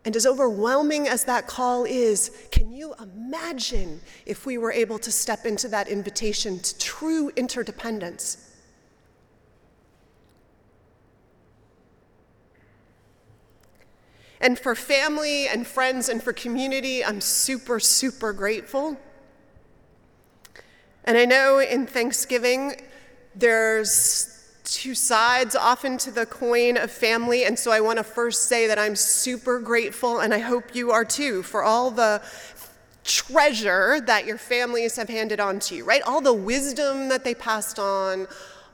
And 0.05 0.15
as 0.15 0.27
overwhelming 0.27 1.07
as 1.07 1.23
that 1.25 1.47
call 1.47 1.85
is, 1.85 2.31
can 2.51 2.71
you 2.71 2.93
imagine 3.01 4.01
if 4.27 4.45
we 4.45 4.59
were 4.59 4.71
able 4.71 4.99
to 4.99 5.11
step 5.11 5.45
into 5.45 5.67
that 5.69 5.87
invitation 5.87 6.59
to 6.59 6.77
true 6.77 7.31
interdependence? 7.35 8.50
And 14.41 14.57
for 14.57 14.73
family 14.73 15.47
and 15.47 15.65
friends 15.67 16.09
and 16.09 16.21
for 16.21 16.33
community, 16.33 17.05
I'm 17.05 17.21
super, 17.21 17.79
super 17.79 18.33
grateful. 18.33 18.99
And 21.05 21.16
I 21.16 21.25
know 21.25 21.59
in 21.59 21.86
Thanksgiving, 21.86 22.82
there's 23.36 24.39
two 24.63 24.95
sides 24.95 25.55
often 25.55 25.97
to 25.99 26.11
the 26.11 26.25
coin 26.25 26.75
of 26.78 26.89
family, 26.89 27.45
and 27.45 27.57
so 27.57 27.71
I 27.71 27.82
want 27.82 27.97
to 27.97 28.03
first 28.03 28.47
say 28.47 28.66
that 28.67 28.79
I'm 28.79 28.95
super 28.95 29.59
grateful, 29.59 30.20
and 30.20 30.33
I 30.33 30.39
hope 30.39 30.75
you 30.75 30.91
are 30.91 31.05
too, 31.05 31.43
for 31.43 31.63
all 31.63 31.91
the 31.91 32.21
treasure 33.03 33.99
that 34.01 34.25
your 34.25 34.37
families 34.37 34.95
have 34.95 35.09
handed 35.09 35.39
on 35.39 35.59
to 35.59 35.75
you, 35.75 35.86
right? 35.86 36.01
All 36.03 36.21
the 36.21 36.33
wisdom 36.33 37.09
that 37.09 37.24
they 37.24 37.36
passed 37.36 37.78
on, 37.78 38.28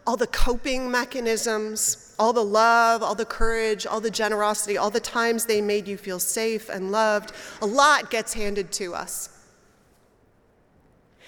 all 0.06 0.16
the 0.18 0.28
coping 0.28 0.90
mechanisms, 0.90 2.07
all 2.20 2.34
the 2.34 2.44
love, 2.44 3.04
all 3.04 3.16
the 3.16 3.26
courage, 3.26 3.86
all 3.86 4.02
the 4.02 4.10
generosity, 4.12 4.78
all 4.78 4.90
the 4.90 5.00
times 5.00 5.46
they 5.46 5.62
made 5.62 5.88
you 5.88 5.98
feel 5.98 6.20
safe 6.20 6.70
and 6.70 6.92
loved. 6.92 7.32
A 7.62 7.66
lot 7.66 8.10
gets 8.10 8.34
handed 8.34 8.72
to 8.74 8.94
us. 8.94 9.30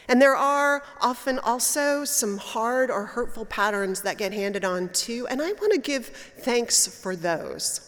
And 0.08 0.20
there 0.20 0.36
are 0.36 0.84
often 1.02 1.38
also 1.38 2.04
some 2.04 2.40
hard 2.40 2.90
or 2.90 3.06
hurtful 3.06 3.46
patterns 3.46 4.02
that 4.02 4.18
get 4.18 4.34
handed 4.34 4.66
on 4.66 4.90
too, 4.90 5.28
and 5.28 5.40
I 5.40 5.52
want 5.54 5.72
to 5.74 5.80
give 5.80 6.08
thanks 6.08 6.88
for 6.88 7.16
those. 7.16 7.86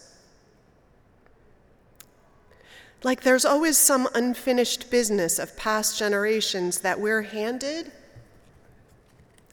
Like 3.03 3.21
there's 3.21 3.45
always 3.45 3.77
some 3.77 4.07
unfinished 4.13 4.91
business 4.91 5.39
of 5.39 5.57
past 5.57 5.97
generations 5.97 6.81
that 6.81 6.99
we're 6.99 7.23
handed 7.23 7.91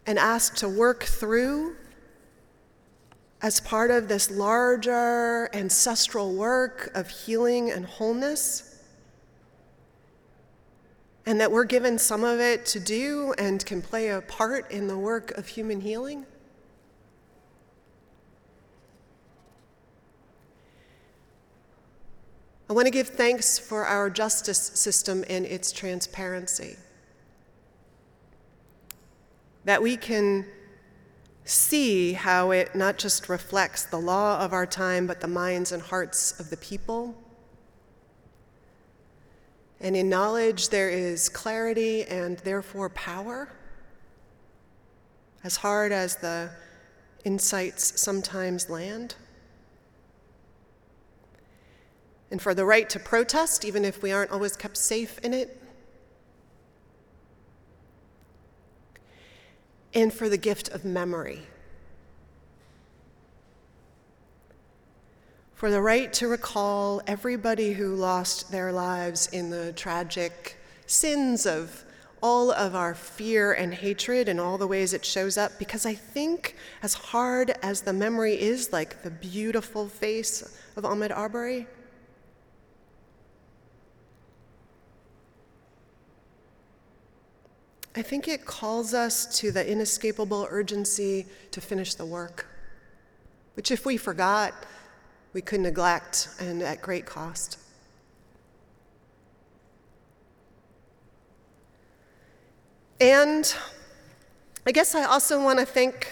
and 0.06 0.18
asked 0.18 0.58
to 0.58 0.68
work 0.68 1.04
through 1.04 1.74
as 3.40 3.60
part 3.60 3.90
of 3.90 4.08
this 4.08 4.30
larger 4.30 5.48
ancestral 5.54 6.34
work 6.34 6.90
of 6.94 7.08
healing 7.08 7.70
and 7.70 7.86
wholeness 7.86 8.68
and 11.24 11.40
that 11.40 11.52
we're 11.52 11.64
given 11.64 11.98
some 11.98 12.24
of 12.24 12.40
it 12.40 12.64
to 12.64 12.80
do 12.80 13.34
and 13.36 13.64
can 13.66 13.82
play 13.82 14.08
a 14.08 14.20
part 14.22 14.70
in 14.70 14.88
the 14.88 14.96
work 14.96 15.30
of 15.32 15.46
human 15.46 15.78
healing? 15.82 16.24
I 22.70 22.72
want 22.72 22.86
to 22.86 22.90
give 22.90 23.08
thanks 23.08 23.58
for 23.58 23.84
our 23.84 24.08
justice 24.08 24.58
system 24.58 25.22
and 25.28 25.44
its 25.44 25.70
transparency. 25.70 26.76
That 29.64 29.82
we 29.82 29.96
can 29.98 30.46
see 31.48 32.12
how 32.12 32.50
it 32.50 32.74
not 32.74 32.98
just 32.98 33.28
reflects 33.28 33.84
the 33.84 33.98
law 33.98 34.40
of 34.40 34.52
our 34.52 34.66
time, 34.66 35.06
but 35.06 35.20
the 35.20 35.28
minds 35.28 35.72
and 35.72 35.82
hearts 35.82 36.38
of 36.38 36.50
the 36.50 36.56
people 36.56 37.16
and 39.80 39.96
in 39.96 40.08
knowledge, 40.08 40.70
there 40.70 40.90
is 40.90 41.28
clarity 41.28 42.04
and 42.04 42.38
therefore 42.38 42.88
power. 42.90 43.48
As 45.44 45.56
hard 45.56 45.92
as 45.92 46.16
the 46.16 46.50
insights 47.24 48.00
sometimes 48.00 48.68
land. 48.68 49.14
And 52.30 52.42
for 52.42 52.54
the 52.54 52.64
right 52.64 52.90
to 52.90 52.98
protest, 52.98 53.64
even 53.64 53.84
if 53.84 54.02
we 54.02 54.12
aren't 54.12 54.32
always 54.32 54.56
kept 54.56 54.76
safe 54.76 55.18
in 55.20 55.32
it. 55.32 55.62
And 59.98 60.12
for 60.12 60.28
the 60.28 60.36
gift 60.36 60.68
of 60.68 60.84
memory. 60.84 61.42
for 65.54 65.72
the 65.72 65.82
right 65.82 66.12
to 66.12 66.28
recall 66.28 67.02
everybody 67.08 67.72
who 67.72 67.96
lost 67.96 68.52
their 68.52 68.70
lives 68.70 69.26
in 69.32 69.50
the 69.50 69.72
tragic 69.72 70.56
sins 70.86 71.46
of 71.46 71.84
all 72.22 72.52
of 72.52 72.76
our 72.76 72.94
fear 72.94 73.54
and 73.54 73.74
hatred 73.74 74.28
and 74.28 74.38
all 74.38 74.56
the 74.56 74.68
ways 74.68 74.92
it 74.92 75.04
shows 75.04 75.36
up, 75.36 75.50
because 75.58 75.84
I 75.84 75.94
think, 75.94 76.54
as 76.80 76.94
hard 76.94 77.56
as 77.60 77.80
the 77.80 77.92
memory 77.92 78.40
is, 78.40 78.72
like 78.72 79.02
the 79.02 79.10
beautiful 79.10 79.88
face 79.88 80.42
of 80.76 80.84
Ahmaud 80.84 81.10
Arbery, 81.10 81.66
I 87.98 88.02
think 88.02 88.28
it 88.28 88.44
calls 88.46 88.94
us 88.94 89.26
to 89.40 89.50
the 89.50 89.68
inescapable 89.68 90.46
urgency 90.50 91.26
to 91.50 91.60
finish 91.60 91.94
the 91.94 92.06
work, 92.06 92.46
which, 93.54 93.72
if 93.72 93.84
we 93.84 93.96
forgot, 93.96 94.54
we 95.32 95.40
could 95.42 95.58
neglect 95.58 96.28
and 96.38 96.62
at 96.62 96.80
great 96.80 97.06
cost. 97.06 97.58
And 103.00 103.52
I 104.64 104.70
guess 104.70 104.94
I 104.94 105.02
also 105.02 105.42
want 105.42 105.58
to 105.58 105.66
thank 105.66 106.08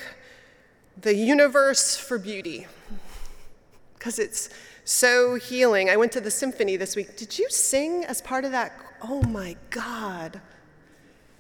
the 1.01 1.15
universe 1.15 1.97
for 1.97 2.19
beauty 2.19 2.67
because 3.95 4.19
it's 4.19 4.49
so 4.85 5.37
healing. 5.37 5.89
I 5.89 5.97
went 5.97 6.11
to 6.13 6.21
the 6.21 6.33
symphony 6.33 6.77
this 6.77 6.97
week. 6.97 7.17
Did 7.17 7.39
you 7.39 7.49
sing 7.49 8.05
as 8.07 8.21
part 8.21 8.45
of 8.45 8.51
that? 8.51 8.73
Oh 9.03 9.23
my 9.23 9.55
God. 9.71 10.41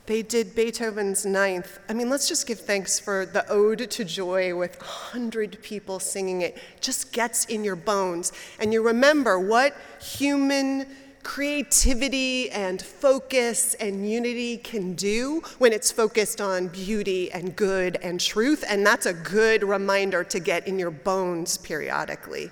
They 0.06 0.22
did 0.22 0.54
Beethoven's 0.54 1.26
Ninth. 1.26 1.80
I 1.88 1.92
mean, 1.92 2.08
let's 2.08 2.28
just 2.28 2.46
give 2.46 2.60
thanks 2.60 3.00
for 3.00 3.26
the 3.26 3.48
Ode 3.50 3.90
to 3.90 4.04
Joy 4.04 4.54
with 4.54 4.80
100 4.80 5.60
people 5.62 5.98
singing 5.98 6.42
it. 6.42 6.56
Just 6.80 7.12
gets 7.12 7.44
in 7.46 7.64
your 7.64 7.74
bones. 7.74 8.32
And 8.60 8.72
you 8.72 8.86
remember 8.86 9.40
what 9.40 9.76
human 10.00 10.86
creativity 11.24 12.48
and 12.50 12.80
focus 12.80 13.74
and 13.74 14.08
unity 14.08 14.58
can 14.58 14.94
do 14.94 15.42
when 15.58 15.72
it's 15.72 15.90
focused 15.90 16.40
on 16.40 16.68
beauty 16.68 17.32
and 17.32 17.56
good 17.56 17.98
and 18.00 18.20
truth. 18.20 18.64
And 18.68 18.86
that's 18.86 19.06
a 19.06 19.12
good 19.12 19.64
reminder 19.64 20.22
to 20.22 20.38
get 20.38 20.68
in 20.68 20.78
your 20.78 20.92
bones 20.92 21.58
periodically. 21.58 22.48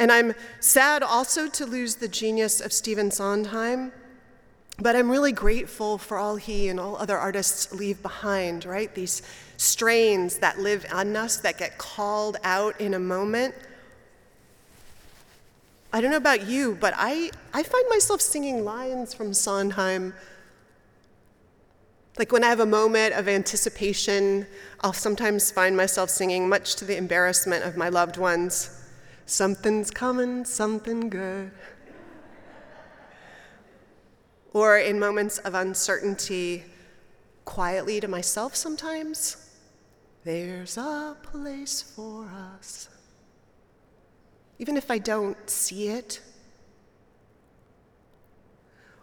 And 0.00 0.10
I'm 0.10 0.34
sad 0.58 1.04
also 1.04 1.48
to 1.50 1.64
lose 1.64 1.96
the 1.96 2.08
genius 2.08 2.60
of 2.60 2.72
Stephen 2.72 3.12
Sondheim. 3.12 3.92
But 4.80 4.94
I'm 4.94 5.10
really 5.10 5.32
grateful 5.32 5.98
for 5.98 6.16
all 6.16 6.36
he 6.36 6.68
and 6.68 6.78
all 6.78 6.96
other 6.96 7.18
artists 7.18 7.72
leave 7.72 8.00
behind, 8.00 8.64
right? 8.64 8.94
These 8.94 9.22
strains 9.56 10.38
that 10.38 10.60
live 10.60 10.86
on 10.92 11.16
us, 11.16 11.38
that 11.38 11.58
get 11.58 11.78
called 11.78 12.36
out 12.44 12.80
in 12.80 12.94
a 12.94 12.98
moment. 12.98 13.56
I 15.92 16.00
don't 16.00 16.12
know 16.12 16.16
about 16.16 16.46
you, 16.46 16.76
but 16.80 16.94
I, 16.96 17.30
I 17.52 17.62
find 17.64 17.86
myself 17.88 18.20
singing 18.20 18.64
lines 18.64 19.12
from 19.14 19.34
Sondheim. 19.34 20.14
Like 22.16 22.30
when 22.30 22.44
I 22.44 22.48
have 22.48 22.60
a 22.60 22.66
moment 22.66 23.14
of 23.14 23.26
anticipation, 23.26 24.46
I'll 24.82 24.92
sometimes 24.92 25.50
find 25.50 25.76
myself 25.76 26.08
singing, 26.08 26.48
much 26.48 26.76
to 26.76 26.84
the 26.84 26.96
embarrassment 26.96 27.64
of 27.64 27.76
my 27.76 27.88
loved 27.88 28.16
ones 28.16 28.78
Something's 29.28 29.90
coming, 29.90 30.46
something 30.46 31.10
good 31.10 31.50
or 34.52 34.78
in 34.78 34.98
moments 34.98 35.38
of 35.38 35.54
uncertainty, 35.54 36.64
quietly 37.44 38.00
to 38.00 38.08
myself 38.08 38.54
sometimes, 38.54 39.36
there's 40.24 40.76
a 40.76 41.16
place 41.22 41.82
for 41.82 42.28
us. 42.54 42.88
Even 44.58 44.76
if 44.76 44.90
I 44.90 44.98
don't 44.98 45.48
see 45.48 45.88
it, 45.88 46.20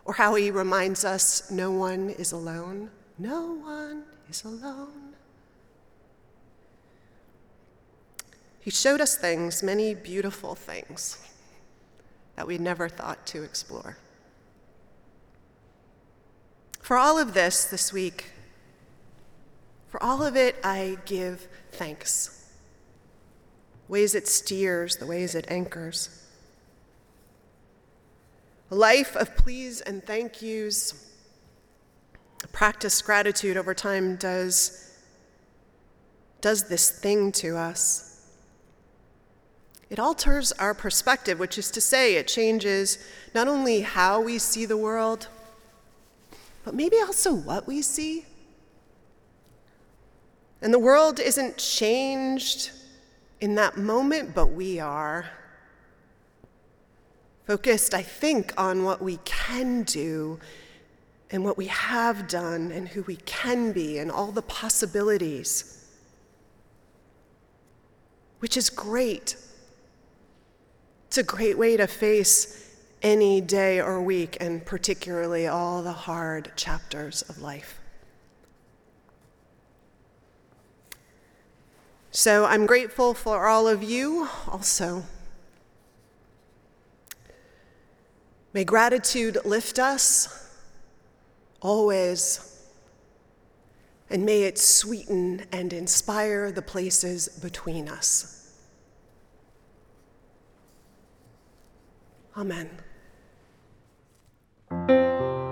or 0.05 0.13
how 0.13 0.35
he 0.35 0.51
reminds 0.51 1.03
us 1.03 1.49
no 1.49 1.71
one 1.71 2.11
is 2.11 2.31
alone. 2.31 2.91
No 3.17 3.53
one 3.53 4.03
is 4.29 4.43
alone. 4.43 5.13
He 8.59 8.71
showed 8.71 9.01
us 9.01 9.15
things, 9.15 9.63
many 9.63 9.93
beautiful 9.95 10.55
things, 10.55 11.17
that 12.35 12.47
we 12.47 12.57
never 12.57 12.89
thought 12.89 13.25
to 13.27 13.43
explore. 13.43 13.97
For 16.85 16.97
all 16.97 17.17
of 17.17 17.33
this 17.33 17.65
this 17.65 17.91
week, 17.91 18.25
for 19.89 20.03
all 20.03 20.21
of 20.21 20.35
it, 20.35 20.55
I 20.63 20.99
give 21.05 21.47
thanks. 21.71 22.47
Ways 23.87 24.13
it 24.13 24.27
steers, 24.27 24.97
the 24.97 25.07
ways 25.07 25.33
it 25.33 25.47
anchors. 25.47 26.23
A 28.69 28.75
life 28.75 29.15
of 29.15 29.35
please 29.35 29.81
and 29.81 30.03
thank 30.03 30.43
yous, 30.43 31.09
practice 32.51 33.01
gratitude 33.01 33.57
over 33.57 33.73
time 33.73 34.15
does, 34.15 34.95
does 36.39 36.69
this 36.69 36.91
thing 36.91 37.31
to 37.31 37.57
us. 37.57 38.29
It 39.89 39.97
alters 39.97 40.51
our 40.51 40.75
perspective, 40.75 41.39
which 41.39 41.57
is 41.57 41.71
to 41.71 41.81
say, 41.81 42.13
it 42.13 42.27
changes 42.27 42.99
not 43.33 43.47
only 43.47 43.81
how 43.81 44.21
we 44.21 44.37
see 44.37 44.67
the 44.67 44.77
world, 44.77 45.29
but 46.65 46.73
maybe 46.73 46.99
also 46.99 47.31
what 47.31 47.67
we 47.67 47.81
see. 47.81 48.25
And 50.61 50.73
the 50.73 50.79
world 50.79 51.19
isn't 51.19 51.57
changed 51.57 52.71
in 53.39 53.53
that 53.55 53.77
moment, 53.77 54.33
but 54.33 54.47
we 54.47 54.79
are. 54.79 55.29
Focused, 57.45 57.93
I 57.93 58.01
think, 58.01 58.51
on 58.57 58.83
what 58.83 58.99
we 58.99 59.17
can 59.17 59.83
do 59.83 60.39
and 61.29 61.43
what 61.43 61.55
we 61.55 61.67
have 61.67 62.27
done 62.27 62.71
and 62.71 62.87
who 62.87 63.03
we 63.03 63.17
can 63.17 63.71
be 63.71 63.99
and 63.99 64.11
all 64.11 64.31
the 64.31 64.41
possibilities, 64.41 65.85
which 68.39 68.57
is 68.57 68.71
great. 68.71 69.35
It's 71.07 71.19
a 71.19 71.23
great 71.23 71.59
way 71.59 71.77
to 71.77 71.85
face 71.85 72.64
any 73.05 73.39
day 73.39 73.79
or 73.79 74.01
week, 74.01 74.35
and 74.41 74.65
particularly 74.65 75.45
all 75.45 75.83
the 75.83 75.91
hard 75.91 76.51
chapters 76.55 77.21
of 77.29 77.39
life. 77.39 77.79
So 82.09 82.45
I'm 82.45 82.65
grateful 82.65 83.13
for 83.13 83.45
all 83.45 83.67
of 83.67 83.83
you 83.83 84.27
also. 84.47 85.03
May 88.53 88.63
gratitude 88.63 89.37
lift 89.45 89.77
us 89.77 90.49
always, 91.61 92.59
and 94.09 94.25
may 94.25 94.43
it 94.43 94.57
sweeten 94.57 95.45
and 95.51 95.71
inspire 95.73 96.51
the 96.51 96.63
places 96.63 97.27
between 97.27 97.87
us. 97.87 98.51
Amen. 102.35 102.69
For 104.75 105.44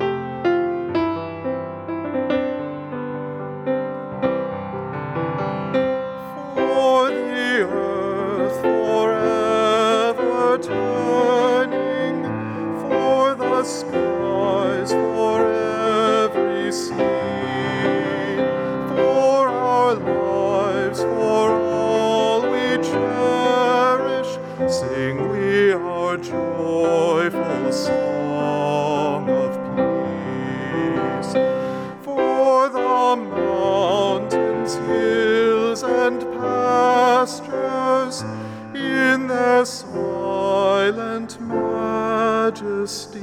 their 39.34 39.66
silent 39.66 41.32
majesty. 41.42 43.20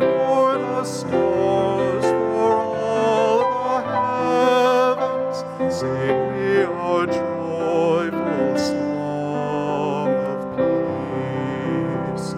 For 0.00 0.48
the 0.64 0.82
stars, 0.84 2.04
for 2.04 2.52
all 2.56 3.38
the 3.66 3.76
heavens, 3.92 5.38
sing 5.76 6.18
we 6.32 6.64
our 6.64 7.04
joyful 7.06 8.50
song 8.70 10.10
of 10.32 10.40
peace. 10.56 12.28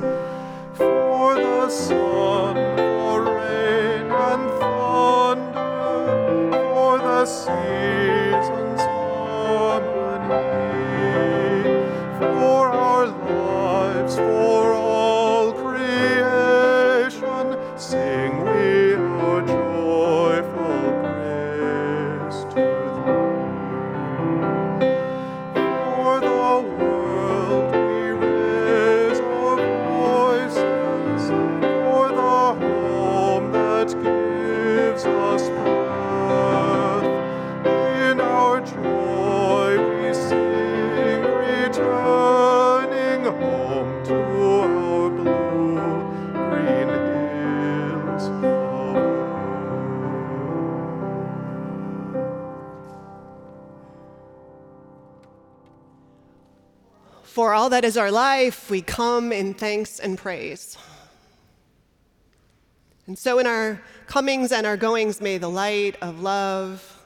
For 0.74 1.28
the 1.36 1.62
sun, 1.70 2.54
for 2.78 3.18
rain 3.36 4.06
and 4.10 4.44
thunder, 4.58 5.70
for 6.74 6.94
the 6.98 7.22
seasons 7.26 7.63
that 57.74 57.84
is 57.84 57.96
our 57.96 58.12
life, 58.12 58.70
we 58.70 58.80
come 58.80 59.32
in 59.32 59.52
thanks 59.52 59.98
and 59.98 60.16
praise. 60.16 60.78
And 63.08 63.18
so, 63.18 63.40
in 63.40 63.48
our 63.48 63.82
comings 64.06 64.52
and 64.52 64.64
our 64.64 64.76
goings, 64.76 65.20
may 65.20 65.38
the 65.38 65.50
light 65.50 65.96
of 66.00 66.20
love, 66.20 67.04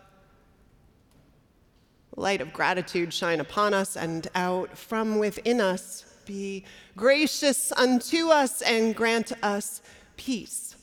the 2.14 2.20
light 2.20 2.42
of 2.42 2.52
gratitude 2.52 3.14
shine 3.14 3.40
upon 3.40 3.72
us 3.72 3.96
and 3.96 4.28
out 4.34 4.76
from 4.76 5.18
within 5.18 5.58
us. 5.58 6.04
Be 6.26 6.64
gracious 6.98 7.72
unto 7.72 8.28
us 8.28 8.60
and 8.60 8.94
grant 8.94 9.32
us 9.42 9.80
peace. 10.18 10.76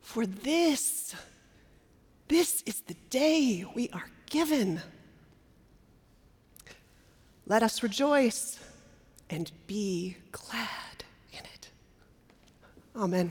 For 0.00 0.26
this, 0.26 1.14
this 2.26 2.64
is 2.66 2.80
the 2.80 2.96
day 3.08 3.64
we 3.72 3.88
are 3.90 4.10
given. 4.26 4.80
Let 7.46 7.62
us 7.62 7.84
rejoice 7.84 8.59
and 9.30 9.50
be 9.66 10.16
glad 10.32 11.04
in 11.32 11.40
it. 11.40 11.70
Amen. 12.96 13.30